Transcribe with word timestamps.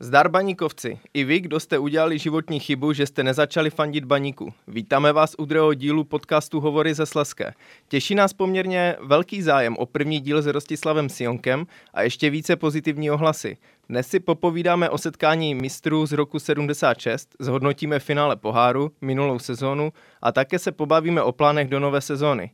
Zdar 0.00 0.28
baníkovci, 0.28 0.98
i 1.14 1.24
vy, 1.24 1.40
kdo 1.40 1.60
jste 1.60 1.78
udělali 1.78 2.18
životní 2.18 2.60
chybu, 2.60 2.92
že 2.92 3.06
jste 3.06 3.22
nezačali 3.22 3.70
fandit 3.70 4.04
baníku. 4.04 4.52
Vítáme 4.68 5.12
vás 5.12 5.34
u 5.38 5.44
druhého 5.44 5.74
dílu 5.74 6.04
podcastu 6.04 6.60
Hovory 6.60 6.94
ze 6.94 7.06
Sleské. 7.06 7.54
Těší 7.88 8.14
nás 8.14 8.32
poměrně 8.32 8.96
velký 9.00 9.42
zájem 9.42 9.76
o 9.76 9.86
první 9.86 10.20
díl 10.20 10.42
s 10.42 10.46
Rostislavem 10.46 11.08
Sionkem 11.08 11.66
a 11.94 12.02
ještě 12.02 12.30
více 12.30 12.56
pozitivní 12.56 13.10
ohlasy. 13.10 13.56
Dnes 13.88 14.08
si 14.08 14.20
popovídáme 14.20 14.90
o 14.90 14.98
setkání 14.98 15.54
mistrů 15.54 16.06
z 16.06 16.12
roku 16.12 16.38
76, 16.38 17.36
zhodnotíme 17.38 17.98
finále 17.98 18.36
poháru, 18.36 18.92
minulou 19.00 19.38
sezónu 19.38 19.92
a 20.22 20.32
také 20.32 20.58
se 20.58 20.72
pobavíme 20.72 21.22
o 21.22 21.32
plánech 21.32 21.68
do 21.68 21.80
nové 21.80 22.00
sezóny. 22.00 22.50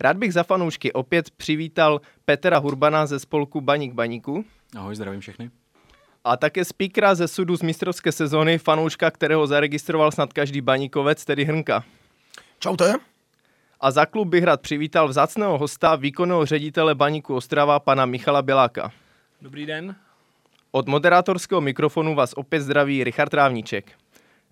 Rád 0.00 0.16
bych 0.16 0.32
za 0.32 0.42
fanoušky 0.42 0.92
opět 0.92 1.30
přivítal 1.30 2.00
Petra 2.24 2.58
Hurbana 2.58 3.06
ze 3.06 3.18
spolku 3.18 3.60
Baník 3.60 3.92
Baníku. 3.92 4.44
Ahoj, 4.76 4.96
zdravím 4.96 5.20
všechny 5.20 5.50
a 6.24 6.36
také 6.36 6.64
speakera 6.64 7.14
ze 7.14 7.28
sudu 7.28 7.56
z 7.56 7.62
mistrovské 7.62 8.12
sezóny, 8.12 8.58
fanouška, 8.58 9.10
kterého 9.10 9.46
zaregistroval 9.46 10.12
snad 10.12 10.32
každý 10.32 10.60
baníkovec, 10.60 11.24
tedy 11.24 11.44
Hrnka. 11.44 11.84
Čaute. 12.58 12.94
A 13.80 13.90
za 13.90 14.06
klub 14.06 14.28
bych 14.28 14.44
rád 14.44 14.60
přivítal 14.60 15.08
vzácného 15.08 15.58
hosta, 15.58 15.96
výkonného 15.96 16.46
ředitele 16.46 16.94
baníku 16.94 17.34
Ostrava, 17.34 17.80
pana 17.80 18.06
Michala 18.06 18.42
Běláka. 18.42 18.92
Dobrý 19.42 19.66
den. 19.66 19.96
Od 20.70 20.88
moderátorského 20.88 21.60
mikrofonu 21.60 22.14
vás 22.14 22.32
opět 22.32 22.60
zdraví 22.60 23.04
Richard 23.04 23.34
Rávníček. 23.34 23.92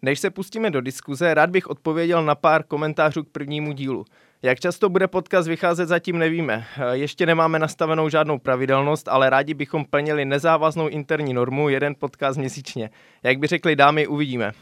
Než 0.03 0.21
se 0.21 0.31
pustíme 0.31 0.71
do 0.71 0.81
diskuze, 0.81 1.35
rád 1.35 1.51
bych 1.51 1.67
odpověděl 1.67 2.25
na 2.25 2.35
pár 2.35 2.63
komentářů 2.63 3.25
k 3.25 3.29
prvnímu 3.29 3.73
dílu. 3.73 4.05
Jak 4.45 4.61
často 4.61 4.89
bude 4.89 5.09
podcast 5.09 5.49
vycházet, 5.49 5.87
zatím 5.87 6.19
nevíme. 6.19 6.67
Ještě 6.93 7.27
nemáme 7.27 7.59
nastavenou 7.59 8.09
žádnou 8.09 8.39
pravidelnost, 8.39 9.09
ale 9.09 9.31
rádi 9.31 9.55
bychom 9.55 9.85
plnili 9.85 10.25
nezávaznou 10.25 10.89
interní 10.89 11.35
normu, 11.35 11.69
jeden 11.69 11.95
podcast 11.99 12.39
měsíčně. 12.39 12.91
Jak 13.23 13.39
by 13.39 13.47
řekli 13.47 13.77
dámy, 13.77 14.07
uvidíme. 14.07 14.53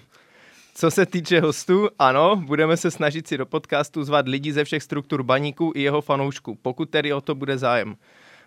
Co 0.74 0.91
se 0.91 1.07
týče 1.07 1.41
hostů, 1.41 1.88
ano, 1.99 2.37
budeme 2.37 2.77
se 2.77 2.91
snažit 2.91 3.29
si 3.29 3.38
do 3.38 3.46
podcastu 3.46 4.04
zvat 4.04 4.29
lidi 4.29 4.52
ze 4.52 4.65
všech 4.65 4.82
struktur 4.82 5.23
baníků 5.23 5.73
i 5.74 5.82
jeho 5.82 6.01
fanoušků, 6.01 6.59
pokud 6.63 6.91
tedy 6.91 7.13
o 7.13 7.21
to 7.21 7.35
bude 7.35 7.59
zájem. 7.59 7.97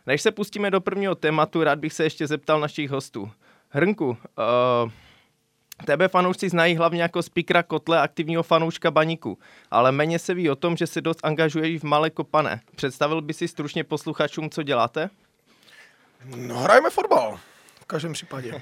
Než 0.08 0.22
se 0.22 0.32
pustíme 0.32 0.72
do 0.72 0.82
prvního 0.82 1.16
tématu, 1.16 1.64
rád 1.64 1.80
bych 1.80 1.94
se 1.94 2.04
ještě 2.04 2.28
zeptal 2.28 2.60
našich 2.60 2.90
hostů. 2.90 3.32
Hrnku, 3.70 4.08
uh, 4.08 4.92
Tebe 5.86 6.08
fanoušci 6.08 6.50
znají 6.50 6.76
hlavně 6.76 7.02
jako 7.02 7.24
speakera 7.24 7.64
kotle 7.64 8.02
aktivního 8.02 8.44
fanouška 8.44 8.92
baníku, 8.92 9.38
ale 9.72 9.92
méně 9.92 10.20
se 10.20 10.34
ví 10.34 10.50
o 10.50 10.56
tom, 10.56 10.78
že 10.78 10.88
se 10.88 11.02
dost 11.02 11.20
angažuješ 11.24 11.82
v 11.82 11.84
Malé 11.84 12.10
Kopane. 12.10 12.62
Představil 12.76 13.22
by 13.22 13.34
si 13.34 13.48
stručně 13.48 13.84
posluchačům, 13.84 14.50
co 14.50 14.64
děláte? 14.64 15.10
No, 16.36 16.60
hrajeme 16.60 16.90
fotbal, 16.90 17.40
v 17.82 17.86
každém 17.86 18.14
případě. 18.14 18.62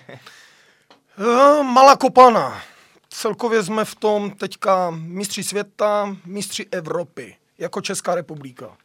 Eh, 1.18 1.64
Malá 1.64 1.96
Kopana. 1.96 2.62
Celkově 3.10 3.64
jsme 3.64 3.86
v 3.86 3.96
tom 3.96 4.32
teďka 4.32 4.90
mistři 4.90 5.44
světa, 5.44 6.16
mistři 6.26 6.66
Evropy, 6.72 7.36
jako 7.58 7.82
Česká 7.82 8.16
republika. 8.16 8.78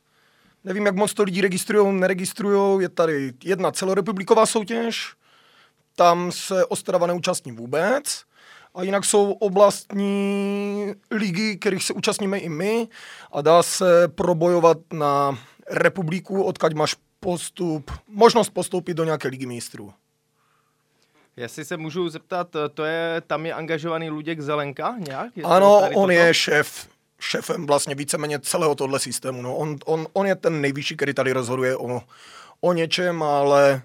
Nevím, 0.65 0.87
jak 0.87 0.97
moc 0.97 1.15
to 1.15 1.23
lidi 1.23 1.41
registrují, 1.41 2.01
neregistrují. 2.01 2.83
Je 2.83 2.89
tady 2.89 3.33
jedna 3.45 3.71
celorepubliková 3.71 4.47
soutěž, 4.47 5.15
tam 5.97 6.33
se 6.33 6.65
Ostrava 6.65 7.07
neúčastní 7.07 7.53
vůbec. 7.53 8.25
A 8.77 8.83
jinak 8.83 9.05
jsou 9.05 9.33
oblastní 9.33 10.95
ligy, 11.11 11.57
kterých 11.57 11.85
se 11.85 11.93
účastníme 11.93 12.39
i 12.39 12.49
my 12.49 12.89
a 13.33 13.43
dá 13.43 13.63
se 13.63 14.09
probojovat 14.09 14.79
na 14.93 15.39
republiku, 15.71 16.43
odkaď 16.43 16.75
máš 16.75 16.97
postup, 17.21 17.91
možnost 18.09 18.51
postoupit 18.51 18.95
do 18.95 19.05
nějaké 19.05 19.29
ligy 19.29 19.47
mistrů. 19.47 19.93
Jestli 21.37 21.65
se 21.65 21.77
můžu 21.77 22.09
zeptat, 22.09 22.49
to 22.75 22.85
je, 22.85 23.23
tam 23.27 23.47
je 23.47 23.55
angažovaný 23.55 24.11
Luděk 24.11 24.41
Zelenka 24.41 24.95
nějak? 24.99 25.37
Je 25.37 25.45
ano, 25.45 25.79
on 25.79 25.93
toto? 25.93 26.11
je 26.11 26.35
šéf, 26.35 26.89
šéfem 27.21 27.67
vlastně 27.67 27.95
víceméně 27.95 28.39
celého 28.39 28.75
tohle 28.75 28.99
systému. 28.99 29.43
No, 29.43 29.57
on, 29.57 29.77
on, 29.85 30.07
on 30.13 30.27
je 30.27 30.35
ten 30.35 30.61
nejvyšší, 30.61 30.97
který 30.97 31.15
tady 31.15 31.33
rozhoduje 31.33 31.77
o, 31.77 32.03
o 32.61 32.73
něčem, 32.73 33.23
ale 33.23 33.83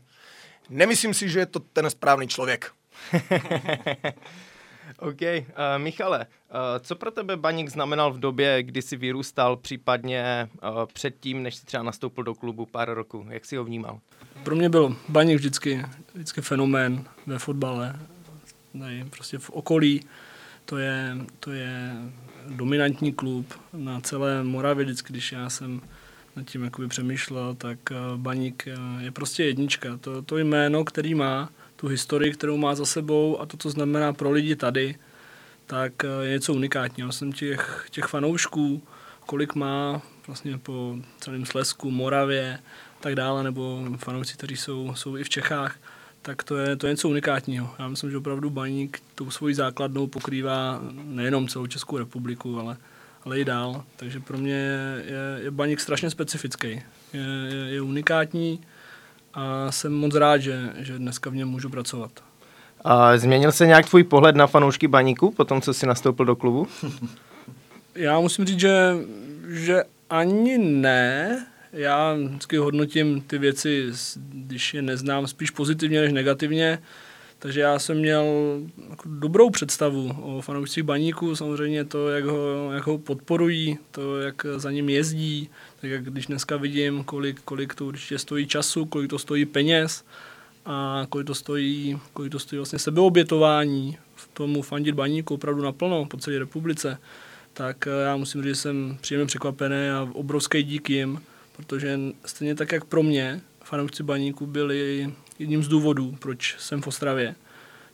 nemyslím 0.70 1.14
si, 1.14 1.30
že 1.30 1.40
je 1.40 1.46
to 1.46 1.60
ten 1.60 1.90
správný 1.90 2.28
člověk. 2.28 2.72
OK. 5.00 5.22
Uh, 5.22 5.38
Michale, 5.78 6.26
uh, 6.26 6.56
co 6.80 6.96
pro 6.96 7.12
tebe 7.12 7.38
baník 7.38 7.70
znamenal 7.70 8.14
v 8.14 8.20
době, 8.20 8.64
kdy 8.64 8.82
jsi 8.82 8.98
vyrůstal, 8.98 9.58
případně 9.58 10.50
uh, 10.64 10.86
předtím, 10.94 11.44
než 11.44 11.56
jsi 11.56 11.66
třeba 11.66 11.84
nastoupil 11.84 12.24
do 12.24 12.36
klubu 12.36 12.66
pár 12.66 12.94
roku? 12.94 13.26
Jak 13.30 13.46
jsi 13.46 13.56
ho 13.56 13.64
vnímal? 13.64 14.00
Pro 14.44 14.56
mě 14.56 14.70
byl 14.70 14.96
baník 15.10 15.38
vždycky, 15.38 15.86
vždycky 16.14 16.42
fenomén 16.42 17.04
ve 17.28 17.40
fotbale. 17.40 18.00
Nej, 18.74 19.06
prostě 19.10 19.38
v 19.38 19.50
okolí. 19.50 20.02
To 20.66 20.78
je, 20.78 21.18
to 21.40 21.52
je 21.52 21.94
dominantní 22.48 23.14
klub 23.14 23.54
na 23.74 24.02
celé 24.02 24.44
Moravě, 24.44 24.86
vždycky, 24.86 25.14
když 25.14 25.32
já 25.32 25.50
jsem 25.50 25.82
nad 26.36 26.46
tím 26.46 26.64
jakoby 26.64 26.88
přemýšlel, 26.88 27.56
tak 27.56 27.80
Baník 28.16 28.66
je 29.00 29.12
prostě 29.12 29.44
jednička. 29.44 29.98
To, 29.98 30.22
to 30.22 30.38
jméno, 30.38 30.84
který 30.84 31.16
má, 31.16 31.50
tu 31.82 31.88
historii, 31.88 32.32
kterou 32.32 32.58
má 32.58 32.76
za 32.76 32.86
sebou 32.86 33.42
a 33.42 33.46
to, 33.46 33.58
co 33.58 33.70
znamená 33.70 34.14
pro 34.14 34.32
lidi 34.32 34.56
tady, 34.56 34.96
tak 35.66 36.06
eh, 36.06 36.26
je 36.26 36.30
něco 36.34 36.54
unikátního. 36.54 37.12
Jsem 37.12 37.34
těch, 37.34 37.88
těch 37.92 38.06
fanoušků, 38.06 38.82
kolik 39.26 39.56
má 39.56 40.02
vlastně 40.28 40.58
po 40.58 40.96
celém 41.20 41.46
Slesku, 41.46 41.92
Moravě, 41.92 42.60
tak 43.00 43.16
dále, 43.16 43.44
nebo 43.44 43.84
fanoušci, 43.98 44.34
kteří 44.34 44.58
jsou, 44.58 44.94
jsou 44.96 45.18
i 45.18 45.24
v 45.24 45.30
Čechách, 45.30 45.76
tak 46.22 46.44
to 46.44 46.58
je, 46.58 46.76
to 46.76 46.88
je 46.88 46.94
něco 46.94 47.10
unikátního. 47.10 47.70
Já 47.80 47.88
myslím, 47.88 48.12
že 48.12 48.18
opravdu 48.18 48.50
Baník 48.50 49.02
tou 49.16 49.32
svojí 49.32 49.56
základnou 49.56 50.08
pokrývá 50.08 50.82
nejenom 50.92 51.48
celou 51.48 51.68
Českou 51.68 51.98
republiku, 51.98 52.60
ale 52.60 52.78
ale 53.26 53.40
i 53.40 53.46
dál. 53.46 53.84
Takže 53.96 54.20
pro 54.20 54.38
mě 54.38 54.54
je, 54.54 55.44
je, 55.44 55.52
baník 55.52 55.80
strašně 55.80 56.10
specifický. 56.10 56.68
Je, 57.14 57.22
je, 57.50 57.74
je 57.74 57.82
unikátní 57.82 58.60
a 59.34 59.72
jsem 59.72 59.94
moc 59.94 60.16
rád, 60.16 60.38
že, 60.38 60.70
že 60.78 60.98
dneska 60.98 61.30
v 61.30 61.36
něm 61.36 61.48
můžu 61.48 61.70
pracovat. 61.70 62.12
A 62.84 63.18
změnil 63.18 63.52
se 63.52 63.68
nějak 63.68 63.90
tvůj 63.90 64.04
pohled 64.04 64.36
na 64.36 64.48
fanoušky 64.48 64.88
baníku 64.88 65.32
po 65.32 65.46
tom, 65.46 65.62
co 65.62 65.74
jsi 65.74 65.86
nastoupil 65.86 66.26
do 66.26 66.36
klubu? 66.36 66.68
Já 67.96 68.20
musím 68.20 68.46
říct, 68.46 68.60
že, 68.60 68.96
že 69.48 69.84
ani 70.10 70.58
ne. 70.58 71.46
Já 71.74 72.14
vždycky 72.14 72.58
hodnotím 72.58 73.22
ty 73.22 73.38
věci, 73.38 73.92
když 74.16 74.74
je 74.74 74.82
neznám, 74.82 75.28
spíš 75.28 75.50
pozitivně 75.50 76.02
než 76.02 76.14
negativně. 76.14 76.80
Takže 77.40 77.62
já 77.62 77.80
jsem 77.80 77.98
měl 77.98 78.26
jako 78.90 79.04
dobrou 79.06 79.50
představu 79.50 80.16
o 80.22 80.42
fanoušcích 80.42 80.84
baníku, 80.84 81.36
samozřejmě 81.36 81.86
to, 81.86 82.10
jak 82.10 82.26
ho, 82.26 82.72
jak 82.72 82.88
ho 82.88 82.98
podporují, 82.98 83.78
to, 83.92 84.20
jak 84.20 84.46
za 84.56 84.72
ním 84.72 84.90
jezdí, 84.90 85.50
tak 85.82 85.90
jak 85.90 86.04
když 86.04 86.26
dneska 86.26 86.58
vidím, 86.58 87.04
kolik, 87.04 87.42
kolik 87.42 87.76
to 87.76 87.86
určitě 87.86 88.20
stojí 88.20 88.48
času, 88.48 88.86
kolik 88.86 89.10
to 89.10 89.20
stojí 89.20 89.46
peněz 89.46 90.06
a 90.66 91.06
kolik 91.10 91.28
to 91.28 91.36
stojí, 91.36 92.00
kolik 92.14 92.32
to 92.32 92.40
stojí 92.40 92.58
vlastně 92.58 92.80
sebeobětování 92.80 93.98
v 94.16 94.30
tomu 94.34 94.62
fandit 94.62 94.96
baníku 94.96 95.34
opravdu 95.34 95.62
naplno 95.62 96.06
po 96.06 96.18
celé 96.18 96.40
republice, 96.40 96.98
tak 97.54 97.88
eh, 97.88 98.04
já 98.04 98.18
musím 98.18 98.44
říct, 98.44 98.52
že 98.52 98.56
jsem 98.56 98.98
příjemně 99.02 99.26
překvapený 99.26 99.90
a 99.90 100.10
obrovský 100.14 100.64
dík 100.64 100.90
jim, 100.90 101.22
protože 101.56 102.00
stejně 102.26 102.56
tak, 102.56 102.72
jak 102.72 102.86
pro 102.86 103.04
mě, 103.04 103.42
fanoušci 103.64 104.04
baníku 104.04 104.46
byli 104.46 105.12
jedním 105.40 105.64
z 105.64 105.68
důvodů, 105.68 106.16
proč 106.20 106.56
jsem 106.60 106.82
v 106.82 106.88
Ostravě, 106.88 107.36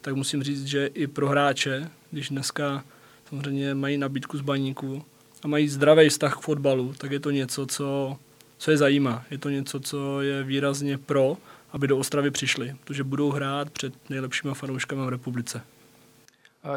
tak 0.01 0.15
musím 0.15 0.43
říct, 0.43 0.65
že 0.65 0.85
i 0.85 1.07
pro 1.07 1.27
hráče, 1.27 1.89
když 2.11 2.29
dneska 2.29 2.83
samozřejmě 3.29 3.75
mají 3.75 3.97
nabídku 3.97 4.37
z 4.37 4.41
baníku 4.41 5.05
mají 5.47 5.69
zdravý 5.69 6.09
vztah 6.09 6.37
k 6.37 6.41
fotbalu, 6.41 6.93
tak 6.97 7.11
je 7.11 7.19
to 7.19 7.31
něco, 7.31 7.65
co, 7.65 8.17
co 8.57 8.71
je 8.71 8.77
zajímá. 8.77 9.23
Je 9.31 9.37
to 9.37 9.49
něco, 9.49 9.79
co 9.79 10.21
je 10.21 10.43
výrazně 10.43 10.97
pro, 10.97 11.37
aby 11.71 11.87
do 11.87 11.97
Ostravy 11.97 12.31
přišli, 12.31 12.75
protože 12.83 13.03
budou 13.03 13.31
hrát 13.31 13.69
před 13.69 13.93
nejlepšíma 14.09 14.53
fanouškami 14.53 15.05
v 15.05 15.09
republice. 15.09 15.61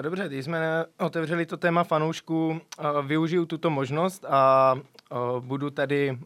Dobře, 0.01 0.29
když 0.29 0.45
jsme 0.45 0.85
otevřeli 0.99 1.47
to 1.47 1.57
téma 1.57 1.85
fanoušků, 1.85 2.61
využiju 3.07 3.47
tuto 3.47 3.71
možnost 3.71 4.25
a 4.29 4.75
budu 5.41 5.71
tady, 5.71 6.19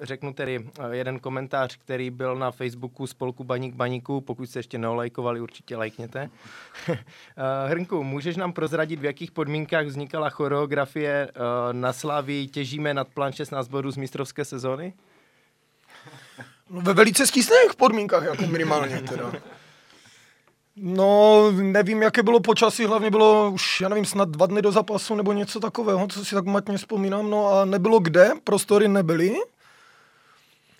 řeknu 0.00 0.32
tedy 0.32 0.70
jeden 0.90 1.18
komentář, 1.18 1.76
který 1.76 2.10
byl 2.10 2.36
na 2.36 2.50
Facebooku 2.50 3.06
spolku 3.06 3.44
Baník 3.44 3.74
Baníku, 3.74 4.20
pokud 4.20 4.46
jste 4.46 4.58
ještě 4.58 4.78
neolajkovali, 4.78 5.40
určitě 5.40 5.76
lajkněte. 5.76 6.30
Hrnku, 7.66 8.04
můžeš 8.04 8.36
nám 8.36 8.52
prozradit, 8.52 9.00
v 9.00 9.04
jakých 9.04 9.30
podmínkách 9.30 9.86
vznikala 9.86 10.30
choreografie 10.30 11.28
na 11.72 11.92
Slavii 11.92 12.46
Těžíme 12.46 12.94
nad 12.94 13.08
plán 13.08 13.32
16 13.32 13.68
bodů 13.68 13.90
z 13.90 13.96
mistrovské 13.96 14.44
sezóny? 14.44 14.94
No, 16.70 16.80
ve 16.80 16.92
velice 16.92 17.26
skýsných 17.26 17.74
podmínkách, 17.76 18.24
jako 18.24 18.46
minimálně 18.46 19.00
teda. 19.00 19.32
No, 20.76 21.50
nevím, 21.52 22.02
jaké 22.02 22.22
bylo 22.22 22.40
počasí, 22.40 22.84
hlavně 22.84 23.10
bylo 23.10 23.50
už, 23.50 23.80
já 23.80 23.88
nevím, 23.88 24.04
snad 24.04 24.28
dva 24.28 24.46
dny 24.46 24.62
do 24.62 24.72
zapasu 24.72 25.14
nebo 25.14 25.32
něco 25.32 25.60
takového, 25.60 26.06
co 26.06 26.24
si 26.24 26.34
tak 26.34 26.44
matně 26.44 26.78
vzpomínám, 26.78 27.30
no 27.30 27.48
a 27.48 27.64
nebylo 27.64 28.00
kde, 28.00 28.30
prostory 28.44 28.88
nebyly. 28.88 29.36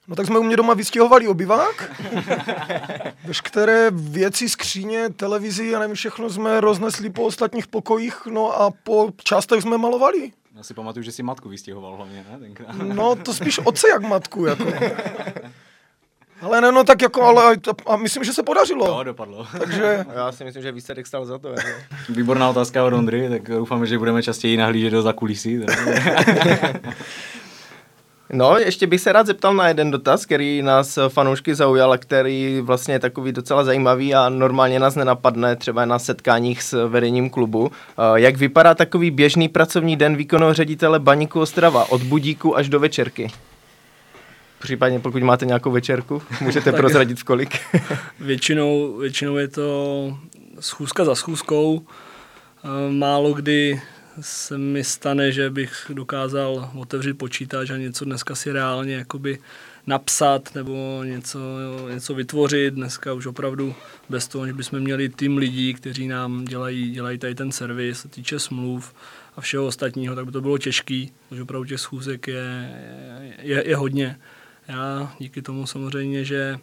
No 0.08 0.16
tak 0.16 0.26
jsme 0.26 0.38
u 0.38 0.42
mě 0.42 0.56
doma 0.56 0.74
vystěhovali 0.74 1.28
obyvák. 1.28 1.92
Veškeré 3.24 3.90
věci, 3.90 4.48
skříně, 4.48 5.08
televizi 5.10 5.74
a 5.74 5.78
nevím 5.78 5.96
všechno 5.96 6.30
jsme 6.30 6.60
roznesli 6.60 7.10
po 7.10 7.22
ostatních 7.22 7.66
pokojích, 7.66 8.26
no 8.26 8.60
a 8.60 8.70
po 8.70 9.10
částech 9.24 9.62
jsme 9.62 9.78
malovali. 9.78 10.32
Já 10.56 10.62
si 10.62 10.74
pamatuju, 10.74 11.02
že 11.02 11.12
si 11.12 11.22
matku 11.22 11.48
vystěhoval 11.48 11.96
hlavně, 11.96 12.26
ne? 12.30 12.38
Tenkrát. 12.38 12.74
No 12.76 13.16
to 13.16 13.34
spíš 13.34 13.60
oce 13.64 13.88
jak 13.88 14.02
matku, 14.02 14.46
jako. 14.46 14.64
Ale 16.40 16.60
ne, 16.60 16.72
no 16.72 16.84
tak 16.84 17.02
jako, 17.02 17.22
ale 17.22 17.56
a 17.86 17.96
myslím, 17.96 18.24
že 18.24 18.32
se 18.32 18.42
podařilo. 18.42 18.86
Jo, 18.86 19.02
dopadlo. 19.02 19.46
Takže 19.58 20.04
Já 20.14 20.32
si 20.32 20.44
myslím, 20.44 20.62
že 20.62 20.72
výsledek 20.72 21.06
stál 21.06 21.24
za 21.24 21.38
to. 21.38 21.48
Jako. 21.48 21.68
Výborná 22.08 22.50
otázka 22.50 22.84
od 22.84 22.92
Ondry, 22.92 23.28
tak 23.28 23.42
doufáme, 23.42 23.86
že 23.86 23.98
budeme 23.98 24.22
častěji 24.22 24.56
nahlížet 24.56 24.92
do 24.92 25.02
zakulisí. 25.02 25.60
No, 28.32 28.58
ještě 28.58 28.86
bych 28.86 29.00
se 29.00 29.12
rád 29.12 29.26
zeptal 29.26 29.54
na 29.54 29.68
jeden 29.68 29.90
dotaz, 29.90 30.26
který 30.26 30.62
nás 30.62 30.98
fanoušky 31.08 31.54
zaujal 31.54 31.92
a 31.92 31.98
který 31.98 32.60
vlastně 32.60 32.94
je 32.94 32.98
takový 32.98 33.32
docela 33.32 33.64
zajímavý 33.64 34.14
a 34.14 34.28
normálně 34.28 34.80
nás 34.80 34.94
nenapadne 34.94 35.56
třeba 35.56 35.84
na 35.84 35.98
setkáních 35.98 36.62
s 36.62 36.88
vedením 36.88 37.30
klubu. 37.30 37.70
Eh, 37.72 38.02
Jak 38.14 38.36
vypadá 38.36 38.74
takový 38.74 39.10
běžný 39.10 39.48
pracovní 39.48 39.96
den 39.96 40.16
výkonného 40.16 40.54
ředitele 40.54 40.98
Baníku 40.98 41.40
Ostrava 41.40 41.90
od 41.90 42.02
budíku 42.02 42.56
až 42.56 42.68
do 42.68 42.80
večerky? 42.80 43.30
Případně 44.64 45.00
pokud 45.00 45.22
máte 45.22 45.46
nějakou 45.46 45.70
večerku, 45.70 46.22
můžete 46.40 46.72
prozradit 46.72 47.20
v 47.20 47.24
kolik. 47.24 47.60
Většinou, 48.20 48.96
většinou 48.96 49.36
je 49.36 49.48
to 49.48 50.18
schůzka 50.60 51.04
za 51.04 51.14
schůzkou. 51.14 51.86
Eh, 52.64 52.92
Málo 52.92 53.32
kdy 53.32 53.82
se 54.20 54.58
mi 54.58 54.84
stane, 54.84 55.32
že 55.32 55.50
bych 55.50 55.90
dokázal 55.94 56.70
otevřít 56.74 57.14
počítač 57.14 57.70
a 57.70 57.76
něco 57.76 58.04
dneska 58.04 58.34
si 58.34 58.52
reálně 58.52 58.94
jakoby 58.94 59.38
napsat 59.86 60.54
nebo 60.54 61.02
něco, 61.04 61.38
něco 61.94 62.14
vytvořit. 62.14 62.74
Dneska 62.74 63.12
už 63.12 63.26
opravdu 63.26 63.74
bez 64.08 64.28
toho, 64.28 64.46
že 64.46 64.52
bychom 64.52 64.80
měli 64.80 65.08
tým 65.08 65.36
lidí, 65.36 65.74
kteří 65.74 66.08
nám 66.08 66.44
dělají, 66.44 66.90
dělají 66.90 67.18
tady 67.18 67.34
ten 67.34 67.52
servis, 67.52 68.00
se 68.00 68.08
týče 68.08 68.38
smluv 68.38 68.94
a 69.36 69.40
všeho 69.40 69.66
ostatního, 69.66 70.14
tak 70.14 70.24
by 70.24 70.32
to 70.32 70.40
bylo 70.40 70.58
těžký, 70.58 71.12
protože 71.28 71.42
opravdu 71.42 71.68
těch 71.68 71.80
schůzek 71.80 72.28
je, 72.28 72.70
je, 73.42 73.68
je 73.68 73.76
hodně. 73.76 74.16
Já 74.68 75.14
díky 75.18 75.42
tomu 75.42 75.66
samozřejmě, 75.66 76.24
že 76.24 76.58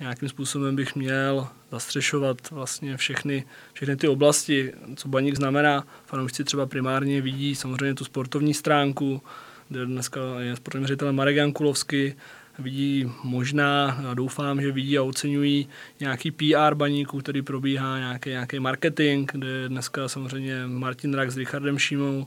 nějakým 0.00 0.28
způsobem 0.28 0.76
bych 0.76 0.94
měl 0.94 1.48
zastřešovat 1.70 2.50
vlastně 2.50 2.96
všechny, 2.96 3.44
všechny 3.72 3.96
ty 3.96 4.08
oblasti, 4.08 4.72
co 4.96 5.08
baník 5.08 5.36
znamená. 5.36 5.86
Fanoušci 6.06 6.44
třeba 6.44 6.66
primárně 6.66 7.20
vidí 7.20 7.54
samozřejmě 7.54 7.94
tu 7.94 8.04
sportovní 8.04 8.54
stránku, 8.54 9.22
kde 9.68 9.86
dneska 9.86 10.20
je 10.38 10.56
sportovní 10.56 10.86
ředitel 10.86 11.12
Marek 11.12 11.36
Jankulovský, 11.36 12.14
vidí 12.58 13.12
možná, 13.24 14.00
doufám, 14.14 14.60
že 14.60 14.72
vidí 14.72 14.98
a 14.98 15.02
oceňují 15.02 15.68
nějaký 16.00 16.30
PR 16.30 16.74
baníku, 16.74 17.18
který 17.18 17.42
probíhá, 17.42 17.98
nějaký, 17.98 18.30
nějaký 18.30 18.60
marketing, 18.60 19.30
kde 19.32 19.48
je 19.48 19.68
dneska 19.68 20.08
samozřejmě 20.08 20.66
Martin 20.66 21.14
Rak 21.14 21.30
s 21.30 21.36
Richardem 21.36 21.78
Šímou 21.78 22.26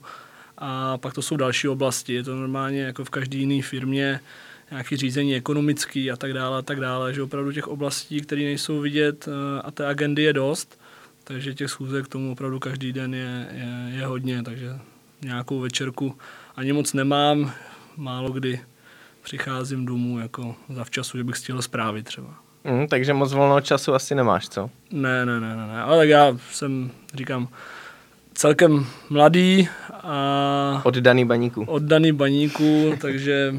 a 0.58 0.98
pak 0.98 1.14
to 1.14 1.22
jsou 1.22 1.38
další 1.38 1.68
oblasti. 1.68 2.14
Je 2.14 2.24
to 2.24 2.36
normálně 2.36 2.82
jako 2.82 3.06
v 3.06 3.10
každé 3.10 3.38
jiné 3.38 3.62
firmě, 3.62 4.20
nějaký 4.72 4.98
řízení 4.98 5.36
ekonomický 5.36 6.12
a 6.12 6.16
tak 6.16 6.34
dále 6.34 6.60
a 6.60 6.62
tak 6.62 6.80
dále, 6.80 7.14
že 7.14 7.24
opravdu 7.24 7.52
těch 7.52 7.68
oblastí, 7.68 8.22
které 8.22 8.42
nejsou 8.42 8.80
vidět 8.80 9.28
eh, 9.28 9.62
a 9.62 9.72
té 9.72 9.86
agendy 9.86 10.24
je 10.24 10.34
dost, 10.34 10.80
takže 11.24 11.54
těch 11.54 11.70
schůzek 11.70 12.06
k 12.06 12.08
tomu 12.08 12.32
opravdu 12.32 12.60
každý 12.60 12.94
den 12.94 13.14
je, 13.14 13.48
je, 13.52 13.98
je 14.00 14.06
hodně, 14.06 14.44
takže 14.44 14.70
nějakou 15.22 15.60
večerku 15.60 16.16
ani 16.56 16.74
moc 16.74 16.94
nemám, 16.94 17.52
málo 17.98 18.30
kdy 18.30 18.60
přicházím 19.24 19.86
domů 19.86 20.20
jako 20.20 20.56
zavčasu, 20.70 21.18
že 21.18 21.24
bych 21.24 21.38
stihl 21.38 21.62
zprávy 21.62 22.04
třeba. 22.04 22.28
Mm, 22.64 22.88
takže 22.88 23.14
moc 23.14 23.34
volného 23.34 23.62
času 23.62 23.94
asi 23.94 24.16
nemáš, 24.16 24.50
co? 24.50 24.70
Ne, 24.92 25.26
ne, 25.26 25.40
ne, 25.40 25.56
ne, 25.56 25.68
ne. 25.68 25.82
ale 25.82 25.98
tak 25.98 26.10
já 26.10 26.38
jsem, 26.52 26.92
říkám, 27.14 27.48
celkem 28.34 28.86
mladý 29.10 29.68
a 29.94 30.82
Oddaný 30.86 31.26
baníku. 31.26 31.64
oddaný 31.66 32.12
baníku, 32.12 32.94
takže 33.02 33.54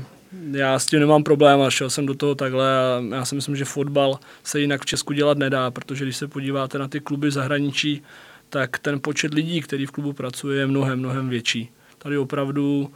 já 0.51 0.79
s 0.79 0.87
tím 0.87 1.01
nemám 1.01 1.25
problém 1.25 1.61
a 1.61 1.71
šel 1.71 1.91
jsem 1.91 2.07
do 2.07 2.15
toho 2.15 2.35
takhle 2.35 2.79
a 2.79 3.03
já 3.15 3.25
si 3.25 3.35
myslím, 3.35 3.57
že 3.57 3.65
fotbal 3.65 4.19
se 4.43 4.61
jinak 4.61 4.83
v 4.83 4.87
Česku 4.87 5.13
dělat 5.13 5.39
nedá, 5.39 5.71
protože 5.71 6.05
když 6.05 6.17
se 6.17 6.29
podíváte 6.29 6.79
na 6.79 6.89
ty 6.89 7.01
kluby 7.01 7.31
zahraničí, 7.31 8.03
tak 8.49 8.79
ten 8.79 9.01
počet 9.01 9.35
lidí, 9.35 9.61
který 9.61 9.87
v 9.87 9.91
klubu 9.91 10.13
pracuje, 10.13 10.61
je 10.61 10.67
mnohem, 10.67 10.99
mnohem 10.99 11.29
větší. 11.29 11.71
Tady 11.99 12.19
opravdu 12.19 12.93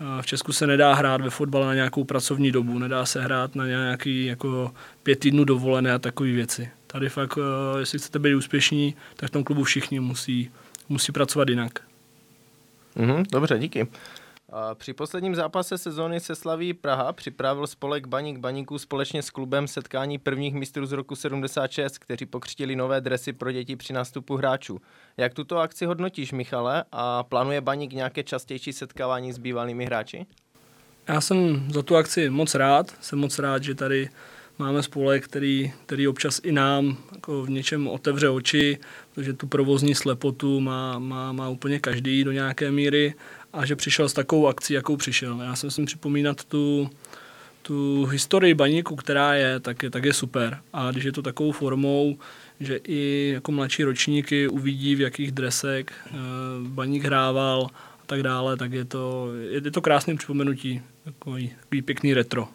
a 0.00 0.22
v 0.22 0.26
Česku 0.26 0.52
se 0.52 0.66
nedá 0.66 0.94
hrát 0.94 1.20
ve 1.20 1.30
fotbale 1.30 1.66
na 1.66 1.74
nějakou 1.74 2.04
pracovní 2.04 2.52
dobu, 2.52 2.78
nedá 2.78 3.06
se 3.06 3.22
hrát 3.22 3.54
na 3.54 3.66
nějaký 3.66 4.24
jako 4.24 4.72
pět 5.02 5.18
týdnů 5.18 5.44
dovolené 5.44 5.92
a 5.92 5.98
takové 5.98 6.30
věci. 6.30 6.70
Tady 6.86 7.08
fakt, 7.08 7.38
eh, 7.38 7.80
jestli 7.80 7.98
chcete 7.98 8.18
být 8.18 8.34
úspěšní, 8.34 8.94
tak 9.16 9.28
v 9.28 9.32
tom 9.32 9.44
klubu 9.44 9.64
všichni 9.64 10.00
musí, 10.00 10.50
musí 10.88 11.12
pracovat 11.12 11.48
jinak. 11.48 11.80
Mhm, 12.96 13.22
dobře, 13.32 13.58
díky. 13.58 13.88
Při 14.74 14.92
posledním 14.92 15.34
zápase 15.34 15.78
sezóny 15.78 16.20
se 16.20 16.34
slaví 16.34 16.74
Praha 16.74 17.12
připravil 17.12 17.66
spolek 17.66 18.06
Baník 18.06 18.38
Baníků 18.38 18.78
společně 18.78 19.22
s 19.22 19.30
klubem 19.30 19.68
setkání 19.68 20.18
prvních 20.18 20.54
mistrů 20.54 20.86
z 20.86 20.92
roku 20.92 21.16
76, 21.16 21.98
kteří 21.98 22.26
pokřtili 22.26 22.76
nové 22.76 23.00
dresy 23.00 23.32
pro 23.32 23.52
děti 23.52 23.76
při 23.76 23.92
nástupu 23.92 24.36
hráčů. 24.36 24.80
Jak 25.16 25.34
tuto 25.34 25.58
akci 25.58 25.86
hodnotíš, 25.86 26.32
Michale, 26.32 26.84
a 26.92 27.22
plánuje 27.22 27.60
Baník 27.60 27.92
nějaké 27.92 28.22
častější 28.22 28.72
setkávání 28.72 29.32
s 29.32 29.38
bývalými 29.38 29.84
hráči? 29.84 30.26
Já 31.08 31.20
jsem 31.20 31.70
za 31.72 31.82
tu 31.82 31.96
akci 31.96 32.30
moc 32.30 32.54
rád. 32.54 32.94
Jsem 33.00 33.18
moc 33.18 33.38
rád, 33.38 33.62
že 33.62 33.74
tady 33.74 34.08
máme 34.58 34.82
spolek, 34.82 35.24
který, 35.24 35.72
který 35.86 36.08
občas 36.08 36.40
i 36.42 36.52
nám 36.52 36.96
jako 37.14 37.42
v 37.42 37.50
něčem 37.50 37.88
otevře 37.88 38.28
oči, 38.28 38.78
protože 39.20 39.32
tu 39.32 39.46
provozní 39.46 39.94
slepotu 39.94 40.60
má, 40.60 40.98
má, 40.98 41.32
má 41.32 41.48
úplně 41.48 41.78
každý 41.78 42.24
do 42.24 42.32
nějaké 42.32 42.70
míry 42.70 43.14
a 43.52 43.66
že 43.66 43.76
přišel 43.76 44.08
s 44.08 44.12
takovou 44.12 44.48
akcí, 44.48 44.74
jakou 44.74 44.96
přišel. 44.96 45.40
Já 45.40 45.56
si 45.56 45.66
myslím 45.66 45.86
připomínat 45.86 46.44
tu, 46.44 46.90
tu 47.62 48.04
historii 48.04 48.54
baníku, 48.54 48.96
která 48.96 49.34
je, 49.34 49.60
tak 49.60 49.82
je, 49.82 49.90
tak 49.90 50.04
je 50.04 50.12
super. 50.12 50.58
A 50.72 50.90
když 50.90 51.04
je 51.04 51.12
to 51.12 51.22
takovou 51.22 51.52
formou, 51.52 52.18
že 52.60 52.80
i 52.84 53.30
jako 53.34 53.52
mladší 53.52 53.84
ročníky 53.84 54.48
uvidí, 54.48 54.94
v 54.94 55.00
jakých 55.00 55.32
dresek 55.32 55.92
eh, 56.06 56.12
baník 56.68 57.04
hrával 57.04 57.66
a 57.74 58.06
tak 58.06 58.22
dále, 58.22 58.56
tak 58.56 58.72
je 58.72 58.84
to, 58.84 59.28
je, 59.50 59.60
je 59.64 59.70
to 59.70 59.80
krásné 59.80 60.14
připomenutí, 60.14 60.82
takový, 61.04 61.52
takový 61.60 61.82
pěkný 61.82 62.14
retro. 62.14 62.48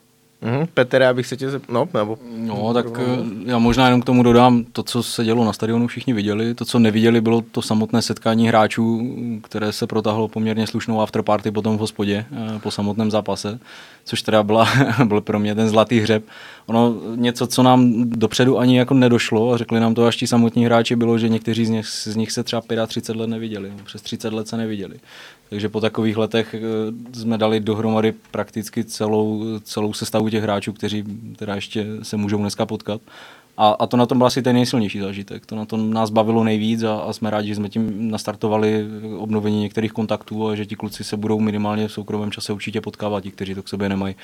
Mhm, 0.45 0.68
Petr, 0.74 1.01
já 1.01 1.13
bych 1.13 1.27
se 1.27 1.38
tě 1.38 1.50
zep... 1.50 1.63
No, 1.69 1.89
nebo... 1.94 2.18
No, 2.38 2.74
tak 2.74 2.86
eh, 3.00 3.03
já 3.45 3.57
možná 3.57 3.86
jenom 3.86 4.01
k 4.01 4.06
tomu 4.06 4.24
dodám 4.24 4.65
to, 4.71 4.83
co 4.83 5.03
se 5.03 5.25
dělo 5.25 5.45
na 5.45 5.53
stadionu, 5.53 5.88
všichni 5.88 6.13
viděli. 6.13 6.53
To, 6.53 6.65
co 6.65 6.80
neviděli, 6.80 7.21
bylo 7.21 7.42
to 7.42 7.61
samotné 7.61 8.02
setkání 8.02 8.47
hráčů, 8.47 9.16
které 9.44 9.71
se 9.71 9.87
protáhlo 9.87 10.28
poměrně 10.28 10.68
slušnou 10.68 11.02
afterparty 11.02 11.52
potom 11.52 11.78
v 11.78 11.80
hospodě 11.80 12.25
eh, 12.31 12.59
po 12.59 12.71
samotném 12.71 13.11
zápase, 13.11 13.59
což 14.06 14.21
teda 14.21 14.44
byla, 14.44 14.68
byl 15.06 15.21
pro 15.21 15.40
mě 15.40 15.56
ten 15.56 15.69
zlatý 15.69 15.99
hřeb. 15.99 16.23
Ono 16.66 16.95
něco, 17.16 17.47
co 17.47 17.64
nám 17.64 18.09
dopředu 18.09 18.59
ani 18.59 18.78
jako 18.78 18.94
nedošlo, 18.94 19.54
a 19.54 19.57
řekli 19.57 19.80
nám 19.80 19.94
to 19.94 20.06
až 20.06 20.16
ti 20.16 20.28
samotní 20.28 20.66
hráči, 20.66 20.95
bylo, 20.95 21.18
že 21.18 21.30
někteří 21.30 21.66
z 21.66 21.69
nich, 21.69 21.85
z 21.87 22.16
nich 22.16 22.31
se 22.31 22.44
třeba 22.44 22.61
35 22.87 23.19
let 23.19 23.28
neviděli, 23.28 23.73
přes 23.85 24.02
30 24.02 24.33
let 24.33 24.47
se 24.47 24.57
neviděli. 24.57 24.95
Takže 25.49 25.69
po 25.69 25.81
takových 25.81 26.18
letech 26.18 26.54
eh, 26.54 26.59
jsme 27.14 27.37
dali 27.37 27.59
dohromady 27.59 28.14
prakticky 28.31 28.83
celou, 28.83 29.44
celou 29.64 29.94
sestavu 29.94 30.30
těch 30.30 30.44
hráčů, 30.44 30.73
kteří 30.73 31.04
teda 31.35 31.56
ještě 31.56 31.85
se 32.04 32.18
můžou 32.18 32.37
dneska 32.37 32.66
potkat. 32.66 33.02
A, 33.57 33.69
a 33.69 33.87
to 33.87 33.97
na 33.97 34.06
tom 34.06 34.18
byl 34.18 34.28
asi 34.28 34.42
ten 34.42 34.56
nejsilnější 34.56 34.99
zážitek. 34.99 35.45
To 35.45 35.56
na 35.56 35.66
tom 35.66 35.94
nás 35.94 36.09
bavilo 36.09 36.44
nejvíc 36.44 36.83
a, 36.83 36.97
a 36.97 37.14
jsme 37.14 37.30
rádi, 37.30 37.47
že 37.47 37.56
jsme 37.56 37.69
tím 37.69 38.11
nastartovali 38.11 38.85
obnovení 39.18 39.61
některých 39.61 39.92
kontaktů 39.92 40.47
a 40.47 40.56
že 40.56 40.66
ti 40.66 40.75
kluci 40.75 41.04
se 41.04 41.18
budou 41.18 41.40
minimálně 41.40 41.87
v 41.87 41.92
soukromém 41.92 42.31
čase 42.31 42.54
určitě 42.54 42.81
potkávat, 42.81 43.23
ti, 43.23 43.31
kteří 43.31 43.56
to 43.56 43.64
k 43.64 43.68
sobě 43.68 43.90
nemají 43.90 44.16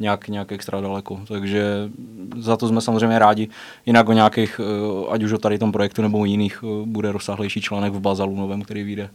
nějak, 0.00 0.28
nějak 0.28 0.52
extra 0.52 0.80
daleko. 0.80 1.20
Takže 1.28 1.90
za 2.36 2.56
to 2.56 2.68
jsme 2.68 2.80
samozřejmě 2.80 3.18
rádi. 3.18 3.48
Jinak 3.86 4.08
o 4.08 4.12
nějakých, 4.12 4.60
eh, 4.60 5.10
ať 5.10 5.22
už 5.22 5.32
o 5.32 5.38
tady 5.38 5.58
tom 5.58 5.72
projektu 5.72 6.02
nebo 6.02 6.18
o 6.18 6.24
jiných, 6.24 6.64
eh, 6.64 6.86
bude 6.86 7.12
rozsáhlejší 7.12 7.60
článek 7.60 7.92
v 7.92 8.00
Bazalu 8.00 8.36
novém, 8.36 8.62
který 8.62 8.82
vyjde 8.82 9.10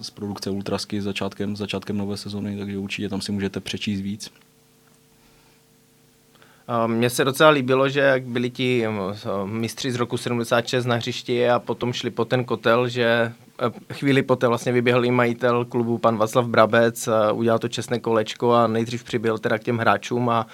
z 0.00 0.10
produkce 0.10 0.50
Ultrasky 0.50 1.02
začátkem, 1.02 1.56
začátkem 1.56 1.98
nové 1.98 2.16
sezony, 2.16 2.58
takže 2.58 2.78
určitě 2.78 3.08
tam 3.08 3.20
si 3.20 3.32
můžete 3.32 3.60
přečíst 3.60 4.00
víc. 4.00 4.30
Mně 6.86 7.10
se 7.10 7.24
docela 7.24 7.50
líbilo, 7.50 7.88
že 7.88 8.00
jak 8.00 8.22
byli 8.22 8.50
ti 8.50 8.84
um, 8.88 9.50
mistři 9.50 9.92
z 9.92 9.96
roku 9.96 10.16
76 10.16 10.84
na 10.84 10.96
hřišti 10.96 11.50
a 11.50 11.58
potom 11.58 11.92
šli 11.92 12.10
po 12.10 12.24
ten 12.24 12.44
kotel, 12.44 12.88
že 12.88 13.32
eh, 13.62 13.94
chvíli 13.94 14.22
poté 14.22 14.48
vlastně 14.48 14.72
vyběhl 14.72 15.04
i 15.04 15.10
majitel 15.10 15.64
klubu 15.64 15.98
pan 15.98 16.16
Václav 16.16 16.46
Brabec, 16.46 17.08
udělal 17.32 17.58
to 17.58 17.68
čestné 17.68 17.98
kolečko 17.98 18.52
a 18.52 18.66
nejdřív 18.66 19.04
přibyl 19.04 19.38
teda 19.38 19.58
k 19.58 19.62
těm 19.62 19.78
hráčům 19.78 20.28
a 20.28 20.46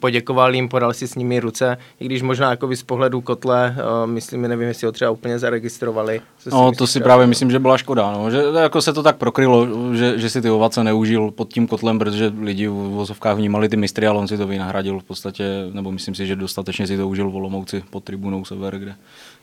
poděkoval 0.00 0.54
jim, 0.54 0.68
podal 0.68 0.92
si 0.92 1.08
s 1.08 1.14
nimi 1.14 1.40
ruce, 1.40 1.76
i 2.00 2.04
když 2.04 2.22
možná 2.22 2.50
jakoby 2.50 2.76
z 2.76 2.82
pohledu 2.82 3.20
kotle, 3.20 3.76
uh, 3.76 4.10
myslím, 4.10 4.42
nevím, 4.42 4.68
jestli 4.68 4.86
ho 4.86 4.92
třeba 4.92 5.10
úplně 5.10 5.38
zaregistrovali. 5.38 6.20
No, 6.52 6.72
to 6.72 6.86
si 6.86 7.00
právě 7.00 7.26
myslím, 7.26 7.50
že 7.50 7.58
byla 7.58 7.78
škoda, 7.78 8.12
no. 8.12 8.30
že 8.30 8.42
jako 8.60 8.82
se 8.82 8.92
to 8.92 9.02
tak 9.02 9.16
prokrylo, 9.16 9.66
že, 9.94 10.18
že 10.18 10.30
si 10.30 10.42
ty 10.42 10.50
ovace 10.50 10.84
neužil 10.84 11.30
pod 11.30 11.52
tím 11.52 11.66
kotlem, 11.66 11.98
protože 11.98 12.32
lidi 12.40 12.68
v 12.68 12.72
vozovkách 12.72 13.36
vnímali 13.36 13.68
ty 13.68 13.76
mistry, 13.76 14.06
ale 14.06 14.18
on 14.18 14.28
si 14.28 14.38
to 14.38 14.46
vynahradil 14.46 14.98
v 14.98 15.04
podstatě, 15.04 15.44
nebo 15.72 15.92
myslím 15.92 16.14
si, 16.14 16.26
že 16.26 16.36
dostatečně 16.36 16.86
si 16.86 16.96
to 16.96 17.08
užil 17.08 17.30
v 17.30 17.36
Olomouci 17.36 17.84
pod 17.90 18.04
tribunou 18.04 18.44
Sever, 18.44 18.78
kde, 18.78 18.94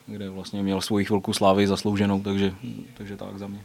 kde 0.07 0.29
vlastně 0.29 0.63
měl 0.63 0.81
svoji 0.81 1.05
chvilku 1.05 1.33
slávy 1.33 1.67
zaslouženou, 1.67 2.21
takže, 2.21 2.51
takže 2.97 3.17
tak 3.17 3.37
za 3.39 3.47
mě. 3.47 3.59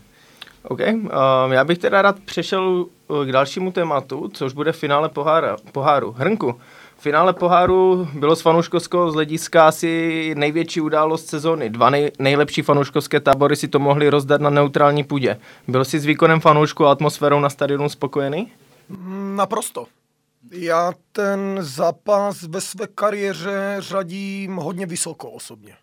OK, 0.65 0.81
um, 0.81 1.53
já 1.53 1.65
bych 1.65 1.79
teda 1.79 2.03
rád 2.03 2.21
přešel 2.21 2.87
uh, 3.09 3.27
k 3.27 3.33
dalšímu 3.33 3.73
tématu, 3.73 4.31
což 4.33 4.53
bude 4.53 4.73
finále 4.73 5.09
pohára, 5.09 5.57
poháru. 5.73 6.13
Hrnku, 6.13 6.61
finále 6.99 7.33
poháru 7.33 8.09
bylo 8.15 8.37
z 8.37 8.43
fanouškovského 8.43 9.11
z 9.11 9.15
hlediska 9.15 9.67
asi 9.69 10.35
největší 10.37 10.81
událost 10.81 11.27
sezóny. 11.27 11.71
Dva 11.71 11.91
nej, 11.91 12.13
nejlepší 12.19 12.63
fanouškovské 12.63 13.21
tábory 13.21 13.57
si 13.57 13.69
to 13.69 13.79
mohli 13.79 14.09
rozdat 14.09 14.41
na 14.41 14.51
neutrální 14.51 15.05
půdě. 15.05 15.41
Byl 15.69 15.85
jsi 15.85 16.01
s 16.01 16.05
výkonem 16.05 16.41
fanoušku 16.41 16.87
a 16.87 16.93
atmosférou 16.93 17.41
na 17.41 17.51
stadionu 17.51 17.89
spokojený? 17.89 18.53
Mm, 18.89 19.37
naprosto. 19.37 19.87
Já 20.53 20.93
ten 21.13 21.59
zápas 21.61 22.43
ve 22.43 22.61
své 22.61 22.87
kariéře 22.87 23.77
řadím 23.79 24.57
hodně 24.57 24.87
vysoko 24.87 25.31
osobně. 25.31 25.75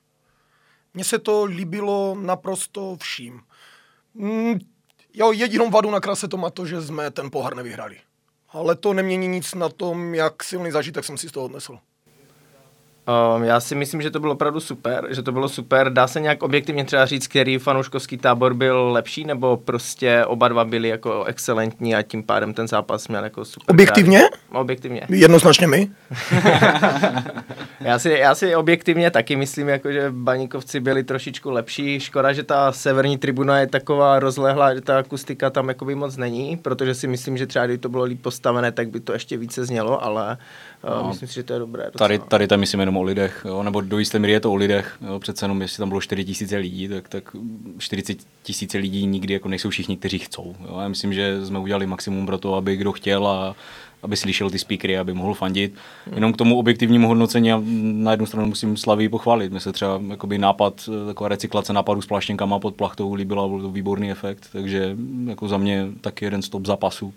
Mně 0.94 1.04
se 1.04 1.20
to 1.20 1.44
líbilo 1.44 2.18
naprosto 2.20 2.98
vším. 3.02 3.42
Mm, 4.20 4.60
jo, 5.14 5.32
jedinou 5.32 5.70
vadu 5.70 5.92
na 5.92 6.00
krase 6.00 6.28
to 6.28 6.38
má 6.38 6.50
to, 6.50 6.66
že 6.66 6.82
jsme 6.82 7.12
ten 7.12 7.32
pohár 7.32 7.56
nevyhrali. 7.56 7.98
Ale 8.50 8.76
to 8.76 8.94
nemění 8.94 9.28
nic 9.28 9.54
na 9.54 9.70
tom, 9.70 10.16
jak 10.16 10.44
silný 10.44 10.72
zažitek 10.72 11.06
jsem 11.06 11.18
si 11.18 11.30
z 11.30 11.32
toho 11.32 11.46
odnesl. 11.46 11.80
Um, 13.10 13.44
já 13.44 13.60
si 13.60 13.76
myslím, 13.76 14.02
že 14.02 14.12
to 14.12 14.20
bylo 14.20 14.34
opravdu 14.34 14.60
super, 14.60 15.08
že 15.10 15.22
to 15.22 15.32
bylo 15.32 15.50
super. 15.50 15.94
Dá 15.94 16.08
se 16.08 16.22
nějak 16.22 16.44
objektivně 16.44 16.86
třeba 16.86 17.06
říct, 17.06 17.28
který 17.28 17.58
fanouškovský 17.58 18.18
tábor 18.18 18.54
byl 18.54 18.92
lepší, 18.92 19.26
nebo 19.26 19.58
prostě 19.58 20.26
oba 20.26 20.48
dva 20.48 20.66
byli 20.66 20.88
jako 20.88 21.24
excelentní 21.24 21.96
a 21.96 22.02
tím 22.02 22.24
pádem 22.24 22.54
ten 22.54 22.68
zápas 22.68 23.08
měl 23.08 23.24
jako 23.24 23.46
super. 23.46 23.76
Objektivně? 23.76 24.20
Zároveň. 24.20 24.40
Objektivně. 24.52 25.02
Jednoznačně 25.10 25.68
my. 25.68 25.92
já, 27.80 28.00
si, 28.00 28.10
já 28.10 28.36
si 28.36 28.56
objektivně 28.56 29.12
taky 29.12 29.36
myslím, 29.36 29.70
jako, 29.70 29.92
že 29.92 30.12
baníkovci 30.12 30.80
byli 30.80 31.04
trošičku 31.04 31.52
lepší. 31.52 32.00
Škoda, 32.00 32.34
že 32.34 32.44
ta 32.44 32.72
severní 32.72 33.18
tribuna 33.18 33.60
je 33.60 33.68
taková 33.68 34.20
rozlehlá, 34.20 34.76
že 34.76 34.82
ta 34.82 34.98
akustika 34.98 35.50
tam 35.50 35.68
jako 35.68 35.86
by 35.86 35.96
moc 35.96 36.18
není, 36.18 36.58
protože 36.58 36.94
si 36.94 37.08
myslím, 37.08 37.38
že 37.38 37.48
třeba 37.48 37.66
kdyby 37.66 37.78
to 37.78 37.90
bylo 37.90 38.04
líp 38.04 38.22
postavené, 38.22 38.72
tak 38.72 38.90
by 38.90 39.00
to 39.00 39.14
ještě 39.14 39.38
více 39.38 39.66
znělo, 39.66 40.04
ale 40.04 40.38
No, 40.84 41.08
myslím 41.08 41.28
si, 41.28 41.36
že 41.36 41.44
to 41.44 41.54
je 41.54 41.60
dobré. 41.60 41.84
Docela. 41.86 42.08
Tady, 42.08 42.20
tady 42.20 42.48
tam 42.48 42.60
myslím 42.60 42.80
jenom 42.80 42.98
o 42.98 43.04
lidech, 43.04 43.46
jo, 43.48 43.64
nebo 43.64 43.82
do 43.82 44.00
jisté 44.00 44.20
míry 44.20 44.34
je 44.34 44.40
to 44.40 44.52
o 44.52 44.56
lidech. 44.56 44.98
Jo, 45.08 45.20
přece 45.20 45.46
jenom, 45.46 45.62
jestli 45.62 45.78
tam 45.78 45.90
bylo 45.90 46.02
4 46.02 46.26
tisíce 46.26 46.58
lidí, 46.58 46.88
tak, 46.88 47.10
tak 47.10 47.36
40 47.78 48.18
tisíce 48.44 48.78
lidí 48.78 49.06
nikdy 49.06 49.34
jako 49.34 49.50
nejsou 49.50 49.70
všichni, 49.70 49.98
kteří 49.98 50.20
chcou. 50.20 50.56
Jo. 50.70 50.80
Já 50.80 50.88
myslím, 50.88 51.14
že 51.14 51.46
jsme 51.46 51.60
udělali 51.60 51.88
maximum 51.88 52.26
pro 52.26 52.38
to, 52.38 52.56
aby 52.56 52.76
kdo 52.76 52.92
chtěl 52.92 53.28
a 53.28 53.56
aby 54.04 54.18
slyšel 54.18 54.50
ty 54.50 54.60
speakery, 54.60 54.98
aby 54.98 55.14
mohl 55.14 55.34
fandit. 55.34 55.74
Hmm. 56.06 56.16
Jenom 56.16 56.34
k 56.34 56.38
tomu 56.38 56.60
objektivnímu 56.60 57.08
hodnocení 57.08 57.52
na 58.04 58.12
jednu 58.12 58.26
stranu 58.26 58.48
musím 58.48 58.78
Slaví 58.78 59.10
pochválit. 59.10 59.52
Mně 59.52 59.60
se 59.60 59.72
třeba 59.72 60.02
jakoby 60.08 60.38
nápad, 60.38 60.90
taková 61.08 61.28
recyklace 61.28 61.74
nápadů 61.74 62.02
s 62.02 62.08
pláštěnkama 62.08 62.60
pod 62.60 62.76
plachtou 62.76 63.14
líbila, 63.14 63.48
byl 63.48 63.62
to 63.62 63.72
výborný 63.72 64.12
efekt, 64.12 64.50
takže 64.52 64.96
jako 65.28 65.48
za 65.48 65.58
mě 65.58 65.88
taky 66.02 66.26
jeden 66.26 66.42
z 66.42 66.50
top 66.50 66.66
zápasů. 66.66 67.14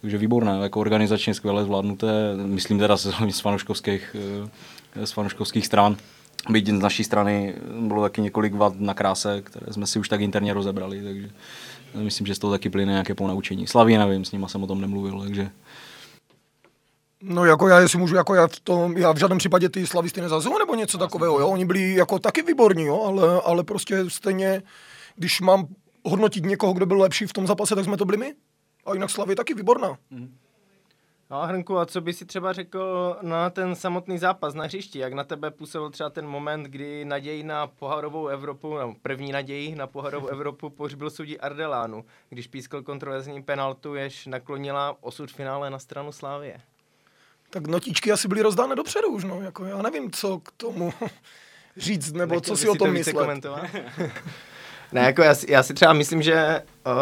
Takže 0.00 0.18
výborné, 0.18 0.58
jako 0.62 0.80
organizačně 0.80 1.34
skvěle 1.34 1.64
zvládnuté, 1.64 2.36
myslím 2.36 2.78
teda 2.78 2.96
z, 2.96 3.40
fanouškovských, 3.40 4.16
eh, 4.96 5.06
z 5.06 5.12
fanouškovských 5.12 5.66
stran. 5.66 5.96
Byť 6.50 6.68
z 6.68 6.72
naší 6.72 7.04
strany 7.04 7.54
bylo 7.80 8.02
taky 8.02 8.20
několik 8.20 8.54
vad 8.54 8.80
na 8.80 8.94
kráse, 8.94 9.42
které 9.42 9.72
jsme 9.72 9.86
si 9.86 9.98
už 9.98 10.08
tak 10.08 10.20
interně 10.20 10.54
rozebrali, 10.54 11.02
takže 11.02 11.30
myslím, 11.94 12.26
že 12.26 12.34
z 12.34 12.38
toho 12.38 12.52
taky 12.52 12.70
plyne 12.70 12.92
nějaké 12.92 13.14
ponaučení. 13.14 13.66
Slaví 13.66 13.96
nevím, 13.96 14.24
s 14.24 14.32
nima 14.32 14.48
jsem 14.48 14.62
o 14.62 14.66
tom 14.66 14.80
nemluvil, 14.80 15.20
takže... 15.22 15.50
No 17.22 17.44
jako 17.44 17.68
já, 17.68 17.80
jestli 17.80 17.98
můžu, 17.98 18.16
jako 18.16 18.34
já 18.34 18.46
v, 18.46 18.60
tom, 18.60 18.96
já 18.96 19.12
v 19.12 19.16
žádném 19.16 19.38
případě 19.38 19.68
ty 19.68 19.86
slavisty 19.86 20.20
nezazuju 20.20 20.58
nebo 20.58 20.74
něco 20.74 20.98
takového, 20.98 21.40
jo, 21.40 21.48
oni 21.48 21.64
byli 21.64 21.94
jako 21.94 22.18
taky 22.18 22.42
výborní, 22.42 22.84
jo, 22.84 23.02
ale, 23.02 23.40
ale 23.44 23.64
prostě 23.64 24.04
stejně, 24.08 24.62
když 25.16 25.40
mám 25.40 25.66
hodnotit 26.04 26.44
někoho, 26.44 26.72
kdo 26.72 26.86
byl 26.86 26.98
lepší 26.98 27.26
v 27.26 27.32
tom 27.32 27.46
zápase, 27.46 27.74
tak 27.74 27.84
jsme 27.84 27.96
to 27.96 28.04
byli 28.04 28.18
my. 28.18 28.34
A 28.86 28.94
jinak 28.94 29.10
Slavy 29.10 29.32
je 29.32 29.36
taky 29.36 29.54
výborná. 29.54 29.98
Mm. 30.10 30.36
No 31.30 31.42
a 31.42 31.46
Hrnku, 31.46 31.78
a 31.78 31.86
co 31.86 32.00
by 32.00 32.12
si 32.12 32.24
třeba 32.24 32.52
řekl 32.52 33.16
na 33.22 33.50
ten 33.50 33.74
samotný 33.74 34.18
zápas 34.18 34.54
na 34.54 34.64
hřišti? 34.64 34.98
Jak 34.98 35.12
na 35.12 35.24
tebe 35.24 35.50
působil 35.50 35.90
třeba 35.90 36.10
ten 36.10 36.26
moment, 36.26 36.62
kdy 36.62 37.04
naději 37.04 37.42
na 37.42 37.66
poharovou 37.66 38.26
Evropu, 38.26 38.74
no, 38.74 38.94
první 39.02 39.32
naději 39.32 39.74
na 39.74 39.86
poharovou 39.86 40.26
Evropu 40.32 40.70
pohřbil 40.70 41.10
sudí 41.10 41.40
Ardelánu, 41.40 42.04
když 42.28 42.46
pískal 42.46 42.82
kontroverzní 42.82 43.42
penaltu, 43.42 43.94
jež 43.94 44.26
naklonila 44.26 44.96
osud 45.00 45.32
finále 45.32 45.70
na 45.70 45.78
stranu 45.78 46.12
Slávie? 46.12 46.60
Tak 47.50 47.66
notičky 47.66 48.12
asi 48.12 48.28
byly 48.28 48.42
rozdány 48.42 48.76
dopředu 48.76 49.08
už, 49.08 49.24
no. 49.24 49.42
Jako 49.42 49.64
já 49.64 49.82
nevím, 49.82 50.10
co 50.10 50.38
k 50.38 50.52
tomu 50.56 50.92
říct, 51.76 52.12
nebo 52.12 52.34
Nechtěl 52.34 52.56
co 52.56 52.62
si 52.62 52.68
o 52.68 52.74
tom 52.74 52.92
myslet. 52.92 53.46
Ne, 54.92 55.00
jako 55.00 55.22
já, 55.22 55.34
já 55.48 55.62
si 55.62 55.74
třeba 55.74 55.92
myslím, 55.92 56.22
že 56.22 56.62
uh, 56.86 56.92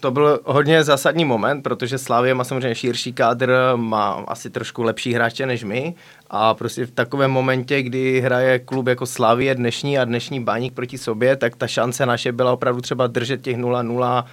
to 0.00 0.10
byl 0.10 0.40
hodně 0.44 0.84
zásadní 0.84 1.24
moment, 1.24 1.62
protože 1.62 1.98
Slavie 1.98 2.34
má 2.34 2.44
samozřejmě 2.44 2.74
širší 2.74 3.12
kádr, 3.12 3.52
má 3.76 4.24
asi 4.28 4.50
trošku 4.50 4.82
lepší 4.82 5.14
hráče 5.14 5.46
než 5.46 5.64
my 5.64 5.94
a 6.30 6.54
prostě 6.54 6.86
v 6.86 6.90
takovém 6.90 7.30
momentě, 7.30 7.82
kdy 7.82 8.20
hraje 8.20 8.58
klub 8.58 8.86
jako 8.86 9.06
Slavie 9.06 9.54
dnešní 9.54 9.98
a 9.98 10.04
dnešní 10.04 10.40
Baník 10.40 10.74
proti 10.74 10.98
sobě, 10.98 11.36
tak 11.36 11.56
ta 11.56 11.66
šance 11.66 12.06
naše 12.06 12.32
byla 12.32 12.52
opravdu 12.52 12.80
třeba 12.80 13.06
držet 13.06 13.42
těch 13.42 13.58
0-0 13.58 14.24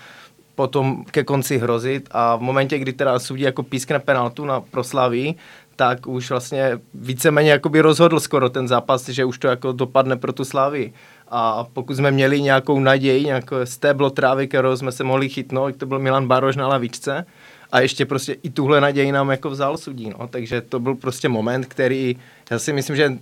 potom 0.55 1.03
ke 1.11 1.23
konci 1.23 1.57
hrozit 1.57 2.09
a 2.11 2.35
v 2.35 2.41
momentě, 2.41 2.79
kdy 2.79 2.93
teda 2.93 3.19
sudí 3.19 3.43
jako 3.43 3.63
pískne 3.63 3.99
penaltu 3.99 4.45
na 4.45 4.61
proslaví, 4.61 5.35
tak 5.75 6.07
už 6.07 6.29
vlastně 6.29 6.79
víceméně 6.93 7.51
jakoby 7.51 7.81
rozhodl 7.81 8.19
skoro 8.19 8.49
ten 8.49 8.67
zápas, 8.67 9.09
že 9.09 9.25
už 9.25 9.37
to 9.39 9.47
jako 9.47 9.71
dopadne 9.71 10.15
pro 10.15 10.33
tu 10.33 10.45
Slavii. 10.45 10.93
A 11.27 11.67
pokud 11.73 11.95
jsme 11.95 12.11
měli 12.11 12.41
nějakou 12.41 12.79
naději, 12.79 13.25
nějaké 13.25 13.65
stéblo 13.65 14.09
trávy, 14.09 14.47
kterou 14.47 14.77
jsme 14.77 14.91
se 14.91 15.03
mohli 15.03 15.29
chytnout, 15.29 15.75
to 15.75 15.85
byl 15.85 15.99
Milan 15.99 16.27
Baroš 16.27 16.55
na 16.55 16.67
lavičce, 16.67 17.25
a 17.71 17.79
ještě 17.79 18.05
prostě 18.05 18.35
i 18.43 18.49
tuhle 18.49 18.81
naději 18.81 19.11
nám 19.11 19.31
jako 19.31 19.49
vzal 19.49 19.77
sudí, 19.77 20.09
no. 20.19 20.27
takže 20.27 20.61
to 20.61 20.79
byl 20.79 20.95
prostě 20.95 21.29
moment, 21.29 21.65
který, 21.65 22.17
já 22.51 22.59
si 22.59 22.73
myslím, 22.73 22.95
že 22.95 23.17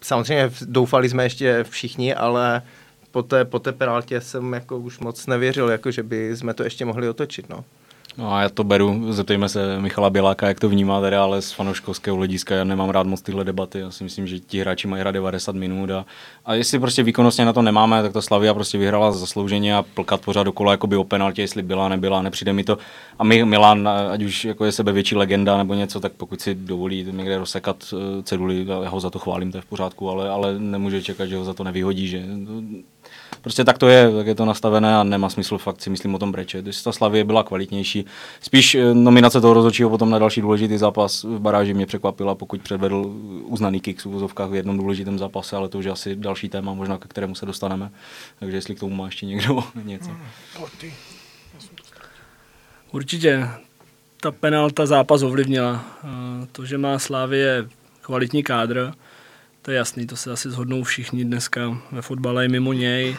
samozřejmě 0.00 0.50
doufali 0.62 1.08
jsme 1.08 1.24
ještě 1.24 1.64
všichni, 1.70 2.14
ale 2.14 2.62
po 3.10 3.22
té, 3.22 3.44
po 3.44 3.58
té 3.58 3.72
penaltě 3.72 4.20
jsem 4.20 4.52
jako 4.52 4.78
už 4.78 4.98
moc 4.98 5.26
nevěřil, 5.26 5.68
jako 5.68 5.90
že 5.90 6.02
by 6.02 6.36
jsme 6.36 6.54
to 6.54 6.64
ještě 6.64 6.84
mohli 6.84 7.08
otočit, 7.08 7.48
no. 7.48 7.64
No 8.18 8.34
a 8.34 8.42
já 8.42 8.48
to 8.48 8.64
beru, 8.64 9.12
zeptejme 9.12 9.48
se 9.48 9.80
Michala 9.80 10.10
Běláka, 10.10 10.48
jak 10.48 10.60
to 10.60 10.68
vnímá 10.68 11.00
tady, 11.00 11.16
ale 11.16 11.42
z 11.42 11.52
fanouškovského 11.52 12.16
hlediska 12.16 12.54
já 12.54 12.64
nemám 12.64 12.90
rád 12.90 13.06
moc 13.06 13.22
tyhle 13.22 13.44
debaty. 13.44 13.78
Já 13.78 13.90
si 13.90 14.04
myslím, 14.04 14.26
že 14.26 14.38
ti 14.38 14.60
hráči 14.60 14.88
mají 14.88 15.00
hrát 15.00 15.10
90 15.10 15.54
minut 15.54 15.90
a, 15.90 16.04
a 16.44 16.54
jestli 16.54 16.78
prostě 16.78 17.02
výkonnostně 17.02 17.44
na 17.44 17.52
to 17.52 17.62
nemáme, 17.62 18.02
tak 18.02 18.12
ta 18.12 18.22
Slavia 18.22 18.54
prostě 18.54 18.78
vyhrála 18.78 19.12
zaslouženě 19.12 19.76
a 19.76 19.82
plkat 19.82 20.20
pořád 20.20 20.42
dokola 20.42 20.72
jako 20.72 20.86
by 20.86 20.96
o 20.96 21.04
penaltě, 21.04 21.42
jestli 21.42 21.62
byla, 21.62 21.88
nebyla, 21.88 22.22
nepřijde 22.22 22.52
mi 22.52 22.64
to. 22.64 22.78
A 23.18 23.24
my, 23.24 23.44
Milan, 23.44 23.88
ať 23.88 24.22
už 24.22 24.44
jako 24.44 24.64
je 24.64 24.72
sebe 24.72 24.92
větší 24.92 25.16
legenda 25.16 25.56
nebo 25.56 25.74
něco, 25.74 26.00
tak 26.00 26.12
pokud 26.12 26.40
si 26.40 26.54
dovolí 26.54 27.06
někde 27.10 27.38
rozsekat 27.38 27.84
eh, 27.92 28.22
ceduly, 28.22 28.66
já 28.82 28.88
ho 28.88 29.00
za 29.00 29.10
to 29.10 29.18
chválím, 29.18 29.52
to 29.52 29.58
je 29.58 29.62
v 29.62 29.66
pořádku, 29.66 30.10
ale, 30.10 30.30
ale 30.30 30.58
nemůže 30.58 31.02
čekat, 31.02 31.26
že 31.26 31.36
ho 31.36 31.44
za 31.44 31.54
to 31.54 31.64
nevyhodí, 31.64 32.08
že 32.08 32.22
prostě 33.42 33.64
tak 33.64 33.78
to 33.78 33.88
je, 33.88 34.10
tak 34.10 34.26
je 34.26 34.34
to 34.34 34.44
nastavené 34.44 34.96
a 34.96 35.02
nemá 35.02 35.28
smysl 35.28 35.58
fakt 35.58 35.82
si 35.82 35.90
myslím 35.90 36.14
o 36.14 36.18
tom 36.18 36.32
brečet. 36.32 36.62
Když 36.62 36.82
ta 36.82 36.92
Slavie 36.92 37.24
byla 37.24 37.42
kvalitnější, 37.42 38.06
spíš 38.40 38.74
eh, 38.74 38.94
nominace 38.94 39.40
toho 39.40 39.54
rozhodčího 39.54 39.90
potom 39.90 40.10
na 40.10 40.18
další 40.18 40.40
důležitý 40.40 40.78
zápas 40.78 41.24
v 41.24 41.38
baráži 41.38 41.74
mě 41.74 41.86
překvapila, 41.86 42.34
pokud 42.34 42.62
předvedl 42.62 43.12
uznaný 43.44 43.80
kick 43.80 44.00
v 44.00 44.06
úvozovkách 44.06 44.50
v 44.50 44.54
jednom 44.54 44.78
důležitém 44.78 45.18
zápase, 45.18 45.56
ale 45.56 45.68
to 45.68 45.78
už 45.78 45.84
je 45.84 45.90
asi 45.90 46.16
další 46.16 46.48
téma, 46.48 46.74
možná 46.74 46.98
ke 46.98 47.08
kterému 47.08 47.34
se 47.34 47.46
dostaneme. 47.46 47.90
Takže 48.38 48.56
jestli 48.56 48.74
k 48.74 48.80
tomu 48.80 48.94
má 48.94 49.06
ještě 49.06 49.26
někdo 49.26 49.64
něco. 49.84 50.10
Určitě. 52.92 53.48
Ta 54.20 54.30
penalta 54.30 54.86
zápas 54.86 55.22
ovlivnila. 55.22 55.84
Eh, 56.04 56.08
to, 56.52 56.64
že 56.64 56.78
má 56.78 56.98
Slávie 56.98 57.68
kvalitní 58.00 58.42
kádr, 58.42 58.92
to 59.62 59.70
je 59.70 59.76
jasný, 59.76 60.06
to 60.06 60.16
se 60.16 60.32
asi 60.32 60.50
zhodnou 60.50 60.82
všichni 60.82 61.24
dneska 61.24 61.78
ve 61.92 62.02
fotbale 62.02 62.44
i 62.44 62.48
mimo 62.48 62.72
něj. 62.72 63.16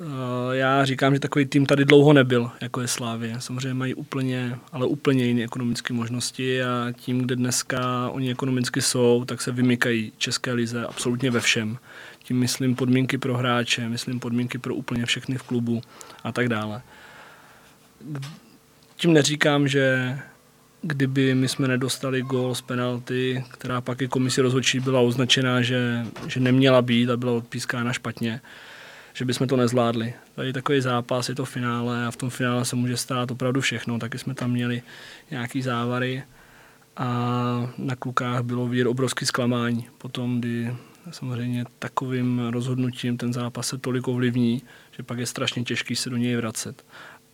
Eh, 0.00 0.56
já 0.56 0.84
říkám, 0.84 1.14
že 1.14 1.20
takový 1.20 1.46
tým 1.46 1.66
tady 1.66 1.84
dlouho 1.84 2.12
nebyl, 2.12 2.50
jako 2.60 2.80
je 2.80 2.88
Slávě. 2.88 3.40
Samozřejmě 3.40 3.74
mají 3.74 3.94
úplně, 3.94 4.58
ale 4.72 4.86
úplně 4.86 5.24
jiné 5.24 5.44
ekonomické 5.44 5.94
možnosti 5.94 6.62
a 6.62 6.92
tím, 6.96 7.20
kde 7.20 7.36
dneska 7.36 8.10
oni 8.10 8.30
ekonomicky 8.30 8.82
jsou, 8.82 9.24
tak 9.24 9.42
se 9.42 9.52
vymykají 9.52 10.12
České 10.18 10.52
lize 10.52 10.86
absolutně 10.86 11.30
ve 11.30 11.40
všem. 11.40 11.78
Tím 12.22 12.38
myslím 12.38 12.74
podmínky 12.74 13.18
pro 13.18 13.36
hráče, 13.36 13.88
myslím 13.88 14.20
podmínky 14.20 14.58
pro 14.58 14.74
úplně 14.74 15.06
všechny 15.06 15.38
v 15.38 15.42
klubu 15.42 15.82
a 16.24 16.32
tak 16.32 16.48
dále. 16.48 16.82
Tím 18.96 19.12
neříkám, 19.12 19.68
že 19.68 20.18
kdyby 20.82 21.34
my 21.34 21.48
jsme 21.48 21.68
nedostali 21.68 22.22
gól 22.22 22.54
z 22.54 22.60
penalty, 22.60 23.44
která 23.52 23.80
pak 23.80 24.02
i 24.02 24.08
komisi 24.08 24.40
rozhodčí 24.40 24.80
byla 24.80 25.00
označená, 25.00 25.62
že, 25.62 26.06
že 26.26 26.40
neměla 26.40 26.82
být 26.82 27.10
a 27.10 27.16
byla 27.16 27.32
odpískána 27.32 27.92
špatně, 27.92 28.40
že 29.16 29.24
bychom 29.24 29.48
to 29.48 29.56
nezvládli. 29.56 30.14
Tady 30.34 30.52
takový 30.52 30.80
zápas, 30.80 31.28
je 31.28 31.34
to 31.34 31.44
finále 31.44 32.06
a 32.06 32.10
v 32.10 32.16
tom 32.16 32.30
finále 32.30 32.64
se 32.64 32.76
může 32.76 32.96
stát 32.96 33.30
opravdu 33.30 33.60
všechno. 33.60 33.98
Taky 33.98 34.18
jsme 34.18 34.34
tam 34.34 34.50
měli 34.50 34.82
nějaký 35.30 35.62
závary 35.62 36.22
a 36.96 37.06
na 37.78 37.96
klukách 37.96 38.42
bylo 38.42 38.66
vidět 38.68 38.86
obrovský 38.86 39.26
zklamání. 39.26 39.86
Potom, 39.98 40.40
kdy 40.40 40.74
samozřejmě 41.10 41.64
takovým 41.78 42.42
rozhodnutím 42.50 43.16
ten 43.16 43.32
zápas 43.32 43.68
se 43.68 43.78
tolik 43.78 44.08
ovlivní, 44.08 44.62
že 44.96 45.02
pak 45.02 45.18
je 45.18 45.26
strašně 45.26 45.64
těžký 45.64 45.96
se 45.96 46.10
do 46.10 46.16
něj 46.16 46.36
vracet. 46.36 46.84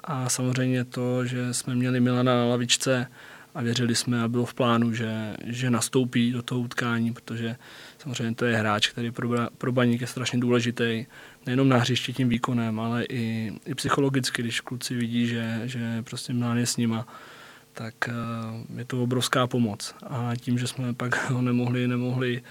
A 0.05 0.29
samozřejmě 0.29 0.85
to, 0.85 1.27
že 1.27 1.55
jsme 1.55 1.75
měli 1.75 2.01
Milana 2.01 2.35
na 2.35 2.45
lavičce 2.45 3.07
a 3.55 3.63
věřili 3.63 3.95
jsme 3.95 4.23
a 4.23 4.29
bylo 4.29 4.47
v 4.47 4.55
plánu, 4.55 4.93
že, 4.93 5.37
že 5.45 5.71
nastoupí 5.71 6.33
do 6.33 6.43
toho 6.43 6.61
utkání, 6.61 7.13
protože 7.13 7.57
samozřejmě 7.99 8.35
to 8.35 8.45
je 8.45 8.57
hráč, 8.57 8.89
který 8.89 9.11
pro, 9.11 9.29
pro 9.59 9.73
baník 9.73 10.01
je 10.01 10.07
strašně 10.07 10.41
důležitý, 10.41 11.07
nejenom 11.47 11.69
na 11.69 11.77
hřišti 11.77 12.13
tím 12.13 12.29
výkonem, 12.29 12.81
ale 12.81 13.05
i, 13.05 13.53
i 13.67 13.75
psychologicky, 13.75 14.43
když 14.43 14.61
kluci 14.61 14.95
vidí, 14.95 15.27
že, 15.27 15.61
že 15.65 16.03
prostě 16.03 16.33
Milan 16.33 16.59
je 16.59 16.67
s 16.67 16.77
nima, 16.77 17.07
tak 17.73 17.95
uh, 18.09 18.79
je 18.79 18.85
to 18.85 19.03
obrovská 19.03 19.47
pomoc. 19.47 19.95
A 20.03 20.33
tím, 20.41 20.59
že 20.59 20.67
jsme 20.67 20.95
pak 20.95 21.31
ho 21.31 21.43
nemohli, 21.43 21.89
nemohli 21.89 22.43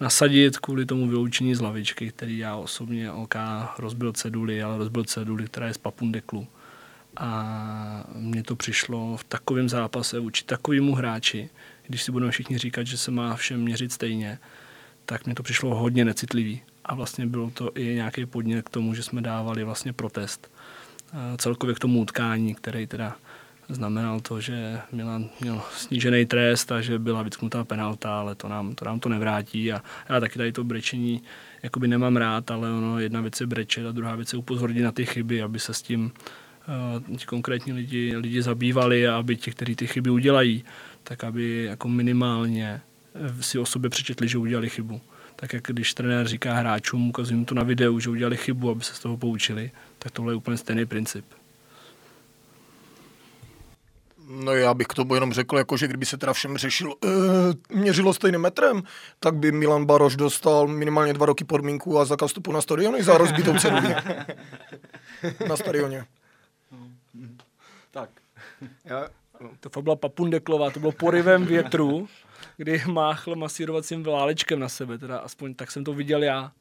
nasadit 0.00 0.58
kvůli 0.58 0.86
tomu 0.86 1.08
vyloučení 1.08 1.54
z 1.54 1.60
lavičky, 1.60 2.10
který 2.10 2.38
já 2.38 2.56
osobně 2.56 3.12
OK 3.12 3.34
rozbil 3.78 4.12
ceduly, 4.12 4.62
ale 4.62 4.78
rozbil 4.78 5.04
ceduly, 5.04 5.44
která 5.44 5.66
je 5.66 5.74
z 5.74 5.78
Papundeklu. 5.78 6.46
A 7.16 8.04
mně 8.14 8.42
to 8.42 8.56
přišlo 8.56 9.16
v 9.16 9.24
takovém 9.24 9.68
zápase 9.68 10.20
vůči 10.20 10.44
takovému 10.44 10.94
hráči, 10.94 11.50
když 11.86 12.02
si 12.02 12.12
budeme 12.12 12.32
všichni 12.32 12.58
říkat, 12.58 12.86
že 12.86 12.98
se 12.98 13.10
má 13.10 13.36
všem 13.36 13.60
měřit 13.60 13.92
stejně, 13.92 14.38
tak 15.06 15.26
mně 15.26 15.34
to 15.34 15.42
přišlo 15.42 15.74
hodně 15.74 16.04
necitlivý. 16.04 16.62
A 16.86 16.94
vlastně 16.94 17.26
bylo 17.26 17.50
to 17.50 17.70
i 17.74 17.84
nějaký 17.84 18.26
podnět 18.26 18.62
k 18.62 18.70
tomu, 18.70 18.94
že 18.94 19.02
jsme 19.02 19.22
dávali 19.22 19.64
vlastně 19.64 19.92
protest 19.92 20.50
celkově 21.36 21.74
k 21.74 21.78
tomu 21.78 22.00
utkání, 22.00 22.54
který 22.54 22.86
teda 22.86 23.16
znamenal 23.68 24.20
to, 24.20 24.40
že 24.40 24.80
Milan 24.92 25.28
měl 25.40 25.62
snížený 25.76 26.26
trest 26.26 26.72
a 26.72 26.80
že 26.80 26.98
byla 26.98 27.22
vytknutá 27.22 27.64
penalta, 27.64 28.20
ale 28.20 28.34
to 28.34 28.48
nám 28.48 28.74
to, 28.74 28.84
nám 28.84 29.00
to 29.00 29.08
nevrátí 29.08 29.72
a 29.72 29.82
já 30.08 30.20
taky 30.20 30.38
tady 30.38 30.52
to 30.52 30.64
brečení 30.64 31.22
jakoby 31.62 31.88
nemám 31.88 32.16
rád, 32.16 32.50
ale 32.50 32.70
ono 32.70 32.98
jedna 32.98 33.20
věc 33.20 33.40
je 33.40 33.46
brečet 33.46 33.86
a 33.86 33.92
druhá 33.92 34.16
věc 34.16 34.32
je 34.32 34.38
upozornit 34.38 34.82
na 34.82 34.92
ty 34.92 35.06
chyby, 35.06 35.42
aby 35.42 35.58
se 35.58 35.74
s 35.74 35.82
tím 35.82 36.12
uh, 37.08 37.16
ti 37.16 37.26
konkrétní 37.26 37.72
lidi, 37.72 38.16
lidi 38.16 38.42
zabývali 38.42 39.08
a 39.08 39.16
aby 39.16 39.36
ti, 39.36 39.50
kteří 39.50 39.76
ty 39.76 39.86
chyby 39.86 40.10
udělají, 40.10 40.64
tak 41.02 41.24
aby 41.24 41.64
jako 41.64 41.88
minimálně 41.88 42.80
si 43.40 43.58
o 43.58 43.66
sobě 43.66 43.90
přečetli, 43.90 44.28
že 44.28 44.38
udělali 44.38 44.70
chybu. 44.70 45.00
Tak 45.36 45.52
jak 45.52 45.62
když 45.62 45.94
trenér 45.94 46.28
říká 46.28 46.54
hráčům, 46.54 47.08
ukazuje 47.08 47.44
to 47.44 47.54
na 47.54 47.62
videu, 47.62 48.00
že 48.00 48.10
udělali 48.10 48.36
chybu, 48.36 48.70
aby 48.70 48.84
se 48.84 48.94
z 48.94 48.98
toho 48.98 49.16
poučili, 49.16 49.70
tak 49.98 50.12
tohle 50.12 50.32
je 50.32 50.36
úplně 50.36 50.56
stejný 50.56 50.86
princip. 50.86 51.24
No 54.28 54.52
já 54.52 54.74
bych 54.74 54.86
k 54.86 54.94
tomu 54.94 55.14
jenom 55.14 55.32
řekl, 55.32 55.58
jako, 55.58 55.76
že 55.76 55.88
kdyby 55.88 56.06
se 56.06 56.16
teda 56.16 56.32
všem 56.32 56.56
řešil, 56.58 56.94
e, 57.04 57.08
měřilo 57.74 58.14
stejným 58.14 58.40
metrem, 58.40 58.82
tak 59.20 59.34
by 59.34 59.52
Milan 59.52 59.86
Baroš 59.86 60.16
dostal 60.16 60.66
minimálně 60.66 61.12
dva 61.12 61.26
roky 61.26 61.44
podmínku 61.44 61.98
a 61.98 62.04
zakaz 62.04 62.30
vstupu 62.30 62.52
na 62.52 62.60
stadiony 62.60 63.02
za 63.02 63.18
rozbitou 63.18 63.58
cedulí. 63.58 63.94
na 65.48 65.56
stadioně. 65.56 66.04
Tak. 67.90 68.10
Já, 68.84 69.08
to 69.60 69.82
byla 69.82 69.96
Papundeklová, 69.96 70.70
to 70.70 70.80
bylo 70.80 70.92
porivem 70.92 71.46
větru, 71.46 72.08
kdy 72.56 72.82
máchl 72.86 73.36
masírovacím 73.36 74.02
válečkem 74.02 74.60
na 74.60 74.68
sebe, 74.68 74.98
teda 74.98 75.18
aspoň 75.18 75.54
tak 75.54 75.70
jsem 75.70 75.84
to 75.84 75.92
viděl 75.92 76.22
já. 76.22 76.52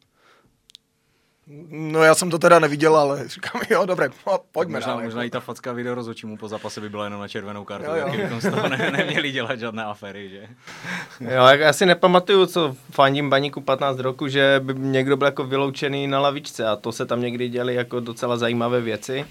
No 1.69 2.03
já 2.03 2.15
jsem 2.15 2.29
to 2.29 2.39
teda 2.39 2.59
neviděl, 2.59 2.95
ale 2.95 3.27
říkám, 3.27 3.61
jo, 3.69 3.85
dobré, 3.85 4.09
pojďme 4.51 4.73
možná, 4.73 4.93
dál. 4.93 5.03
Možná 5.03 5.21
jako. 5.21 5.27
i 5.27 5.31
ta 5.31 5.39
facka 5.39 5.71
video 5.71 5.95
rozhodčímu 5.95 6.37
po 6.37 6.47
zápase 6.47 6.81
by 6.81 6.89
byla 6.89 7.03
jenom 7.03 7.21
na 7.21 7.27
červenou 7.27 7.65
kartu, 7.65 7.89
jo, 7.89 7.95
jo. 7.95 8.17
bychom 8.17 8.41
z 8.41 8.51
toho 8.51 8.69
ne, 8.69 8.91
neměli 8.97 9.31
dělat 9.31 9.59
žádné 9.59 9.83
afery, 9.83 10.29
že? 10.29 10.47
Jo, 11.19 11.43
já 11.45 11.73
si 11.73 11.85
nepamatuju, 11.85 12.45
co 12.45 12.75
fandím 12.91 13.29
baníku 13.29 13.61
15 13.61 13.99
roku, 13.99 14.27
že 14.27 14.61
by 14.63 14.73
někdo 14.73 15.17
byl 15.17 15.27
jako 15.27 15.43
vyloučený 15.43 16.07
na 16.07 16.19
lavičce 16.19 16.67
a 16.67 16.75
to 16.75 16.91
se 16.91 17.05
tam 17.05 17.21
někdy 17.21 17.49
děli 17.49 17.75
jako 17.75 17.99
docela 17.99 18.37
zajímavé 18.37 18.81
věci. 18.81 19.25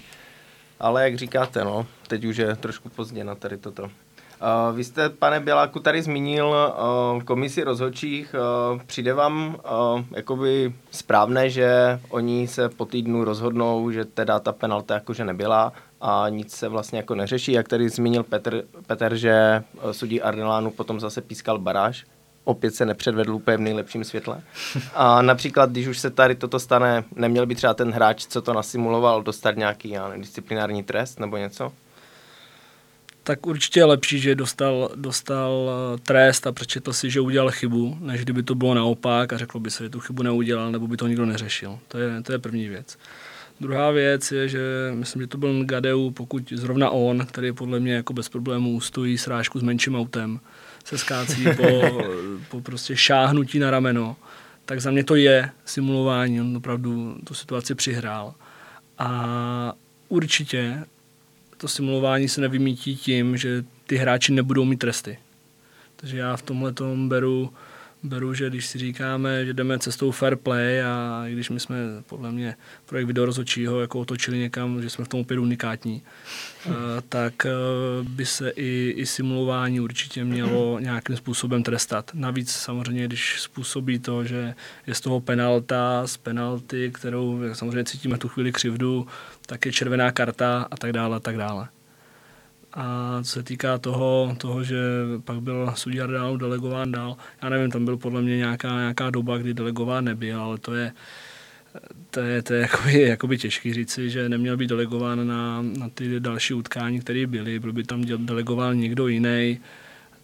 Ale 0.79 1.03
jak 1.03 1.17
říkáte, 1.17 1.63
no, 1.63 1.87
teď 2.07 2.25
už 2.25 2.37
je 2.37 2.55
trošku 2.55 2.89
pozdě 2.89 3.23
na 3.23 3.35
tady 3.35 3.57
toto. 3.57 3.91
Uh, 4.41 4.75
vy 4.75 4.83
jste, 4.83 5.09
pane 5.09 5.39
Běláku, 5.39 5.79
tady 5.79 6.01
zmínil 6.01 6.47
uh, 6.47 7.23
komisi 7.23 7.63
rozhodčích. 7.63 8.35
Uh, 8.73 8.81
přijde 8.85 9.13
vám 9.13 9.57
jakoby 10.11 10.73
správné, 10.91 11.49
že 11.49 11.99
oni 12.09 12.47
se 12.47 12.69
po 12.69 12.85
týdnu 12.85 13.23
rozhodnou, 13.23 13.91
že 13.91 14.05
teda 14.05 14.39
ta 14.39 14.51
penalta 14.51 14.93
jakože 14.93 15.25
nebyla 15.25 15.73
a 16.01 16.25
nic 16.29 16.55
se 16.55 16.67
vlastně 16.67 16.99
jako 16.99 17.15
neřeší. 17.15 17.51
Jak 17.51 17.67
tady 17.67 17.89
zmínil 17.89 18.23
Petr, 18.23 18.63
Petr 18.87 19.15
že 19.15 19.63
sudí 19.91 20.21
Arnelánu 20.21 20.71
potom 20.71 20.99
zase 20.99 21.21
pískal 21.21 21.59
baráž. 21.59 22.05
Opět 22.43 22.75
se 22.75 22.85
nepředvedl 22.85 23.35
úplně 23.35 23.57
v 23.57 23.61
nejlepším 23.61 24.03
světle. 24.03 24.41
A 24.95 25.21
například, 25.21 25.69
když 25.69 25.87
už 25.87 25.99
se 25.99 26.09
tady 26.09 26.35
toto 26.35 26.59
stane, 26.59 27.03
neměl 27.15 27.45
by 27.45 27.55
třeba 27.55 27.73
ten 27.73 27.91
hráč, 27.91 28.25
co 28.25 28.41
to 28.41 28.53
nasimuloval, 28.53 29.23
dostat 29.23 29.57
nějaký 29.57 29.89
já 29.89 30.13
disciplinární 30.17 30.83
trest 30.83 31.19
nebo 31.19 31.37
něco? 31.37 31.71
Tak 33.25 33.47
určitě 33.47 33.79
je 33.79 33.85
lepší, 33.85 34.19
že 34.19 34.35
dostal, 34.35 34.89
dostal 34.95 35.69
eh, 35.69 35.97
trest 35.97 36.47
a 36.47 36.51
přečetl 36.51 36.93
si, 36.93 37.09
že 37.09 37.21
udělal 37.21 37.51
chybu, 37.51 37.97
než 37.99 38.21
kdyby 38.21 38.43
to 38.43 38.55
bylo 38.55 38.73
naopak 38.73 39.33
a 39.33 39.37
řeklo 39.37 39.59
by 39.59 39.71
se, 39.71 39.83
že 39.83 39.89
tu 39.89 39.99
chybu 39.99 40.23
neudělal, 40.23 40.71
nebo 40.71 40.87
by 40.87 40.97
to 40.97 41.07
nikdo 41.07 41.25
neřešil. 41.25 41.79
To 41.87 41.97
je, 41.97 42.21
to 42.21 42.31
je 42.31 42.39
první 42.39 42.69
věc. 42.69 42.97
Druhá 43.59 43.91
věc 43.91 44.31
je, 44.31 44.49
že 44.49 44.59
myslím, 44.93 45.21
že 45.21 45.27
to 45.27 45.37
byl 45.37 45.65
Gadeu, 45.65 46.11
pokud 46.11 46.53
zrovna 46.55 46.89
on, 46.89 47.25
který 47.25 47.51
podle 47.51 47.79
mě 47.79 47.93
jako 47.93 48.13
bez 48.13 48.29
problémů 48.29 48.81
stojí 48.81 49.17
srážku 49.17 49.59
s 49.59 49.63
menším 49.63 49.95
autem, 49.95 50.39
se 50.83 50.97
skácí 50.97 51.45
po, 51.57 52.01
po 52.49 52.61
prostě 52.61 52.95
šáhnutí 52.95 53.59
na 53.59 53.71
rameno, 53.71 54.15
tak 54.65 54.81
za 54.81 54.91
mě 54.91 55.03
to 55.03 55.15
je 55.15 55.49
simulování, 55.65 56.41
on 56.41 56.57
opravdu 56.57 57.17
tu 57.23 57.33
situaci 57.33 57.75
přihrál. 57.75 58.33
A 58.97 59.73
určitě 60.09 60.85
to 61.57 61.67
simulování 61.67 62.29
se 62.29 62.41
nevymítí 62.41 62.95
tím, 62.95 63.37
že 63.37 63.63
ty 63.87 63.95
hráči 63.95 64.31
nebudou 64.31 64.65
mít 64.65 64.77
tresty. 64.77 65.17
Takže 65.95 66.17
já 66.17 66.35
v 66.35 66.41
tomhle 66.41 66.73
tom 66.73 67.09
beru, 67.09 67.53
beru, 68.03 68.33
že 68.33 68.49
když 68.49 68.65
si 68.65 68.79
říkáme, 68.79 69.45
že 69.45 69.53
jdeme 69.53 69.79
cestou 69.79 70.11
fair 70.11 70.35
play 70.35 70.83
a 70.83 71.23
když 71.27 71.49
my 71.49 71.59
jsme 71.59 71.75
podle 72.07 72.31
mě 72.31 72.55
projekt 72.85 73.07
video 73.07 73.25
rozhodčího 73.25 73.81
jako 73.81 73.99
otočili 73.99 74.37
někam, 74.37 74.81
že 74.81 74.89
jsme 74.89 75.05
v 75.05 75.07
tom 75.07 75.19
opět 75.19 75.39
unikátní, 75.39 76.01
eh, 76.65 76.71
tak 77.09 77.45
eh, 77.45 77.49
by 78.03 78.25
se 78.25 78.49
i, 78.49 78.93
i 78.97 79.05
simulování 79.05 79.79
určitě 79.79 80.23
mělo 80.23 80.79
nějakým 80.79 81.17
způsobem 81.17 81.63
trestat. 81.63 82.11
Navíc 82.13 82.51
samozřejmě, 82.51 83.07
když 83.07 83.41
způsobí 83.41 83.99
to, 83.99 84.23
že 84.23 84.55
je 84.87 84.95
z 84.95 85.01
toho 85.01 85.21
penalta, 85.21 86.07
z 86.07 86.17
penalty, 86.17 86.91
kterou 86.93 87.39
samozřejmě 87.53 87.83
cítíme 87.83 88.17
tu 88.17 88.27
chvíli 88.27 88.51
křivdu, 88.51 89.07
tak 89.45 89.65
je 89.65 89.71
červená 89.71 90.11
karta 90.11 90.67
a 90.71 90.77
tak 90.77 90.93
dále 90.93 91.17
a 91.17 91.19
tak 91.19 91.37
dále. 91.37 91.67
A 92.73 93.17
co 93.23 93.31
se 93.31 93.43
týká 93.43 93.77
toho, 93.77 94.35
toho 94.37 94.63
že 94.63 94.77
pak 95.23 95.41
byl 95.41 95.71
sudí 95.75 95.97
dál 95.97 96.37
delegován 96.37 96.91
dál, 96.91 97.17
já 97.43 97.49
nevím, 97.49 97.71
tam 97.71 97.85
byl 97.85 97.97
podle 97.97 98.21
mě 98.21 98.37
nějaká, 98.37 98.79
nějaká 98.79 99.09
doba, 99.09 99.37
kdy 99.37 99.53
delegován 99.53 100.05
nebyl, 100.05 100.41
ale 100.41 100.57
to 100.57 100.73
je, 100.73 100.91
to 102.11 102.19
je, 102.19 102.41
to 102.41 102.53
je 102.53 102.61
jakoby, 102.61 103.01
jakoby 103.01 103.37
těžký 103.37 103.73
říci, 103.73 104.09
že 104.09 104.29
neměl 104.29 104.57
být 104.57 104.67
delegován 104.69 105.27
na, 105.27 105.61
na 105.61 105.89
ty 105.89 106.19
další 106.19 106.53
utkání, 106.53 106.99
které 106.99 107.27
byly, 107.27 107.59
byl 107.59 107.73
by 107.73 107.83
tam 107.83 108.01
delegován 108.01 108.77
někdo 108.77 109.07
jiný. 109.07 109.59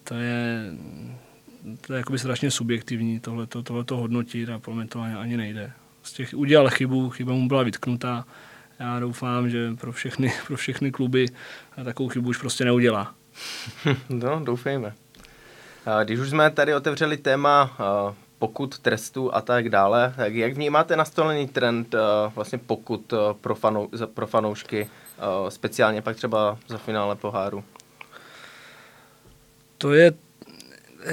To 0.04 0.14
je, 0.14 0.72
to 1.86 1.92
je 1.92 1.96
jakoby 1.96 2.18
strašně 2.18 2.50
subjektivní 2.50 3.20
tohleto, 3.20 3.62
tohleto 3.62 3.96
hodnotit 3.96 4.48
a 4.48 4.58
podle 4.58 4.80
mě 4.80 4.88
to 4.88 5.00
ani, 5.00 5.14
ani 5.14 5.36
nejde. 5.36 5.72
Z 6.02 6.12
těch 6.12 6.34
udělal 6.34 6.70
chybu, 6.70 7.10
chyba 7.10 7.32
mu 7.32 7.48
byla 7.48 7.62
vytknutá, 7.62 8.24
já 8.82 9.00
doufám, 9.00 9.50
že 9.50 9.74
pro 9.80 9.92
všechny, 9.92 10.32
pro 10.46 10.56
všechny 10.56 10.90
kluby 10.90 11.26
takovou 11.84 12.08
chybu 12.08 12.28
už 12.28 12.38
prostě 12.38 12.64
neudělá. 12.64 13.14
no, 14.08 14.40
doufejme. 14.44 14.94
Když 16.04 16.18
už 16.20 16.30
jsme 16.30 16.50
tady 16.50 16.74
otevřeli 16.74 17.16
téma 17.16 17.76
pokud 18.38 18.78
trestu 18.78 19.34
a 19.34 19.40
tak 19.40 19.68
dále, 19.68 20.14
tak 20.16 20.34
jak 20.34 20.52
vnímáte 20.52 20.96
nastolený 20.96 21.48
trend 21.48 21.94
vlastně 22.34 22.58
pokud 22.58 23.14
pro, 23.40 23.54
fanou, 23.54 23.88
pro 24.14 24.26
fanoušky, 24.26 24.88
speciálně 25.48 26.02
pak 26.02 26.16
třeba 26.16 26.58
za 26.68 26.78
finále 26.78 27.16
poháru? 27.16 27.64
To 29.78 29.92
je 29.92 30.12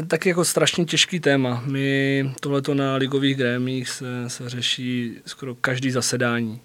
tak 0.08 0.26
jako 0.26 0.46
strašně 0.46 0.86
těžký 0.86 1.20
téma. 1.20 1.64
My 1.66 2.32
tohleto 2.40 2.74
na 2.74 2.96
ligových 2.96 3.38
grémích 3.38 3.90
se, 3.90 4.30
se 4.30 4.50
řeší 4.50 5.16
skoro 5.26 5.56
každý 5.56 5.92
zasedání. 5.92 6.62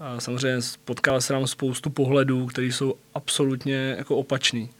A 0.00 0.20
samozřejmě 0.20 0.60
potkal 0.84 1.20
se 1.20 1.32
nám 1.32 1.46
spoustu 1.46 1.90
pohledů, 1.90 2.46
které 2.46 2.66
jsou 2.66 2.94
absolutně 3.14 3.94
jako 3.98 4.16
opačný. 4.16 4.70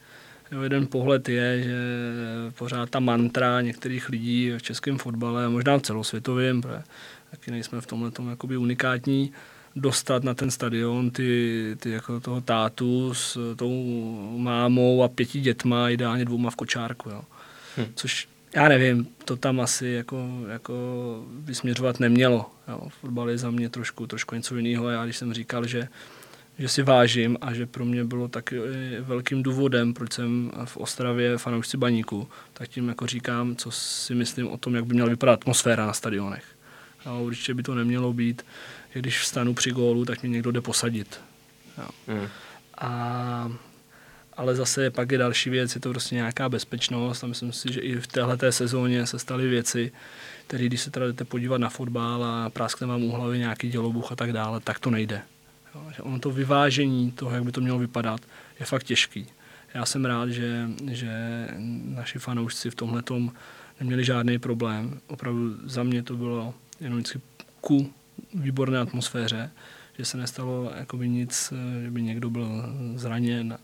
Jo, 0.52 0.62
jeden 0.62 0.86
pohled 0.86 1.28
je, 1.28 1.62
že 1.62 1.76
pořád 2.58 2.90
ta 2.90 3.00
mantra 3.00 3.60
některých 3.60 4.08
lidí 4.08 4.52
v 4.58 4.62
českém 4.62 4.98
fotbale, 4.98 5.44
a 5.44 5.48
možná 5.48 5.78
v 5.78 5.82
celosvětovém, 5.82 6.62
protože 6.62 6.82
taky 7.30 7.50
nejsme 7.50 7.80
v 7.80 7.86
tomhle 7.86 8.10
tom 8.10 8.30
jakoby 8.30 8.56
unikátní, 8.56 9.32
dostat 9.76 10.24
na 10.24 10.34
ten 10.34 10.50
stadion 10.50 11.10
ty, 11.10 11.76
ty 11.80 11.90
jako 11.90 12.20
toho 12.20 12.40
tátu 12.40 13.14
s 13.14 13.54
tou 13.56 13.84
mámou 14.38 15.02
a 15.02 15.08
pěti 15.08 15.40
dětma, 15.40 15.90
ideálně 15.90 16.24
dvouma 16.24 16.50
v 16.50 16.56
kočárku. 16.56 17.10
Jo. 17.10 17.22
Hm. 17.76 17.86
Což 17.94 18.28
já 18.56 18.68
nevím, 18.68 19.08
to 19.24 19.36
tam 19.36 19.60
asi 19.60 19.86
jako, 19.86 20.28
jako 20.48 20.74
by 21.30 21.54
směřovat 21.54 22.00
nemělo. 22.00 22.50
Jo. 22.68 22.88
Fotbal 23.00 23.30
je 23.30 23.38
za 23.38 23.50
mě 23.50 23.68
trošku, 23.68 24.06
trošku 24.06 24.34
něco 24.34 24.56
jiného. 24.56 24.90
Já 24.90 25.04
když 25.04 25.16
jsem 25.16 25.34
říkal, 25.34 25.66
že 25.66 25.88
že 26.58 26.68
si 26.68 26.82
vážím 26.82 27.38
a 27.40 27.54
že 27.54 27.66
pro 27.66 27.84
mě 27.84 28.04
bylo 28.04 28.28
taky 28.28 28.60
velkým 29.00 29.42
důvodem, 29.42 29.94
proč 29.94 30.12
jsem 30.12 30.52
v 30.64 30.76
Ostravě 30.76 31.38
fanoušci 31.38 31.76
baníku, 31.76 32.28
tak 32.52 32.68
tím 32.68 32.88
jako 32.88 33.06
říkám, 33.06 33.56
co 33.56 33.70
si 33.70 34.14
myslím 34.14 34.48
o 34.48 34.56
tom, 34.56 34.74
jak 34.74 34.86
by 34.86 34.94
měla 34.94 35.08
vypadat 35.08 35.32
atmosféra 35.32 35.86
na 35.86 35.92
stadionech. 35.92 36.44
A 37.04 37.12
určitě 37.12 37.54
by 37.54 37.62
to 37.62 37.74
nemělo 37.74 38.12
být, 38.12 38.42
když 38.92 39.20
vstanu 39.20 39.54
při 39.54 39.70
gólu, 39.70 40.04
tak 40.04 40.22
mě 40.22 40.30
někdo 40.30 40.50
jde 40.50 40.60
posadit. 40.60 41.20
Jo. 41.78 41.88
Mm. 42.14 42.28
A, 42.78 43.52
ale 44.36 44.56
zase 44.56 44.90
pak 44.90 45.12
je 45.12 45.18
další 45.18 45.50
věc, 45.50 45.74
je 45.74 45.80
to 45.80 45.90
prostě 45.90 46.14
nějaká 46.14 46.48
bezpečnost 46.48 47.24
a 47.24 47.26
myslím 47.26 47.52
si, 47.52 47.72
že 47.72 47.80
i 47.80 47.96
v 47.96 48.06
téhle 48.06 48.52
sezóně 48.52 49.06
se 49.06 49.18
staly 49.18 49.48
věci, 49.48 49.92
které 50.46 50.66
když 50.66 50.80
se 50.80 50.90
teda 50.90 51.06
jdete 51.06 51.24
podívat 51.24 51.58
na 51.58 51.68
fotbal 51.68 52.24
a 52.24 52.50
práskne 52.50 52.86
vám 52.86 53.02
u 53.02 53.10
hlavy 53.10 53.38
nějaký 53.38 53.68
dělobuch 53.68 54.12
a 54.12 54.16
tak 54.16 54.32
dále, 54.32 54.60
tak 54.60 54.78
to 54.78 54.90
nejde. 54.90 55.22
Jo, 55.74 55.82
že 55.96 56.02
ono 56.02 56.18
to 56.18 56.30
vyvážení 56.30 57.12
toho, 57.12 57.34
jak 57.34 57.44
by 57.44 57.52
to 57.52 57.60
mělo 57.60 57.78
vypadat, 57.78 58.20
je 58.60 58.66
fakt 58.66 58.84
těžký. 58.84 59.26
Já 59.74 59.86
jsem 59.86 60.04
rád, 60.04 60.28
že, 60.28 60.68
že 60.90 61.10
naši 61.84 62.18
fanoušci 62.18 62.70
v 62.70 62.74
tomhle 62.74 63.02
neměli 63.80 64.04
žádný 64.04 64.38
problém. 64.38 65.00
Opravdu 65.06 65.68
za 65.68 65.82
mě 65.82 66.02
to 66.02 66.16
bylo 66.16 66.54
jenom 66.80 66.98
vždycky 66.98 67.20
ku 67.60 67.92
výborné 68.34 68.78
atmosféře, 68.78 69.50
že 69.98 70.04
se 70.04 70.16
nestalo 70.16 70.72
jakoby 70.78 71.08
nic, 71.08 71.52
že 71.84 71.90
by 71.90 72.02
někdo 72.02 72.30
byl 72.30 72.64
zraněn, 72.94 73.58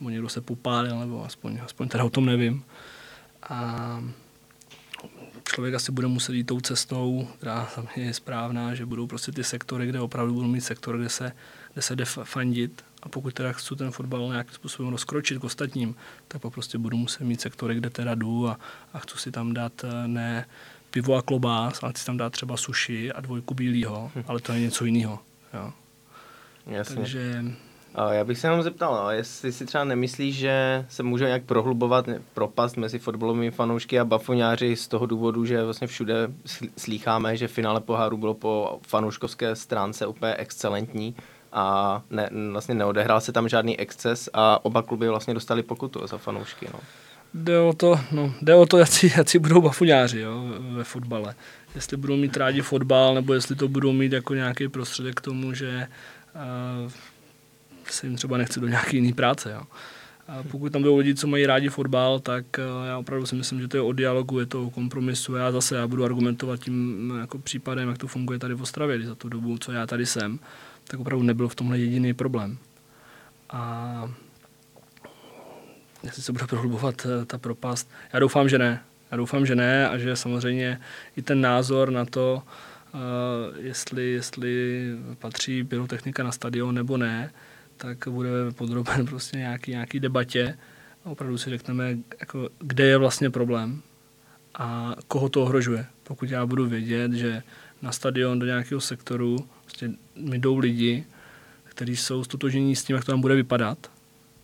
nebo 0.00 0.10
někdo 0.10 0.28
se 0.28 0.40
popálil, 0.40 0.98
nebo 1.00 1.24
aspoň, 1.24 1.60
aspoň 1.64 1.88
teda 1.88 2.04
o 2.04 2.10
tom 2.10 2.26
nevím. 2.26 2.64
A 3.42 4.02
člověk 5.44 5.74
asi 5.74 5.92
bude 5.92 6.06
muset 6.06 6.32
jít 6.32 6.44
tou 6.44 6.60
cestou, 6.60 7.28
která 7.36 7.68
je 7.96 8.14
správná, 8.14 8.74
že 8.74 8.86
budou 8.86 9.06
prostě 9.06 9.32
ty 9.32 9.44
sektory, 9.44 9.86
kde 9.86 10.00
opravdu 10.00 10.34
budou 10.34 10.46
mít 10.46 10.60
sektor, 10.60 10.98
kde 10.98 11.08
se, 11.08 11.32
kde 11.72 11.82
se 11.82 11.96
jde 11.96 12.04
fandit. 12.04 12.84
A 13.02 13.08
pokud 13.08 13.34
teda 13.34 13.52
chci 13.52 13.76
ten 13.76 13.90
fotbal 13.90 14.28
nějakým 14.28 14.54
způsobem 14.54 14.92
rozkročit 14.92 15.38
k 15.38 15.44
ostatním, 15.44 15.94
tak 16.28 16.42
prostě 16.42 16.78
budu 16.78 16.96
muset 16.96 17.24
mít 17.24 17.40
sektory, 17.40 17.74
kde 17.74 17.90
teda 17.90 18.14
jdu 18.14 18.48
a, 18.48 18.58
a 18.92 18.98
chci 18.98 19.18
si 19.18 19.30
tam 19.30 19.54
dát 19.54 19.84
eh, 19.84 20.08
ne 20.08 20.46
pivo 20.90 21.14
a 21.14 21.22
klobás, 21.22 21.82
ale 21.82 21.92
chci 21.92 22.06
tam 22.06 22.16
dát 22.16 22.32
třeba 22.32 22.56
suši 22.56 23.12
a 23.12 23.20
dvojku 23.20 23.54
bílýho, 23.54 24.10
hm. 24.16 24.22
ale 24.26 24.40
to 24.40 24.52
je 24.52 24.60
něco 24.60 24.84
jiného. 24.84 25.18
Jo. 25.54 25.72
Jasně. 26.66 26.96
Takže 26.96 27.44
já 28.10 28.24
bych 28.24 28.38
se 28.38 28.46
jenom 28.46 28.62
zeptal, 28.62 29.10
jestli 29.10 29.52
si 29.52 29.66
třeba 29.66 29.84
nemyslíš, 29.84 30.36
že 30.36 30.84
se 30.88 31.02
může 31.02 31.24
nějak 31.24 31.44
prohlubovat 31.44 32.06
propast 32.34 32.76
mezi 32.76 32.98
fotbalovými 32.98 33.50
fanoušky 33.50 34.00
a 34.00 34.04
bafoňáři 34.04 34.76
z 34.76 34.88
toho 34.88 35.06
důvodu, 35.06 35.44
že 35.44 35.64
vlastně 35.64 35.86
všude 35.86 36.14
slýcháme, 36.76 37.36
že 37.36 37.48
finále 37.48 37.80
poháru 37.80 38.16
bylo 38.16 38.34
po 38.34 38.80
fanouškovské 38.86 39.56
stránce 39.56 40.06
úplně 40.06 40.34
excelentní 40.34 41.14
a 41.52 42.02
ne, 42.10 42.30
vlastně 42.50 42.74
neodehrál 42.74 43.20
se 43.20 43.32
tam 43.32 43.48
žádný 43.48 43.80
exces 43.80 44.28
a 44.32 44.64
oba 44.64 44.82
kluby 44.82 45.08
vlastně 45.08 45.34
dostali 45.34 45.62
pokutu 45.62 46.06
za 46.06 46.18
fanoušky. 46.18 46.68
No. 46.72 46.80
Jde 47.34 47.60
o 47.60 47.72
to, 47.72 48.00
no, 48.12 48.34
jde 48.42 48.54
o 48.54 48.66
to, 48.66 48.78
jaký, 48.78 49.12
jaký 49.16 49.38
budou 49.38 49.60
bafuňáři 49.60 50.20
jo, 50.20 50.42
ve 50.58 50.84
fotbale. 50.84 51.34
Jestli 51.74 51.96
budou 51.96 52.16
mít 52.16 52.36
rádi 52.36 52.62
fotbal, 52.62 53.14
nebo 53.14 53.34
jestli 53.34 53.56
to 53.56 53.68
budou 53.68 53.92
mít 53.92 54.12
jako 54.12 54.34
nějaký 54.34 54.68
prostředek 54.68 55.14
k 55.14 55.20
tomu, 55.20 55.52
že 55.52 55.88
uh, 56.84 56.92
se 57.92 58.06
jim 58.06 58.16
třeba 58.16 58.36
nechce 58.36 58.60
do 58.60 58.68
nějaké 58.68 58.96
jiné 58.96 59.14
práce. 59.14 59.50
Jo. 59.50 59.62
A 60.28 60.42
pokud 60.42 60.72
tam 60.72 60.82
budou 60.82 60.96
lidi, 60.96 61.14
co 61.14 61.26
mají 61.26 61.46
rádi 61.46 61.68
fotbal, 61.68 62.20
tak 62.20 62.58
eh, 62.58 62.62
já 62.88 62.98
opravdu 62.98 63.26
si 63.26 63.34
myslím, 63.34 63.60
že 63.60 63.68
to 63.68 63.76
je 63.76 63.80
o 63.80 63.92
dialogu, 63.92 64.40
je 64.40 64.46
to 64.46 64.66
o 64.66 64.70
kompromisu. 64.70 65.34
Já 65.34 65.52
zase 65.52 65.76
já 65.76 65.86
budu 65.86 66.04
argumentovat 66.04 66.60
tím 66.60 67.12
eh, 67.16 67.20
jako 67.20 67.38
případem, 67.38 67.88
jak 67.88 67.98
to 67.98 68.06
funguje 68.06 68.38
tady 68.38 68.54
v 68.54 68.62
Ostravě, 68.62 69.06
za 69.06 69.14
tu 69.14 69.28
dobu, 69.28 69.58
co 69.58 69.72
já 69.72 69.86
tady 69.86 70.06
jsem, 70.06 70.38
tak 70.84 71.00
opravdu 71.00 71.22
nebyl 71.22 71.48
v 71.48 71.54
tomhle 71.54 71.78
jediný 71.78 72.14
problém. 72.14 72.58
A 73.50 74.10
jestli 76.02 76.22
se 76.22 76.32
bude 76.32 76.46
prohlubovat 76.46 77.06
eh, 77.06 77.24
ta 77.24 77.38
propast, 77.38 77.90
já 78.12 78.18
doufám, 78.18 78.48
že 78.48 78.58
ne. 78.58 78.82
Já 79.10 79.16
doufám, 79.16 79.46
že 79.46 79.54
ne 79.54 79.88
a 79.88 79.98
že 79.98 80.16
samozřejmě 80.16 80.80
i 81.16 81.22
ten 81.22 81.40
názor 81.40 81.90
na 81.90 82.04
to, 82.04 82.42
jestli, 83.56 84.12
jestli 84.12 84.84
patří 85.18 85.64
pyrotechnika 85.64 86.22
na 86.22 86.32
stadion 86.32 86.74
nebo 86.74 86.96
ne, 86.96 87.30
tak 87.76 88.08
bude 88.08 88.28
podroben 88.54 89.06
prostě 89.10 89.36
nějaký, 89.36 89.70
nějaký 89.70 90.00
debatě 90.00 90.58
a 91.04 91.10
opravdu 91.10 91.38
si 91.38 91.50
řekneme, 91.50 91.98
jako, 92.20 92.48
kde 92.58 92.86
je 92.86 92.96
vlastně 92.96 93.30
problém 93.30 93.82
a 94.54 94.96
koho 95.08 95.28
to 95.28 95.42
ohrožuje. 95.42 95.86
Pokud 96.02 96.30
já 96.30 96.46
budu 96.46 96.66
vědět, 96.66 97.12
že 97.12 97.42
na 97.82 97.92
stadion 97.92 98.38
do 98.38 98.46
nějakého 98.46 98.80
sektoru 98.80 99.48
prostě 99.62 99.90
mi 100.16 100.38
jdou 100.38 100.58
lidi, 100.58 101.04
kteří 101.64 101.96
jsou 101.96 102.24
stotožení 102.24 102.76
s 102.76 102.84
tím, 102.84 102.96
jak 102.96 103.04
to 103.04 103.12
tam 103.12 103.20
bude 103.20 103.34
vypadat, 103.34 103.90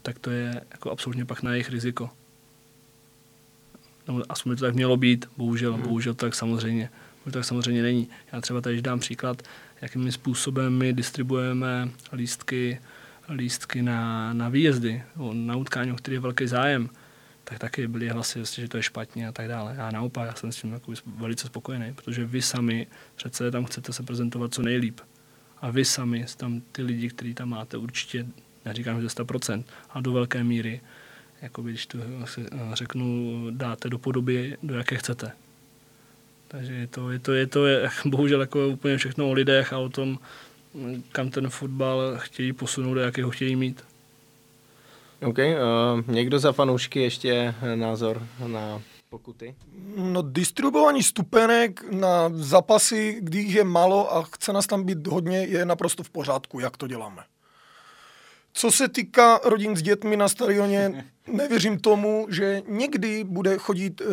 tak 0.02 0.18
to 0.18 0.30
je 0.30 0.62
jako 0.70 0.90
absolutně 0.90 1.24
pak 1.24 1.42
na 1.42 1.52
jejich 1.52 1.70
riziko. 1.70 2.10
Nebo 4.06 4.22
aspoň 4.28 4.50
by 4.50 4.56
to 4.56 4.64
tak 4.64 4.74
mělo 4.74 4.96
být, 4.96 5.26
bohužel, 5.36 5.72
hmm. 5.72 5.82
bohužel 5.82 6.14
tak 6.14 6.34
samozřejmě. 6.34 6.90
Bohužel 7.18 7.40
tak 7.40 7.44
samozřejmě 7.44 7.82
není. 7.82 8.08
Já 8.32 8.40
třeba 8.40 8.60
tady 8.60 8.82
dám 8.82 9.00
příklad, 9.00 9.42
jakým 9.80 10.12
způsobem 10.12 10.78
my 10.78 10.92
distribuujeme 10.92 11.88
lístky 12.12 12.80
lístky 13.28 13.82
na, 13.82 14.32
na 14.32 14.48
výjezdy, 14.48 15.02
na 15.32 15.56
utkání, 15.56 15.92
o 15.92 15.96
který 15.96 16.14
je 16.14 16.20
velký 16.20 16.46
zájem, 16.46 16.88
tak 17.44 17.58
taky 17.58 17.88
byly 17.88 18.08
hlasy, 18.08 18.40
že 18.54 18.68
to 18.68 18.76
je 18.76 18.82
špatně 18.82 19.28
a 19.28 19.32
tak 19.32 19.48
dále. 19.48 19.74
Já 19.76 19.90
naopak, 19.90 20.26
já 20.26 20.34
jsem 20.34 20.52
s 20.52 20.56
tím 20.56 20.80
velice 21.06 21.46
spokojený, 21.46 21.94
protože 21.94 22.24
vy 22.24 22.42
sami 22.42 22.86
přece 23.16 23.50
tam 23.50 23.64
chcete 23.64 23.92
se 23.92 24.02
prezentovat 24.02 24.54
co 24.54 24.62
nejlíp. 24.62 25.00
A 25.60 25.70
vy 25.70 25.84
sami, 25.84 26.26
tam 26.36 26.60
ty 26.72 26.82
lidi, 26.82 27.08
kteří 27.08 27.34
tam 27.34 27.48
máte, 27.48 27.76
určitě, 27.76 28.26
neříkám, 28.64 29.00
že 29.00 29.06
100%, 29.06 29.64
a 29.90 30.00
do 30.00 30.12
velké 30.12 30.44
míry, 30.44 30.80
jako 31.42 31.62
když 31.62 31.86
to 31.86 31.98
řeknu, 32.72 33.46
dáte 33.50 33.88
do 33.88 33.98
podoby, 33.98 34.56
do 34.62 34.74
jaké 34.74 34.96
chcete. 34.96 35.32
Takže 36.48 36.72
je 36.72 36.86
to, 36.86 37.10
je 37.10 37.18
to, 37.18 37.32
je 37.32 37.46
to 37.46 37.66
je, 37.66 37.90
bohužel 38.04 38.40
jako 38.40 38.68
úplně 38.68 38.96
všechno 38.96 39.28
o 39.28 39.32
lidech 39.32 39.72
a 39.72 39.78
o 39.78 39.88
tom, 39.88 40.18
kam 41.12 41.30
ten 41.30 41.50
fotbal 41.50 42.14
chtějí 42.16 42.52
posunout 42.52 42.98
a 42.98 43.00
jaký 43.00 43.22
ho 43.22 43.30
chtějí 43.30 43.56
mít. 43.56 43.84
OK, 45.26 45.38
uh, 45.38 46.14
někdo 46.14 46.38
za 46.38 46.52
fanoušky 46.52 47.02
ještě 47.02 47.54
názor 47.74 48.26
na 48.46 48.82
pokuty? 49.10 49.54
No 49.96 50.22
distribuování 50.22 51.02
stupenek 51.02 51.84
na 51.90 52.30
zapasy, 52.34 53.16
kdy 53.20 53.38
jich 53.38 53.54
je 53.54 53.64
malo 53.64 54.14
a 54.14 54.22
chce 54.22 54.52
nás 54.52 54.66
tam 54.66 54.84
být 54.84 55.06
hodně, 55.06 55.38
je 55.38 55.64
naprosto 55.64 56.02
v 56.02 56.10
pořádku, 56.10 56.60
jak 56.60 56.76
to 56.76 56.86
děláme. 56.86 57.22
Co 58.52 58.70
se 58.70 58.88
týká 58.88 59.40
rodin 59.44 59.76
s 59.76 59.82
dětmi 59.82 60.16
na 60.16 60.28
stadioně, 60.28 61.04
nevěřím 61.26 61.78
tomu, 61.78 62.26
že 62.30 62.62
někdy 62.68 63.24
bude 63.24 63.58
chodit 63.58 64.00
uh, 64.00 64.06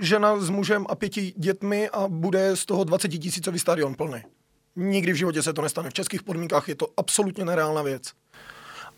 žena 0.00 0.40
s 0.40 0.50
mužem 0.50 0.86
a 0.88 0.94
pěti 0.94 1.32
dětmi 1.36 1.88
a 1.88 2.08
bude 2.08 2.56
z 2.56 2.66
toho 2.66 2.84
20 2.84 3.08
tisícový 3.08 3.58
stadion 3.58 3.94
plný. 3.94 4.22
Nikdy 4.76 5.12
v 5.12 5.16
životě 5.16 5.42
se 5.42 5.52
to 5.52 5.62
nestane. 5.62 5.90
V 5.90 5.94
českých 5.94 6.22
podmínkách 6.22 6.68
je 6.68 6.74
to 6.74 6.86
absolutně 6.96 7.44
nereálná 7.44 7.82
věc. 7.82 8.21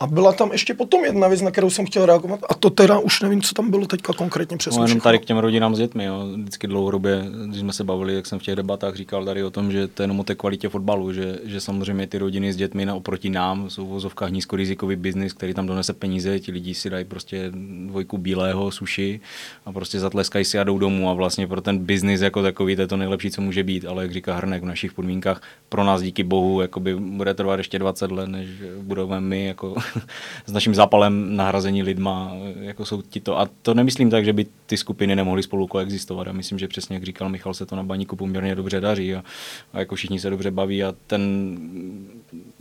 A 0.01 0.07
byla 0.07 0.33
tam 0.33 0.53
ještě 0.53 0.75
potom 0.75 1.05
jedna 1.05 1.29
věc, 1.29 1.41
na 1.41 1.51
kterou 1.51 1.71
jsem 1.71 1.87
chtěl 1.87 2.07
reagovat, 2.07 2.41
a 2.49 2.55
to 2.55 2.71
teda 2.71 2.99
už 2.99 3.21
nevím, 3.21 3.43
co 3.43 3.55
tam 3.55 3.71
bylo 3.71 3.87
teďka 3.87 4.13
konkrétně 4.13 4.57
přesně. 4.57 4.81
No, 4.81 4.87
jenom 4.87 5.01
tady 5.01 5.19
k 5.19 5.25
těm 5.25 5.39
rodinám 5.39 5.75
s 5.75 5.79
dětmi, 5.79 6.05
jo. 6.05 6.27
vždycky 6.37 6.67
dlouhodobě, 6.67 7.25
když 7.47 7.61
jsme 7.61 7.73
se 7.73 7.85
bavili, 7.85 8.15
jak 8.15 8.27
jsem 8.27 8.39
v 8.39 8.43
těch 8.43 8.57
debatách 8.57 8.95
říkal 8.95 9.25
tady 9.25 9.45
o 9.45 9.51
tom, 9.51 9.73
že 9.73 9.89
to 9.89 10.03
je 10.03 10.05
jenom 10.05 10.21
o 10.21 10.25
té 10.25 10.35
kvalitě 10.35 10.69
fotbalu, 10.69 11.13
že, 11.13 11.39
že 11.45 11.61
samozřejmě 11.61 12.07
ty 12.07 12.19
rodiny 12.19 12.53
s 12.53 12.57
dětmi 12.57 12.87
na 12.87 12.95
oproti 12.95 13.31
nám 13.31 13.71
jsou 13.71 13.87
v 13.87 13.89
vozovkách 13.89 14.31
nízkorizikový 14.31 14.97
biznis, 14.97 15.33
který 15.33 15.55
tam 15.55 15.67
donese 15.67 15.93
peníze, 15.93 16.41
ti 16.41 16.53
lidi 16.53 16.75
si 16.75 16.91
dají 16.91 17.05
prostě 17.05 17.53
dvojku 17.87 18.19
bílého 18.19 18.71
suši 18.71 19.21
a 19.67 19.73
prostě 19.73 20.01
zatleskají 20.01 20.45
si 20.45 20.59
a 20.59 20.65
jdou 20.65 20.79
domů 20.79 21.11
a 21.11 21.15
vlastně 21.15 21.47
pro 21.47 21.61
ten 21.61 21.79
biznis 21.79 22.21
jako 22.21 22.43
takový 22.43 22.77
to 22.77 22.83
je 22.83 22.89
to 22.89 22.97
nejlepší, 22.97 23.31
co 23.31 23.43
může 23.43 23.63
být, 23.63 23.85
ale 23.85 24.03
jak 24.03 24.13
říká 24.13 24.37
Hrnek 24.37 24.63
v 24.63 24.67
našich 24.67 24.93
podmínkách, 24.93 25.43
pro 25.69 25.85
nás 25.85 26.03
díky 26.03 26.23
bohu 26.23 26.61
jakoby 26.61 26.95
bude 26.95 27.35
trvat 27.35 27.57
ještě 27.57 27.79
20 27.79 28.13
let, 28.13 28.29
než 28.29 28.49
budeme 28.83 29.21
my 29.21 29.47
jako 29.47 29.75
s 30.47 30.53
naším 30.53 30.75
zápalem 30.75 31.37
nahrazení 31.37 31.83
lidma, 31.83 32.33
jako 32.61 32.85
jsou 32.85 33.03
ti 33.03 33.21
to. 33.21 33.39
A 33.39 33.49
to 33.63 33.75
nemyslím 33.75 34.11
tak, 34.11 34.25
že 34.25 34.33
by 34.33 34.47
ty 34.67 34.77
skupiny 34.77 35.17
nemohly 35.17 35.43
spolu 35.43 35.67
koexistovat. 35.67 36.29
A 36.29 36.33
myslím, 36.33 36.59
že 36.59 36.69
přesně 36.69 36.97
jak 36.97 37.03
říkal 37.03 37.29
Michal, 37.29 37.55
se 37.55 37.67
to 37.67 37.77
na 37.77 37.83
baníku 37.83 38.17
poměrně 38.17 38.55
dobře 38.55 38.81
daří 38.81 39.15
a, 39.15 39.25
a 39.73 39.79
jako 39.79 39.95
všichni 39.95 40.21
se 40.21 40.31
dobře 40.31 40.51
baví 40.51 40.85
a 40.85 40.95
ten, 41.07 41.57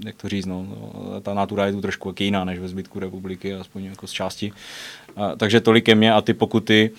jak 0.05 0.15
to 0.15 0.29
říct, 0.29 0.45
no, 0.45 0.67
ta 1.21 1.33
natura 1.33 1.65
je 1.65 1.71
tu 1.73 1.81
trošku 1.81 2.15
jiná 2.19 2.45
než 2.45 2.59
ve 2.59 2.67
zbytku 2.67 2.99
republiky, 2.99 3.53
aspoň 3.53 3.83
jako 3.83 4.07
z 4.07 4.11
části. 4.11 4.51
A, 5.15 5.35
takže 5.35 5.61
tolik 5.61 5.85
ke 5.85 5.95
mně 5.95 6.13
a 6.13 6.21
ty 6.21 6.33
pokuty, 6.33 6.91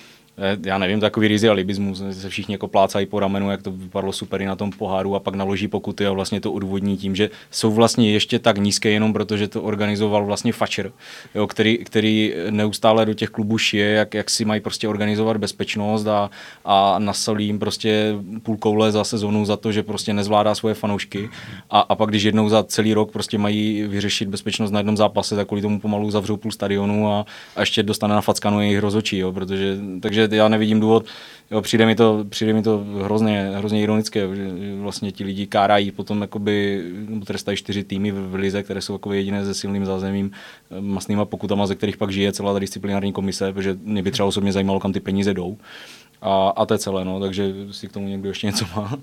já 0.66 0.78
nevím, 0.78 1.00
takový 1.00 1.28
rizí 1.28 1.48
alibismus, 1.48 2.02
se 2.10 2.28
všichni 2.28 2.54
jako 2.54 2.68
plácají 2.68 3.06
po 3.06 3.20
ramenu, 3.20 3.50
jak 3.50 3.62
to 3.62 3.70
vypadalo 3.70 4.12
super 4.12 4.42
i 4.42 4.46
na 4.46 4.56
tom 4.56 4.70
poháru 4.70 5.14
a 5.14 5.20
pak 5.20 5.34
naloží 5.34 5.68
pokuty 5.68 6.06
a 6.06 6.12
vlastně 6.12 6.40
to 6.40 6.52
odvodní 6.52 6.96
tím, 6.96 7.16
že 7.16 7.30
jsou 7.50 7.72
vlastně 7.72 8.12
ještě 8.12 8.38
tak 8.38 8.58
nízké 8.58 8.90
jenom 8.90 9.12
protože 9.12 9.48
to 9.48 9.62
organizoval 9.62 10.24
vlastně 10.24 10.52
Fatscher, 10.52 10.92
jo, 11.34 11.46
který, 11.46 11.78
který 11.78 12.34
neustále 12.50 13.06
do 13.06 13.14
těch 13.14 13.28
klubů 13.28 13.58
šije, 13.58 13.90
jak, 13.90 14.14
jak 14.14 14.30
si 14.30 14.44
mají 14.44 14.60
prostě 14.60 14.88
organizovat 14.88 15.36
bezpečnost 15.36 16.06
a, 16.06 16.30
a 16.64 16.98
nasolí 16.98 17.46
jim 17.46 17.58
prostě 17.58 18.14
půl 18.42 18.56
koule 18.56 18.92
za 18.92 19.04
sezonu 19.04 19.44
za 19.44 19.56
to, 19.56 19.72
že 19.72 19.82
prostě 19.82 20.12
nezvládá 20.12 20.54
svoje 20.54 20.74
fanoušky. 20.74 21.30
A, 21.70 21.80
a 21.80 21.94
pak 21.94 22.08
když 22.08 22.22
jednou 22.22 22.48
za 22.48 22.64
celý 22.64 22.94
rok 22.94 23.12
prostě 23.12 23.38
mají 23.38 23.82
vyřešit 23.82 24.28
bezpečnost 24.28 24.70
na 24.70 24.78
jednom 24.78 24.96
zápase, 24.96 25.36
tak 25.36 25.48
kvůli 25.48 25.62
tomu 25.62 25.80
pomalu 25.80 26.10
zavřou 26.10 26.36
půl 26.36 26.52
stadionu 26.52 27.12
a, 27.12 27.26
a 27.56 27.60
ještě 27.60 27.82
dostane 27.82 28.14
na 28.14 28.20
fackanu 28.20 28.60
jejich 28.60 28.78
rozočí, 28.78 29.18
jo, 29.18 29.32
protože 29.32 29.76
takže 30.00 30.23
já 30.32 30.48
nevidím 30.48 30.80
důvod, 30.80 31.06
jo, 31.50 31.62
přijde 31.62 31.86
mi 31.86 31.94
to, 31.94 32.24
přijde 32.28 32.52
mi 32.52 32.62
to 32.62 32.84
hrozně, 33.04 33.50
hrozně 33.54 33.82
ironické, 33.82 34.36
že 34.36 34.50
vlastně 34.80 35.12
ti 35.12 35.24
lidi 35.24 35.46
kárají, 35.46 35.90
potom 35.90 36.20
jakoby, 36.20 36.84
trestají 37.26 37.56
čtyři 37.56 37.84
týmy 37.84 38.10
v, 38.10 38.30
v 38.30 38.34
lize, 38.34 38.62
které 38.62 38.80
jsou 38.80 38.92
jako 38.92 39.12
jediné 39.12 39.44
se 39.44 39.54
silným 39.54 39.84
zázemím, 39.84 40.30
eh, 40.70 40.80
masnýma 40.80 41.24
pokutama, 41.24 41.66
ze 41.66 41.74
kterých 41.74 41.96
pak 41.96 42.12
žije 42.12 42.32
celá 42.32 42.52
ta 42.52 42.58
disciplinární 42.58 43.12
komise, 43.12 43.52
protože 43.52 43.76
mě 43.82 44.02
by 44.02 44.10
třeba 44.10 44.28
osobně 44.28 44.52
zajímalo, 44.52 44.80
kam 44.80 44.92
ty 44.92 45.00
peníze 45.00 45.34
jdou. 45.34 45.56
A, 46.22 46.48
a 46.48 46.66
to 46.66 46.74
je 46.74 46.78
celé, 46.78 47.04
no, 47.04 47.20
takže 47.20 47.54
si 47.70 47.88
k 47.88 47.92
tomu 47.92 48.08
někdo 48.08 48.28
ještě 48.28 48.46
něco 48.46 48.66
má. 48.76 48.98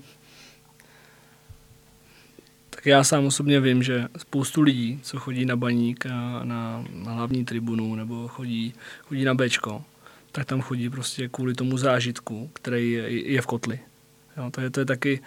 Tak 2.70 2.86
já 2.86 3.04
sám 3.04 3.26
osobně 3.26 3.60
vím, 3.60 3.84
že 3.84 4.08
spoustu 4.18 4.62
lidí, 4.62 5.00
co 5.04 5.20
chodí 5.20 5.46
na 5.46 5.56
baník 5.56 6.06
a 6.06 6.42
na, 6.44 6.86
na 6.94 7.12
hlavní 7.12 7.46
tribunu 7.46 7.96
nebo 7.96 8.28
chodí, 8.28 8.74
chodí 9.04 9.24
na 9.24 9.34
Bčko, 9.34 9.84
tak 10.32 10.46
tam 10.46 10.62
chodí 10.62 10.90
prostě 10.90 11.28
kvůli 11.28 11.54
tomu 11.54 11.78
zážitku, 11.78 12.50
který 12.54 12.92
je, 12.92 13.32
je 13.32 13.42
v 13.42 13.46
kotli. 13.46 13.80
Jo, 14.38 14.52
to, 14.52 14.62
je, 14.62 14.70
to 14.70 14.80
je 14.80 14.86
taky, 14.86 15.22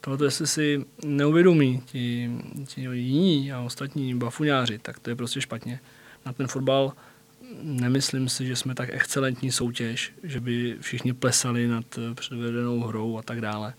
tohle 0.00 0.26
jestli 0.26 0.46
si 0.46 0.84
neuvědomí 1.04 1.82
ti, 1.86 2.30
ti 2.66 2.80
jiní 2.92 3.52
a 3.52 3.60
ostatní 3.60 4.14
bafuňáři, 4.14 4.78
tak 4.78 4.98
to 4.98 5.10
je 5.10 5.16
prostě 5.16 5.40
špatně. 5.40 5.80
Na 6.26 6.32
ten 6.32 6.46
fotbal 6.46 6.92
nemyslím 7.62 8.28
si, 8.28 8.46
že 8.46 8.56
jsme 8.56 8.74
tak 8.74 8.88
excelentní 8.92 9.52
soutěž, 9.52 10.12
že 10.22 10.40
by 10.40 10.76
všichni 10.80 11.12
plesali 11.12 11.68
nad 11.68 11.98
předvedenou 12.14 12.80
hrou 12.80 13.18
a 13.18 13.22
tak 13.22 13.40
dále. 13.40 13.74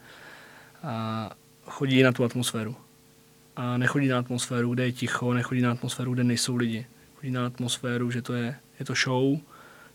A 0.83 1.31
chodí 1.65 2.03
na 2.03 2.11
tu 2.11 2.23
atmosféru. 2.23 2.75
A 3.55 3.77
nechodí 3.77 4.07
na 4.07 4.19
atmosféru, 4.19 4.73
kde 4.73 4.85
je 4.85 4.91
ticho, 4.91 5.33
nechodí 5.33 5.61
na 5.61 5.71
atmosféru, 5.71 6.13
kde 6.13 6.23
nejsou 6.23 6.55
lidi. 6.55 6.85
Chodí 7.15 7.31
na 7.31 7.45
atmosféru, 7.45 8.11
že 8.11 8.21
to 8.21 8.33
je, 8.33 8.55
je 8.79 8.85
to 8.85 8.93
show, 8.95 9.39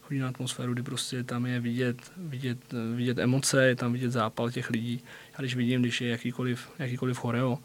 chodí 0.06 0.20
na 0.20 0.28
atmosféru, 0.28 0.72
kdy 0.72 0.82
prostě 0.82 1.24
tam 1.24 1.46
je 1.46 1.60
vidět, 1.60 2.12
vidět, 2.16 2.58
vidět 2.94 3.18
emoce, 3.18 3.66
je 3.66 3.76
tam 3.76 3.92
vidět 3.92 4.10
zápal 4.10 4.50
těch 4.50 4.70
lidí. 4.70 5.00
A 5.34 5.40
když 5.40 5.56
vidím, 5.56 5.80
když 5.80 6.00
je 6.00 6.08
jakýkoliv, 6.08 6.70
jakýkoliv 6.78 7.18
choreo, 7.18 7.58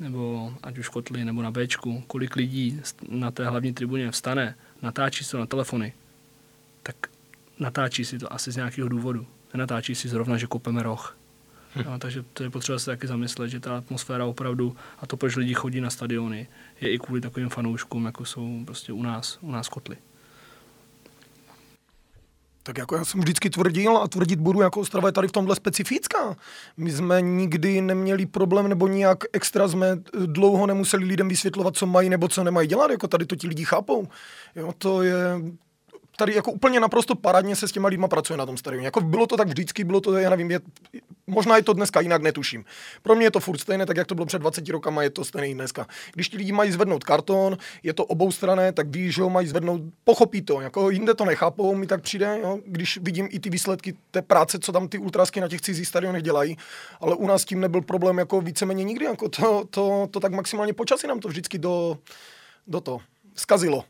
nebo 0.00 0.54
ať 0.62 0.78
už 0.78 0.88
kotli, 0.88 1.24
nebo 1.24 1.42
na 1.42 1.50
Bčku, 1.50 2.04
kolik 2.06 2.36
lidí 2.36 2.80
na 3.08 3.30
té 3.30 3.48
hlavní 3.48 3.72
tribuně 3.72 4.10
vstane, 4.10 4.54
natáčí 4.82 5.24
se 5.24 5.36
na 5.36 5.46
telefony, 5.46 5.92
tak 6.82 6.96
natáčí 7.58 8.04
si 8.04 8.18
to 8.18 8.32
asi 8.32 8.52
z 8.52 8.56
nějakého 8.56 8.88
důvodu. 8.88 9.26
Nenatáčí 9.54 9.94
si 9.94 10.08
zrovna, 10.08 10.36
že 10.36 10.46
kopeme 10.46 10.82
roh. 10.82 11.16
Hm. 11.76 11.82
No, 11.84 11.98
takže 11.98 12.24
to 12.32 12.42
je 12.42 12.50
potřeba 12.50 12.78
se 12.78 12.86
taky 12.86 13.06
zamyslet, 13.06 13.48
že 13.48 13.60
ta 13.60 13.76
atmosféra 13.76 14.24
opravdu, 14.24 14.76
a 14.98 15.06
to, 15.06 15.16
proč 15.16 15.36
lidi 15.36 15.54
chodí 15.54 15.80
na 15.80 15.90
stadiony, 15.90 16.48
je 16.80 16.92
i 16.92 16.98
kvůli 16.98 17.20
takovým 17.20 17.48
fanouškům, 17.48 18.04
jako 18.04 18.24
jsou 18.24 18.64
prostě 18.64 18.92
u 18.92 19.02
nás, 19.02 19.38
u 19.40 19.50
nás 19.50 19.68
kotly. 19.68 19.96
Tak 22.62 22.78
jako 22.78 22.96
já 22.96 23.04
jsem 23.04 23.20
vždycky 23.20 23.50
tvrdil 23.50 23.96
a 23.96 24.08
tvrdit 24.08 24.40
budu, 24.40 24.60
jako 24.60 24.80
Ostrava 24.80 25.08
je 25.08 25.12
tady 25.12 25.28
v 25.28 25.32
tomhle 25.32 25.56
specifická. 25.56 26.36
My 26.76 26.92
jsme 26.92 27.22
nikdy 27.22 27.80
neměli 27.80 28.26
problém 28.26 28.68
nebo 28.68 28.88
nějak 28.88 29.18
extra 29.32 29.68
jsme 29.68 29.86
dlouho 30.26 30.66
nemuseli 30.66 31.04
lidem 31.04 31.28
vysvětlovat, 31.28 31.76
co 31.76 31.86
mají 31.86 32.08
nebo 32.08 32.28
co 32.28 32.44
nemají 32.44 32.68
dělat, 32.68 32.90
jako 32.90 33.08
tady 33.08 33.26
to 33.26 33.36
ti 33.36 33.48
lidi 33.48 33.64
chápou. 33.64 34.08
Jo, 34.56 34.72
to 34.78 35.02
je, 35.02 35.16
tady 36.16 36.34
jako 36.34 36.52
úplně 36.52 36.80
naprosto 36.80 37.14
paradně 37.14 37.56
se 37.56 37.68
s 37.68 37.72
těma 37.72 37.88
lidma 37.88 38.08
pracuje 38.08 38.36
na 38.36 38.46
tom 38.46 38.56
stadionu. 38.56 38.84
Jako 38.84 39.00
bylo 39.00 39.26
to 39.26 39.36
tak 39.36 39.48
vždycky, 39.48 39.84
bylo 39.84 40.00
to, 40.00 40.16
já 40.16 40.30
nevím, 40.30 40.50
je, 40.50 40.60
možná 41.26 41.56
je 41.56 41.62
to 41.62 41.72
dneska 41.72 42.00
jinak, 42.00 42.22
netuším. 42.22 42.64
Pro 43.02 43.14
mě 43.14 43.26
je 43.26 43.30
to 43.30 43.40
furt 43.40 43.58
stejné, 43.58 43.86
tak 43.86 43.96
jak 43.96 44.06
to 44.06 44.14
bylo 44.14 44.26
před 44.26 44.38
20 44.38 44.68
rokama, 44.68 45.02
je 45.02 45.10
to 45.10 45.24
stejné 45.24 45.54
dneska. 45.54 45.86
Když 46.14 46.28
ti 46.28 46.36
lidi 46.36 46.52
mají 46.52 46.72
zvednout 46.72 47.04
karton, 47.04 47.58
je 47.82 47.92
to 47.92 48.04
obou 48.04 48.32
strané, 48.32 48.72
tak 48.72 48.88
víš, 48.88 49.14
že 49.14 49.22
ho 49.22 49.30
mají 49.30 49.46
zvednout, 49.46 49.80
pochopí 50.04 50.42
to. 50.42 50.60
Jako 50.60 50.90
jinde 50.90 51.14
to 51.14 51.24
nechápou, 51.24 51.74
mi 51.74 51.86
tak 51.86 52.02
přijde, 52.02 52.38
jo? 52.42 52.58
když 52.66 52.98
vidím 53.02 53.28
i 53.30 53.40
ty 53.40 53.50
výsledky 53.50 53.94
té 54.10 54.22
práce, 54.22 54.58
co 54.58 54.72
tam 54.72 54.88
ty 54.88 54.98
ultrasky 54.98 55.40
na 55.40 55.48
těch 55.48 55.60
cizích 55.60 55.88
stadionech 55.88 56.22
dělají, 56.22 56.56
ale 57.00 57.14
u 57.14 57.26
nás 57.26 57.44
tím 57.44 57.60
nebyl 57.60 57.80
problém 57.80 58.18
jako 58.18 58.40
víceméně 58.40 58.84
nikdy, 58.84 59.04
jako 59.04 59.28
to, 59.28 59.64
to, 59.70 60.08
to 60.10 60.20
tak 60.20 60.32
maximálně 60.32 60.72
počasí 60.72 61.06
nám 61.06 61.20
to 61.20 61.28
vždycky 61.28 61.58
do, 61.58 61.98
do 62.66 62.80
to 62.80 63.00
zkazilo. 63.34 63.84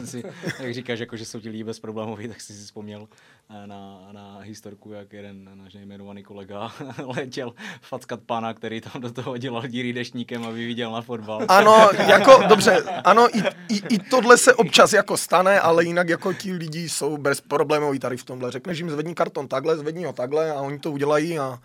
jak 0.60 0.74
říkáš, 0.74 0.98
jako, 0.98 1.16
že 1.16 1.24
jsou 1.24 1.40
ti 1.40 1.48
lidi 1.48 1.64
bez 1.64 1.80
problémů, 1.80 2.16
tak 2.28 2.40
jsi 2.40 2.52
si 2.52 2.64
vzpomněl 2.64 3.08
eh, 3.50 3.66
na, 3.66 4.08
na 4.12 4.38
historku, 4.38 4.92
jak 4.92 5.12
jeden 5.12 5.50
náš 5.54 5.74
nejmenovaný 5.74 6.22
kolega 6.22 6.72
letěl 7.16 7.54
fackat 7.82 8.20
pana, 8.26 8.54
který 8.54 8.80
tam 8.80 9.02
do 9.02 9.12
toho 9.12 9.38
dělal 9.38 9.66
díry 9.66 9.92
deštníkem, 9.92 10.44
aby 10.44 10.66
viděl 10.66 10.92
na 10.92 11.02
fotbal. 11.02 11.46
Ano, 11.48 11.90
jako, 12.08 12.42
dobře, 12.48 12.82
ano, 13.04 13.36
i, 13.36 13.42
i, 13.68 13.82
i, 13.88 13.98
tohle 13.98 14.38
se 14.38 14.54
občas 14.54 14.92
jako 14.92 15.16
stane, 15.16 15.60
ale 15.60 15.84
jinak 15.84 16.08
jako 16.08 16.32
ti 16.32 16.52
lidi 16.52 16.88
jsou 16.88 17.16
bez 17.16 17.40
problémů 17.40 17.98
tady 17.98 18.16
v 18.16 18.24
tomhle. 18.24 18.50
Řekneš 18.50 18.78
jim 18.78 18.90
zvedni 18.90 19.14
karton 19.14 19.48
takhle, 19.48 19.76
zvedni 19.76 20.04
ho 20.04 20.12
takhle 20.12 20.52
a 20.52 20.60
oni 20.60 20.78
to 20.78 20.92
udělají 20.92 21.38
a 21.38 21.58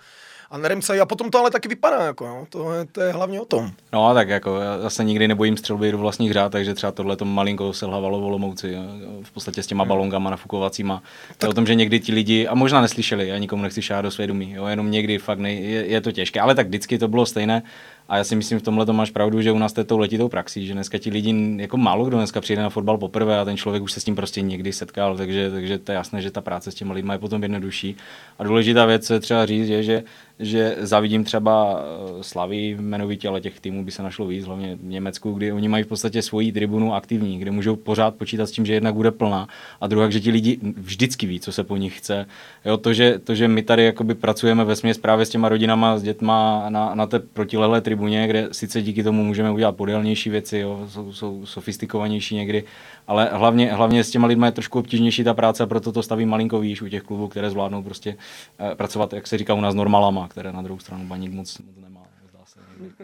a 0.54 0.58
neremcají 0.58 1.00
a 1.00 1.06
potom 1.06 1.32
to 1.32 1.40
ale 1.40 1.52
taky 1.52 1.68
vypadá, 1.68 2.06
jako, 2.06 2.26
jo. 2.26 2.46
To, 2.50 2.74
je, 2.74 2.86
to 2.86 3.02
je 3.02 3.14
hlavně 3.14 3.42
o 3.42 3.46
tom. 3.46 3.72
No 3.94 4.14
tak 4.14 4.30
jako 4.30 4.60
já 4.84 4.90
se 4.90 5.04
nikdy 5.04 5.28
nebojím 5.28 5.58
střelby 5.58 5.92
do 5.92 5.98
vlastních 5.98 6.34
řád, 6.34 6.52
takže 6.52 6.74
třeba 6.74 6.92
tohle 6.92 7.16
to 7.16 7.26
malinko 7.26 7.74
selhávalo 7.74 8.20
v 8.20 8.24
Olomouci, 8.24 8.76
v 9.24 9.32
podstatě 9.32 9.64
s 9.64 9.68
těma 9.68 9.84
hmm. 9.84 9.90
balongama 9.90 10.30
nafukovacíma. 10.30 11.04
To 11.38 11.46
je 11.46 11.50
o 11.50 11.54
tom, 11.54 11.66
že 11.66 11.76
někdy 11.76 12.00
ti 12.00 12.14
lidi, 12.14 12.48
a 12.48 12.56
možná 12.56 12.82
neslyšeli, 12.82 13.28
já 13.28 13.38
nikomu 13.38 13.64
nechci 13.64 13.82
šát 13.82 14.02
do 14.02 14.12
svědomí, 14.12 14.52
jo, 14.52 14.66
jenom 14.66 14.92
někdy 14.92 15.18
fakt 15.18 15.40
nej, 15.40 15.64
je, 15.64 15.86
je, 15.86 16.02
to 16.02 16.12
těžké, 16.12 16.42
ale 16.42 16.56
tak 16.56 16.68
vždycky 16.68 16.98
to 16.98 17.08
bylo 17.08 17.26
stejné. 17.26 17.64
A 18.10 18.18
já 18.18 18.24
si 18.24 18.36
myslím, 18.36 18.60
v 18.60 18.62
tomhle 18.62 18.86
to 18.86 18.94
máš 18.94 19.12
pravdu, 19.12 19.42
že 19.42 19.52
u 19.52 19.58
nás 19.58 19.74
to 19.74 19.82
je 19.82 19.86
tou 19.86 19.98
letitou 19.98 20.30
praxí, 20.30 20.68
že 20.68 20.74
dneska 20.74 20.98
ti 20.98 21.10
lidi, 21.10 21.56
jako 21.58 21.78
málo 21.78 22.06
kdo 22.06 22.18
dneska 22.18 22.42
přijde 22.42 22.62
na 22.62 22.70
fotbal 22.70 22.98
poprvé 22.98 23.40
a 23.40 23.46
ten 23.46 23.58
člověk 23.58 23.84
už 23.84 23.92
se 23.92 24.00
s 24.00 24.04
tím 24.04 24.16
prostě 24.16 24.42
někdy 24.42 24.74
setkal, 24.74 25.18
takže, 25.18 25.52
takže 25.52 25.78
to 25.78 25.92
je 25.92 25.96
jasné, 25.96 26.22
že 26.22 26.32
ta 26.32 26.42
práce 26.42 26.72
s 26.72 26.76
těmi 26.76 26.94
lidmi 26.94 27.14
je 27.14 27.18
potom 27.18 27.44
jednodušší. 27.44 27.96
A 28.40 28.44
důležitá 28.44 28.86
věc, 28.86 29.08
co 29.08 29.14
je 29.14 29.20
třeba 29.20 29.46
říct, 29.46 29.70
je, 29.70 29.84
že 29.84 30.04
že 30.40 30.76
zavidím 30.80 31.24
třeba 31.24 31.80
eh, 31.80 32.24
Slavy 32.24 32.58
jmenovitě, 32.68 33.28
ale 33.28 33.42
těch 33.42 33.60
týmů 33.60 33.86
by 33.86 33.92
se 33.92 34.04
našlo 34.04 34.28
víc, 34.28 34.46
hlavně 34.46 34.76
v 34.76 34.84
Německu, 34.84 35.32
kdy 35.32 35.52
oni 35.52 35.68
mají 35.68 35.84
v 35.84 35.88
podstatě 35.88 36.22
svoji 36.22 36.52
tribunu 36.52 36.94
aktivní, 36.94 37.40
kde 37.40 37.52
můžou 37.52 37.76
pořád 37.76 38.16
počítat 38.16 38.46
s 38.46 38.52
tím, 38.52 38.66
že 38.66 38.74
jednak 38.74 38.94
bude 38.94 39.12
plná 39.12 39.48
a 39.82 39.88
druhá, 39.88 40.10
že 40.10 40.20
ti 40.20 40.32
lidi 40.32 40.60
vždycky 40.78 41.28
ví, 41.28 41.40
co 41.40 41.52
se 41.52 41.64
po 41.64 41.78
nich 41.78 41.98
chce. 41.98 42.26
Jo, 42.66 42.78
to, 42.78 42.94
že, 42.94 43.20
to, 43.20 43.36
že 43.36 43.48
my 43.48 43.64
tady 43.64 43.94
pracujeme 44.20 44.66
ve 44.66 44.76
směs 44.76 44.98
právě 44.98 45.26
s 45.26 45.30
těma 45.30 45.50
rodinama, 45.50 45.98
s 45.98 46.04
dětma 46.04 46.66
na, 46.70 46.96
na 46.96 47.08
té 47.08 47.20
protilehlé 47.20 47.82
kde 48.28 48.50
sice 48.52 48.82
díky 48.82 49.04
tomu 49.04 49.24
můžeme 49.24 49.52
udělat 49.52 49.76
podélnější 49.76 50.30
věci, 50.30 50.58
jo, 50.58 50.88
jsou, 50.90 51.14
jsou 51.14 51.46
sofistikovanější 51.46 52.36
někdy, 52.36 52.64
ale 53.08 53.30
hlavně, 53.32 53.74
hlavně 53.74 54.04
s 54.04 54.12
těma 54.12 54.28
lidmi 54.28 54.48
je 54.48 54.52
trošku 54.52 54.80
obtížnější 54.80 55.24
ta 55.24 55.34
práce, 55.34 55.68
proto 55.68 55.92
to 55.92 56.04
staví 56.04 56.26
malinko 56.26 56.60
výš 56.60 56.82
u 56.82 56.88
těch 56.88 57.04
klubů, 57.04 57.28
které 57.28 57.50
zvládnou 57.50 57.84
prostě 57.84 58.16
eh, 58.60 58.76
pracovat, 58.76 59.14
jak 59.14 59.28
se 59.28 59.38
říká 59.38 59.54
u 59.54 59.62
nás, 59.62 59.76
normálama, 59.76 60.28
které 60.28 60.52
na 60.52 60.62
druhou 60.62 60.80
stranu 60.80 61.06
baník 61.06 61.32
moc, 61.32 61.58
moc 61.58 61.78
nemá. 61.84 61.93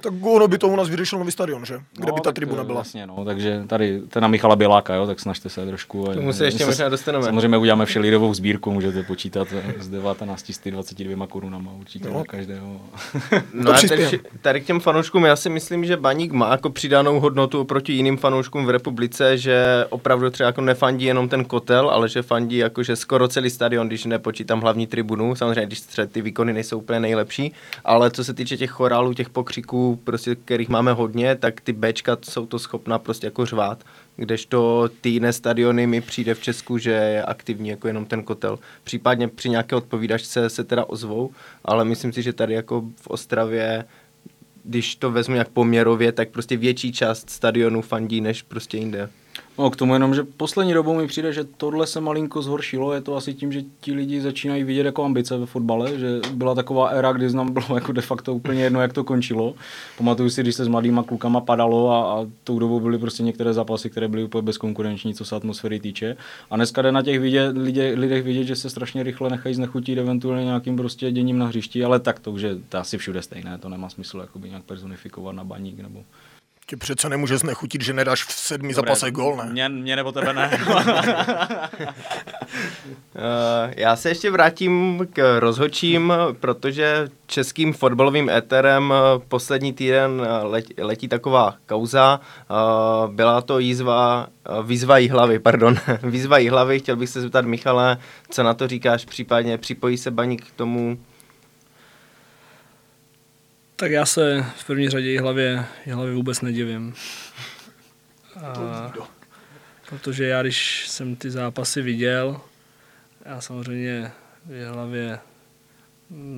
Tak 0.01 0.13
ono 0.21 0.47
by 0.47 0.57
to 0.57 0.67
u 0.67 0.75
nás 0.75 0.89
vyřešil 0.89 1.19
nový 1.19 1.31
stadion, 1.31 1.65
že? 1.65 1.79
Kde 1.93 2.07
no, 2.07 2.13
by 2.13 2.21
ta 2.21 2.31
tribuna 2.31 2.63
byla. 2.63 2.75
Vlastně, 2.75 3.07
no, 3.07 3.25
takže 3.25 3.63
tady 3.67 4.01
ten 4.09 4.21
na 4.21 4.27
Michala 4.27 4.55
Běláka, 4.55 4.95
jo, 4.95 5.07
tak 5.07 5.19
snažte 5.19 5.49
se 5.49 5.65
trošku. 5.65 6.05
To 6.13 6.21
musí 6.21 6.43
ještě 6.43 6.65
možná 6.65 6.89
dostaneme. 6.89 7.25
Samozřejmě 7.25 7.57
uděláme 7.57 7.85
vše 7.85 7.99
lidovou 7.99 8.33
sbírku, 8.33 8.71
můžete 8.71 9.03
počítat 9.03 9.47
s 9.79 9.89
1922 9.89 11.27
korunama 11.27 11.71
určitě 11.71 12.09
no. 12.09 12.17
na 12.17 12.23
každého. 12.23 12.81
no 13.53 13.71
a 13.73 13.81
tady, 13.87 14.19
tady, 14.41 14.61
k 14.61 14.65
těm 14.65 14.79
fanouškům, 14.79 15.25
já 15.25 15.35
si 15.35 15.49
myslím, 15.49 15.85
že 15.85 15.97
Baník 15.97 16.31
má 16.31 16.51
jako 16.51 16.69
přidanou 16.69 17.19
hodnotu 17.19 17.63
proti 17.63 17.93
jiným 17.93 18.17
fanouškům 18.17 18.65
v 18.65 18.69
republice, 18.69 19.37
že 19.37 19.85
opravdu 19.89 20.29
třeba 20.29 20.47
jako 20.47 20.61
nefandí 20.61 21.05
jenom 21.05 21.29
ten 21.29 21.45
kotel, 21.45 21.89
ale 21.89 22.09
že 22.09 22.21
fandí 22.21 22.57
jakože 22.57 22.95
skoro 22.95 23.27
celý 23.27 23.49
stadion, 23.49 23.87
když 23.87 24.05
nepočítám 24.05 24.61
hlavní 24.61 24.87
tribunu. 24.87 25.35
Samozřejmě, 25.35 25.65
když 25.65 25.81
ty 26.11 26.21
výkony 26.21 26.53
nejsou 26.53 26.77
úplně 26.77 26.99
nejlepší, 26.99 27.53
ale 27.85 28.11
co 28.11 28.23
se 28.23 28.33
týče 28.33 28.57
těch 28.57 28.71
chorálů, 28.71 29.13
těch 29.13 29.29
pokří 29.29 29.58
hráčíků, 29.59 29.99
prostě, 30.03 30.35
kterých 30.35 30.69
máme 30.69 30.93
hodně, 30.93 31.35
tak 31.35 31.61
ty 31.61 31.73
Bčka 31.73 32.17
jsou 32.21 32.45
to 32.45 32.59
schopná 32.59 32.99
prostě 32.99 33.27
jako 33.27 33.45
řvát. 33.45 33.83
Kdežto 34.15 34.89
ty 35.01 35.09
jiné 35.09 35.33
stadiony 35.33 35.87
mi 35.87 36.01
přijde 36.01 36.33
v 36.33 36.41
Česku, 36.41 36.77
že 36.77 36.91
je 36.91 37.23
aktivní 37.23 37.69
jako 37.69 37.87
jenom 37.87 38.05
ten 38.05 38.23
kotel. 38.23 38.59
Případně 38.83 39.27
při 39.27 39.49
nějaké 39.49 39.75
odpovídačce 39.75 40.49
se 40.49 40.63
teda 40.63 40.85
ozvou, 40.85 41.31
ale 41.65 41.85
myslím 41.85 42.13
si, 42.13 42.21
že 42.21 42.33
tady 42.33 42.53
jako 42.53 42.83
v 42.95 43.07
Ostravě 43.07 43.85
když 44.63 44.95
to 44.95 45.11
vezmu 45.11 45.35
jak 45.35 45.49
poměrově, 45.49 46.11
tak 46.11 46.29
prostě 46.29 46.57
větší 46.57 46.91
část 46.91 47.29
stadionu 47.29 47.81
fandí 47.81 48.21
než 48.21 48.41
prostě 48.41 48.77
jinde. 48.77 49.09
No, 49.59 49.69
k 49.69 49.75
tomu 49.75 49.93
jenom, 49.93 50.15
že 50.15 50.23
poslední 50.23 50.73
dobou 50.73 50.95
mi 50.95 51.07
přijde, 51.07 51.33
že 51.33 51.43
tohle 51.43 51.87
se 51.87 52.01
malinko 52.01 52.41
zhoršilo. 52.41 52.93
Je 52.93 53.01
to 53.01 53.15
asi 53.15 53.33
tím, 53.33 53.51
že 53.51 53.61
ti 53.81 53.93
lidi 53.93 54.21
začínají 54.21 54.63
vidět 54.63 54.85
jako 54.85 55.03
ambice 55.03 55.37
ve 55.37 55.45
fotbale, 55.45 55.99
že 55.99 56.19
byla 56.33 56.55
taková 56.55 56.87
éra, 56.87 57.11
kdy 57.11 57.33
nám 57.33 57.53
bylo 57.53 57.65
jako 57.75 57.91
de 57.91 58.01
facto 58.01 58.35
úplně 58.35 58.63
jedno, 58.63 58.81
jak 58.81 58.93
to 58.93 59.03
končilo. 59.03 59.53
Pamatuju 59.97 60.29
si, 60.29 60.41
když 60.41 60.55
se 60.55 60.65
s 60.65 60.67
mladýma 60.67 61.03
klukama 61.03 61.41
padalo 61.41 61.91
a, 61.91 62.13
a 62.13 62.25
tou 62.43 62.59
dobou 62.59 62.79
byly 62.79 62.97
prostě 62.97 63.23
některé 63.23 63.53
zápasy, 63.53 63.89
které 63.89 64.07
byly 64.07 64.23
úplně 64.23 64.41
bezkonkurenční, 64.41 65.13
co 65.13 65.25
se 65.25 65.35
atmosféry 65.35 65.79
týče. 65.79 66.17
A 66.51 66.55
dneska 66.55 66.81
jde 66.81 66.91
na 66.91 67.01
těch 67.01 67.19
vidět, 67.19 67.57
lidě, 67.57 67.93
lidech 67.97 68.23
vidět, 68.23 68.43
že 68.43 68.55
se 68.55 68.69
strašně 68.69 69.03
rychle 69.03 69.29
nechají 69.29 69.55
znechutit 69.55 69.97
eventuálně 69.97 70.45
nějakým 70.45 70.77
prostě 70.77 71.11
děním 71.11 71.37
na 71.37 71.45
hřišti, 71.45 71.83
ale 71.83 71.99
tak 71.99 72.19
to 72.19 72.31
už 72.31 72.41
je 72.41 72.55
to 72.69 72.77
asi 72.77 72.97
všude 72.97 73.21
stejné, 73.21 73.57
to 73.57 73.69
nemá 73.69 73.89
smysl 73.89 74.19
jakoby 74.19 74.49
nějak 74.49 74.63
personifikovat 74.63 75.35
na 75.35 75.43
baník 75.43 75.79
nebo 75.79 76.03
Tě 76.69 76.77
přece 76.77 77.09
nemůže 77.09 77.37
znechutit, 77.37 77.81
že 77.81 77.93
nedáš 77.93 78.23
v 78.23 78.31
sedmi 78.31 78.73
zápasech 78.73 79.11
gol, 79.11 79.35
ne? 79.35 79.49
Mě, 79.51 79.69
mě 79.69 79.95
nebo 79.95 80.11
tebe 80.11 80.33
ne. 80.33 80.59
Eh, 83.15 83.73
já 83.77 83.95
se 83.95 84.09
ještě 84.09 84.31
vrátím 84.31 85.07
k 85.13 85.39
rozhočím, 85.39 86.13
protože 86.39 87.07
českým 87.27 87.73
fotbalovým 87.73 88.29
éterem 88.29 88.93
eh, 88.93 89.19
poslední 89.27 89.73
týden 89.73 90.21
eh, 90.25 90.43
letí, 90.43 90.73
letí 90.77 91.07
taková 91.07 91.55
kauza. 91.65 92.19
Byla 93.07 93.41
to 93.41 93.59
jízva, 93.59 94.27
výzva 94.63 94.97
jí 94.97 95.09
hlavy, 95.09 95.39
pardon, 95.49 95.75
výzva 96.03 96.37
jí 96.37 96.49
hlavy. 96.49 96.79
Chtěl 96.79 96.95
bych 96.95 97.09
se 97.09 97.21
zeptat 97.21 97.45
Michale, 97.45 97.97
co 98.29 98.43
na 98.43 98.53
to 98.53 98.67
říkáš, 98.67 99.05
případně 99.05 99.57
připojí 99.57 99.97
se 99.97 100.11
Baník 100.11 100.45
k 100.45 100.51
tomu, 100.51 100.97
tak 103.79 103.91
já 103.91 104.05
se 104.05 104.45
v 104.57 104.65
první 104.65 104.89
řadě 104.89 105.21
hlavě, 105.21 105.65
hlavě 105.91 106.13
vůbec 106.13 106.41
nedivím. 106.41 106.93
A, 108.43 108.93
protože 109.89 110.25
já, 110.25 110.41
když 110.41 110.87
jsem 110.87 111.15
ty 111.15 111.31
zápasy 111.31 111.81
viděl, 111.81 112.41
já 113.25 113.41
samozřejmě 113.41 114.11
v 114.45 114.73
hlavě 114.73 115.19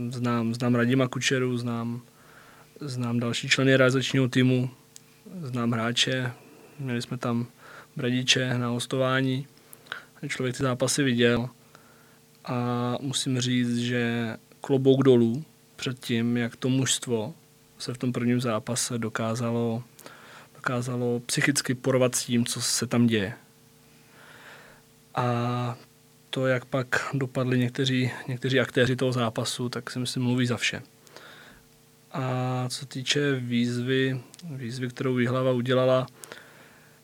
znám, 0.09 0.53
znám 0.53 0.75
Radima 0.75 1.07
Kučeru, 1.07 1.57
znám, 1.57 2.01
znám 2.79 3.19
další 3.19 3.49
členy 3.49 3.75
realizačního 3.75 4.27
týmu, 4.27 4.69
znám 5.41 5.71
hráče, 5.71 6.31
měli 6.79 7.01
jsme 7.01 7.17
tam 7.17 7.47
Bradiče 7.95 8.57
na 8.57 8.67
hostování, 8.67 9.47
člověk 10.27 10.57
ty 10.57 10.63
zápasy 10.63 11.03
viděl 11.03 11.49
a 12.45 12.97
musím 13.01 13.39
říct, 13.39 13.77
že 13.77 14.33
klobouk 14.61 15.03
dolů 15.03 15.45
před 15.81 15.99
tím, 15.99 16.37
jak 16.37 16.55
to 16.55 16.69
mužstvo 16.69 17.33
se 17.77 17.93
v 17.93 17.97
tom 17.97 18.13
prvním 18.13 18.41
zápase 18.41 18.97
dokázalo, 18.97 19.83
dokázalo 20.55 21.19
psychicky 21.25 21.75
porovat 21.75 22.15
s 22.15 22.25
tím, 22.25 22.45
co 22.45 22.61
se 22.61 22.87
tam 22.87 23.07
děje. 23.07 23.33
A 25.15 25.75
to, 26.29 26.47
jak 26.47 26.65
pak 26.65 27.09
dopadli 27.13 27.59
někteří, 27.59 28.11
někteří 28.27 28.59
aktéři 28.59 28.95
toho 28.95 29.11
zápasu, 29.11 29.69
tak 29.69 29.91
si 29.91 29.99
myslím 29.99 30.23
mluví 30.23 30.45
za 30.45 30.57
vše. 30.57 30.81
A 32.11 32.65
co 32.69 32.85
týče 32.85 33.35
výzvy, 33.35 34.21
výzvy, 34.51 34.87
kterou 34.87 35.15
Výhlava 35.15 35.51
udělala, 35.51 36.07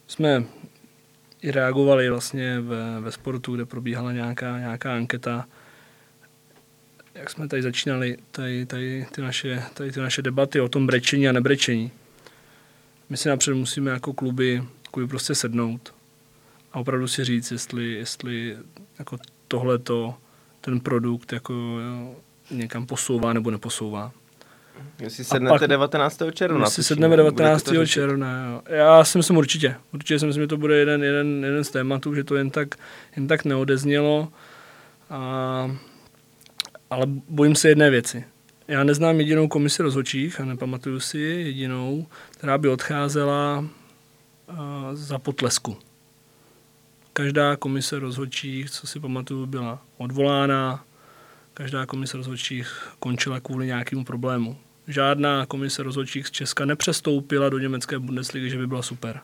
jsme 0.07 0.43
i 1.41 1.51
reagovali 1.51 2.09
vlastně 2.09 2.59
ve, 2.59 3.01
ve 3.01 3.11
sportu, 3.11 3.55
kde 3.55 3.65
probíhala 3.65 4.11
nějaká, 4.11 4.59
nějaká 4.59 4.93
anketa, 4.93 5.47
jak 7.19 7.29
jsme 7.29 7.47
tady 7.47 7.61
začínali, 7.61 8.17
tady, 8.31 8.65
tady, 8.65 9.07
ty 9.11 9.21
naše, 9.21 9.63
tady 9.73 9.91
ty 9.91 9.99
naše 9.99 10.21
debaty 10.21 10.61
o 10.61 10.69
tom 10.69 10.87
brečení 10.87 11.29
a 11.29 11.31
nebrečení. 11.31 11.91
My 13.09 13.17
si 13.17 13.29
napřed 13.29 13.53
musíme 13.53 13.91
jako 13.91 14.13
kluby, 14.13 14.63
kluby 14.91 15.07
prostě 15.07 15.35
sednout 15.35 15.93
a 16.73 16.79
opravdu 16.79 17.07
si 17.07 17.23
říct, 17.23 17.51
jestli, 17.51 17.91
jestli 17.91 18.57
jako 18.99 19.17
tohleto, 19.47 20.15
ten 20.61 20.79
produkt 20.79 21.33
jako 21.33 21.53
jo, 21.53 22.15
někam 22.51 22.85
posouvá 22.85 23.33
nebo 23.33 23.51
neposouvá. 23.51 24.11
Jestli 24.99 25.23
sednete 25.23 25.59
pak, 25.59 25.67
19. 25.67 26.21
června. 26.33 26.65
Jestli 26.65 26.83
sedneme 26.83 27.17
19. 27.17 27.69
června, 27.85 28.45
jo. 28.45 28.61
Já 28.75 29.03
si 29.03 29.17
myslím 29.17 29.37
určitě. 29.37 29.75
Určitě 29.93 30.19
si 30.19 30.25
myslím, 30.25 30.43
že 30.43 30.47
to 30.47 30.57
bude 30.57 30.77
jeden, 30.77 31.03
jeden, 31.03 31.43
jeden 31.43 31.63
z 31.63 31.69
tématů, 31.69 32.15
že 32.15 32.23
to 32.23 32.35
jen 32.35 32.49
tak, 32.49 32.75
jen 33.15 33.27
tak 33.27 33.45
neodeznělo. 33.45 34.27
A 35.09 35.77
ale 36.89 37.05
bojím 37.29 37.55
se 37.55 37.69
jedné 37.69 37.89
věci. 37.89 38.25
Já 38.67 38.83
neznám 38.83 39.19
jedinou 39.19 39.47
komisi 39.47 39.83
rozhodčích 39.83 40.41
a 40.41 40.45
nepamatuju 40.45 40.99
si 40.99 41.19
jedinou, 41.19 42.07
která 42.31 42.57
by 42.57 42.69
odcházela 42.69 43.59
uh, 43.59 44.55
za 44.93 45.19
potlesku. 45.19 45.77
Každá 47.13 47.55
komise 47.55 47.99
rozhodčích, 47.99 48.69
co 48.69 48.87
si 48.87 48.99
pamatuju, 48.99 49.45
byla 49.45 49.81
odvolána, 49.97 50.85
každá 51.53 51.85
komise 51.85 52.17
rozhodčích 52.17 52.87
končila 52.99 53.39
kvůli 53.39 53.65
nějakému 53.65 54.03
problému. 54.05 54.57
Žádná 54.87 55.45
komise 55.45 55.83
rozhodčích 55.83 56.27
z 56.27 56.31
Česka 56.31 56.65
nepřestoupila 56.65 57.49
do 57.49 57.59
německé 57.59 57.99
Bundesligy, 57.99 58.49
že 58.49 58.57
by 58.57 58.67
byla 58.67 58.81
super. 58.81 59.19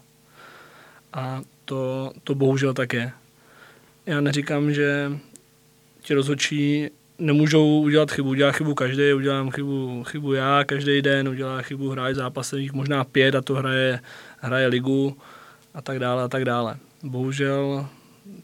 A 1.13 1.41
to, 1.65 2.13
to 2.23 2.35
bohužel 2.35 2.73
tak 2.73 2.93
je. 2.93 3.11
Já 4.05 4.21
neříkám, 4.21 4.73
že 4.73 5.11
ti 6.01 6.13
rozhodčí 6.13 6.89
nemůžou 7.19 7.81
udělat 7.81 8.11
chybu. 8.11 8.29
Udělá 8.29 8.51
chybu 8.51 8.73
každý, 8.73 9.13
udělám 9.13 9.51
chybu, 9.51 10.03
chybu 10.03 10.33
já 10.33 10.63
každý 10.63 11.01
den, 11.01 11.29
udělá 11.29 11.61
chybu 11.61 11.89
hráč 11.89 12.15
zápasových 12.15 12.73
možná 12.73 13.03
pět 13.03 13.35
a 13.35 13.41
to 13.41 13.53
hraje, 13.53 13.99
hraje 14.39 14.67
ligu 14.67 15.17
a 15.73 15.81
tak 15.81 15.99
dále 15.99 16.23
a 16.23 16.27
tak 16.27 16.45
dále. 16.45 16.77
Bohužel 17.03 17.87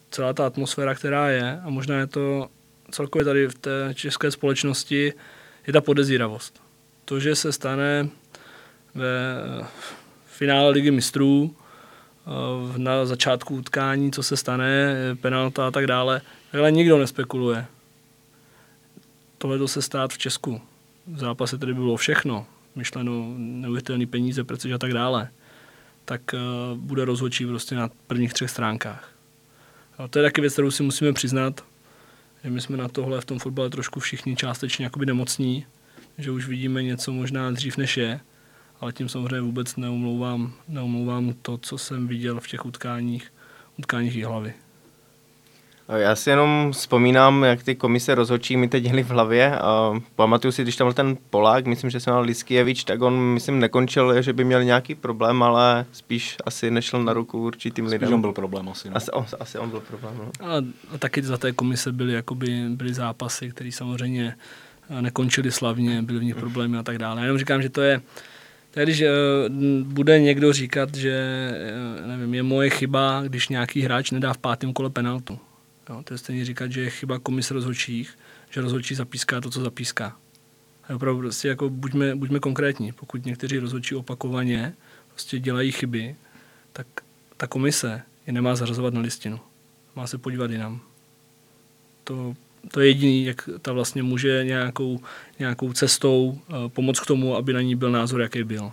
celá 0.10 0.34
ta 0.34 0.46
atmosféra, 0.46 0.96
která 0.96 1.30
je, 1.30 1.62
a 1.64 1.70
možná 1.70 2.00
je 2.00 2.08
to 2.08 2.48
celkově 2.92 3.26
tady 3.26 3.48
v 3.48 3.56
té 3.56 3.90
české 3.94 4.32
společnosti, 4.32 5.14
je 5.68 5.74
ta 5.74 5.82
podezíravost. 5.82 6.62
To, 7.06 7.20
že 7.20 7.36
se 7.36 7.52
stane 7.52 8.10
ve 8.96 9.08
finále 10.26 10.70
ligy 10.70 10.92
mistrů, 10.92 11.56
na 12.78 13.06
začátku 13.06 13.56
utkání, 13.56 14.12
co 14.12 14.24
se 14.24 14.38
stane, 14.38 14.96
penalta 15.22 15.68
a 15.68 15.72
tak 15.72 15.88
dále, 15.88 16.22
takhle 16.52 16.72
nikdo 16.72 16.98
nespekuluje 16.98 17.66
tohle 19.40 19.68
se 19.68 19.82
stát 19.82 20.14
v 20.14 20.18
Česku. 20.18 20.62
V 21.08 21.18
zápase 21.18 21.58
tedy 21.58 21.74
bylo 21.74 21.98
všechno, 21.98 22.46
myšleno 22.76 23.34
neuvěřitelné 23.38 24.06
peníze, 24.06 24.44
protože 24.44 24.74
a 24.74 24.78
tak 24.78 24.94
dále, 24.94 25.30
tak 26.06 26.22
uh, 26.34 26.78
bude 26.78 27.06
rozhodčí 27.06 27.46
prostě 27.46 27.76
na 27.76 27.90
prvních 28.08 28.34
třech 28.34 28.50
stránkách. 28.50 29.12
A 29.98 30.08
to 30.08 30.20
je 30.20 30.24
taky 30.24 30.42
věc, 30.42 30.54
kterou 30.54 30.72
si 30.72 30.84
musíme 30.84 31.14
přiznat, 31.14 31.66
že 32.44 32.50
my 32.50 32.62
jsme 32.62 32.78
na 32.78 32.88
tohle 32.88 33.22
v 33.22 33.26
tom 33.26 33.40
fotbale 33.40 33.70
trošku 33.70 34.00
všichni 34.00 34.36
částečně 34.36 34.86
jakoby 34.86 35.06
nemocní, 35.06 35.66
že 36.18 36.32
už 36.32 36.48
vidíme 36.48 36.84
něco 36.84 37.12
možná 37.12 37.52
dřív 37.52 37.78
než 37.78 37.98
je, 37.98 38.20
ale 38.80 38.94
tím 38.94 39.10
samozřejmě 39.10 39.42
vůbec 39.42 39.76
neumlouvám, 39.76 40.54
neumlouvám 40.68 41.34
to, 41.42 41.58
co 41.58 41.78
jsem 41.78 42.08
viděl 42.08 42.40
v 42.40 42.48
těch 42.48 42.66
utkáních, 42.66 43.34
utkáních 43.78 44.26
hlavy. 44.26 44.54
Já 45.98 46.16
si 46.16 46.30
jenom 46.30 46.72
vzpomínám, 46.72 47.44
jak 47.44 47.64
ty 47.64 47.76
komise 47.76 48.16
rozhodčí 48.16 48.58
mi 48.58 48.68
teď 48.68 48.84
děli 48.84 49.04
v 49.04 49.10
hlavě. 49.10 49.60
A 49.60 49.94
pamatuju 50.16 50.52
si, 50.52 50.62
když 50.62 50.76
tam 50.76 50.88
byl 50.88 50.94
ten 50.94 51.18
Polák, 51.30 51.66
myslím, 51.66 51.90
že 51.90 52.00
se 52.00 52.10
jmenal 52.10 52.24
Liskievič, 52.24 52.84
tak 52.84 53.02
on, 53.02 53.20
myslím, 53.20 53.60
nekončil, 53.60 54.22
že 54.22 54.34
by 54.34 54.44
měl 54.44 54.64
nějaký 54.64 54.96
problém, 54.96 55.44
ale 55.44 55.86
spíš 55.92 56.38
asi 56.46 56.72
nešel 56.72 57.04
na 57.04 57.14
ruku 57.14 57.44
určitým 57.44 57.86
spíš 57.86 57.92
lidem. 57.92 58.14
on 58.14 58.22
byl 58.22 58.34
problém 58.34 58.70
asi. 58.70 58.90
No. 58.90 58.96
Asi, 58.96 59.12
on, 59.12 59.26
asi 59.40 59.58
on 59.58 59.70
byl 59.70 59.80
problém. 59.80 60.14
No. 60.18 60.48
A, 60.48 60.58
a 60.96 60.98
taky 60.98 61.22
za 61.22 61.38
té 61.38 61.52
komise 61.52 61.92
byly, 61.92 62.14
jakoby, 62.14 62.64
byly 62.70 62.94
zápasy, 62.94 63.50
které 63.50 63.72
samozřejmě 63.72 64.36
nekončily 65.02 65.52
slavně, 65.52 66.02
byly 66.02 66.20
v 66.20 66.24
nich 66.24 66.36
problémy 66.36 66.78
a 66.78 66.84
tak 66.84 66.98
dále. 66.98 67.20
Já 67.20 67.26
jenom 67.26 67.38
říkám, 67.38 67.62
že 67.62 67.70
to 67.70 67.82
je, 67.82 68.02
je, 68.76 68.84
když 68.84 69.02
uh, 69.02 69.08
bude 69.84 70.20
někdo 70.20 70.54
říkat, 70.54 70.96
že 70.96 71.24
nevím, 72.08 72.34
je 72.34 72.44
moje 72.44 72.70
chyba, 72.70 73.24
když 73.26 73.50
nějaký 73.50 73.82
hráč 73.82 74.12
nedá 74.12 74.34
v 74.34 74.38
pátém 74.38 74.74
kole 74.74 74.90
penaltu 74.90 75.40
Jo, 75.90 76.04
to 76.04 76.14
je 76.14 76.18
stejně 76.18 76.46
říkat, 76.46 76.72
že 76.72 76.82
je 76.82 76.90
chyba 76.90 77.20
komise 77.20 77.54
rozhodčích, 77.54 78.18
že 78.50 78.62
rozhodčí 78.62 78.96
zapíská 78.96 79.42
to, 79.42 79.50
co 79.50 79.62
zapíská. 79.62 80.18
A 80.90 80.96
opravdu 80.96 81.20
prostě 81.20 81.48
jako 81.48 81.70
buďme, 81.70 82.16
buďme 82.16 82.40
konkrétní. 82.40 82.92
Pokud 82.92 83.26
někteří 83.26 83.58
rozhodčí 83.58 83.96
opakovaně 83.96 84.74
prostě 85.10 85.40
dělají 85.40 85.72
chyby, 85.72 86.16
tak 86.74 86.88
ta 87.38 87.48
komise 87.48 88.02
je 88.28 88.34
nemá 88.34 88.56
zařazovat 88.56 88.94
na 88.94 89.02
listinu. 89.02 89.40
Má 89.96 90.08
se 90.08 90.18
podívat 90.18 90.52
jinam. 90.52 90.82
To 92.04 92.36
to 92.72 92.80
je 92.80 92.88
jediný, 92.88 93.26
jak 93.26 93.50
ta 93.62 93.74
vlastně 93.74 94.04
může 94.04 94.44
nějakou, 94.44 95.00
nějakou 95.40 95.74
cestou 95.74 96.28
uh, 96.30 96.68
pomoct 96.68 97.00
k 97.00 97.06
tomu, 97.06 97.36
aby 97.36 97.54
na 97.54 97.62
ní 97.62 97.76
byl 97.76 97.92
názor, 97.92 98.22
jaký 98.22 98.44
byl. 98.44 98.72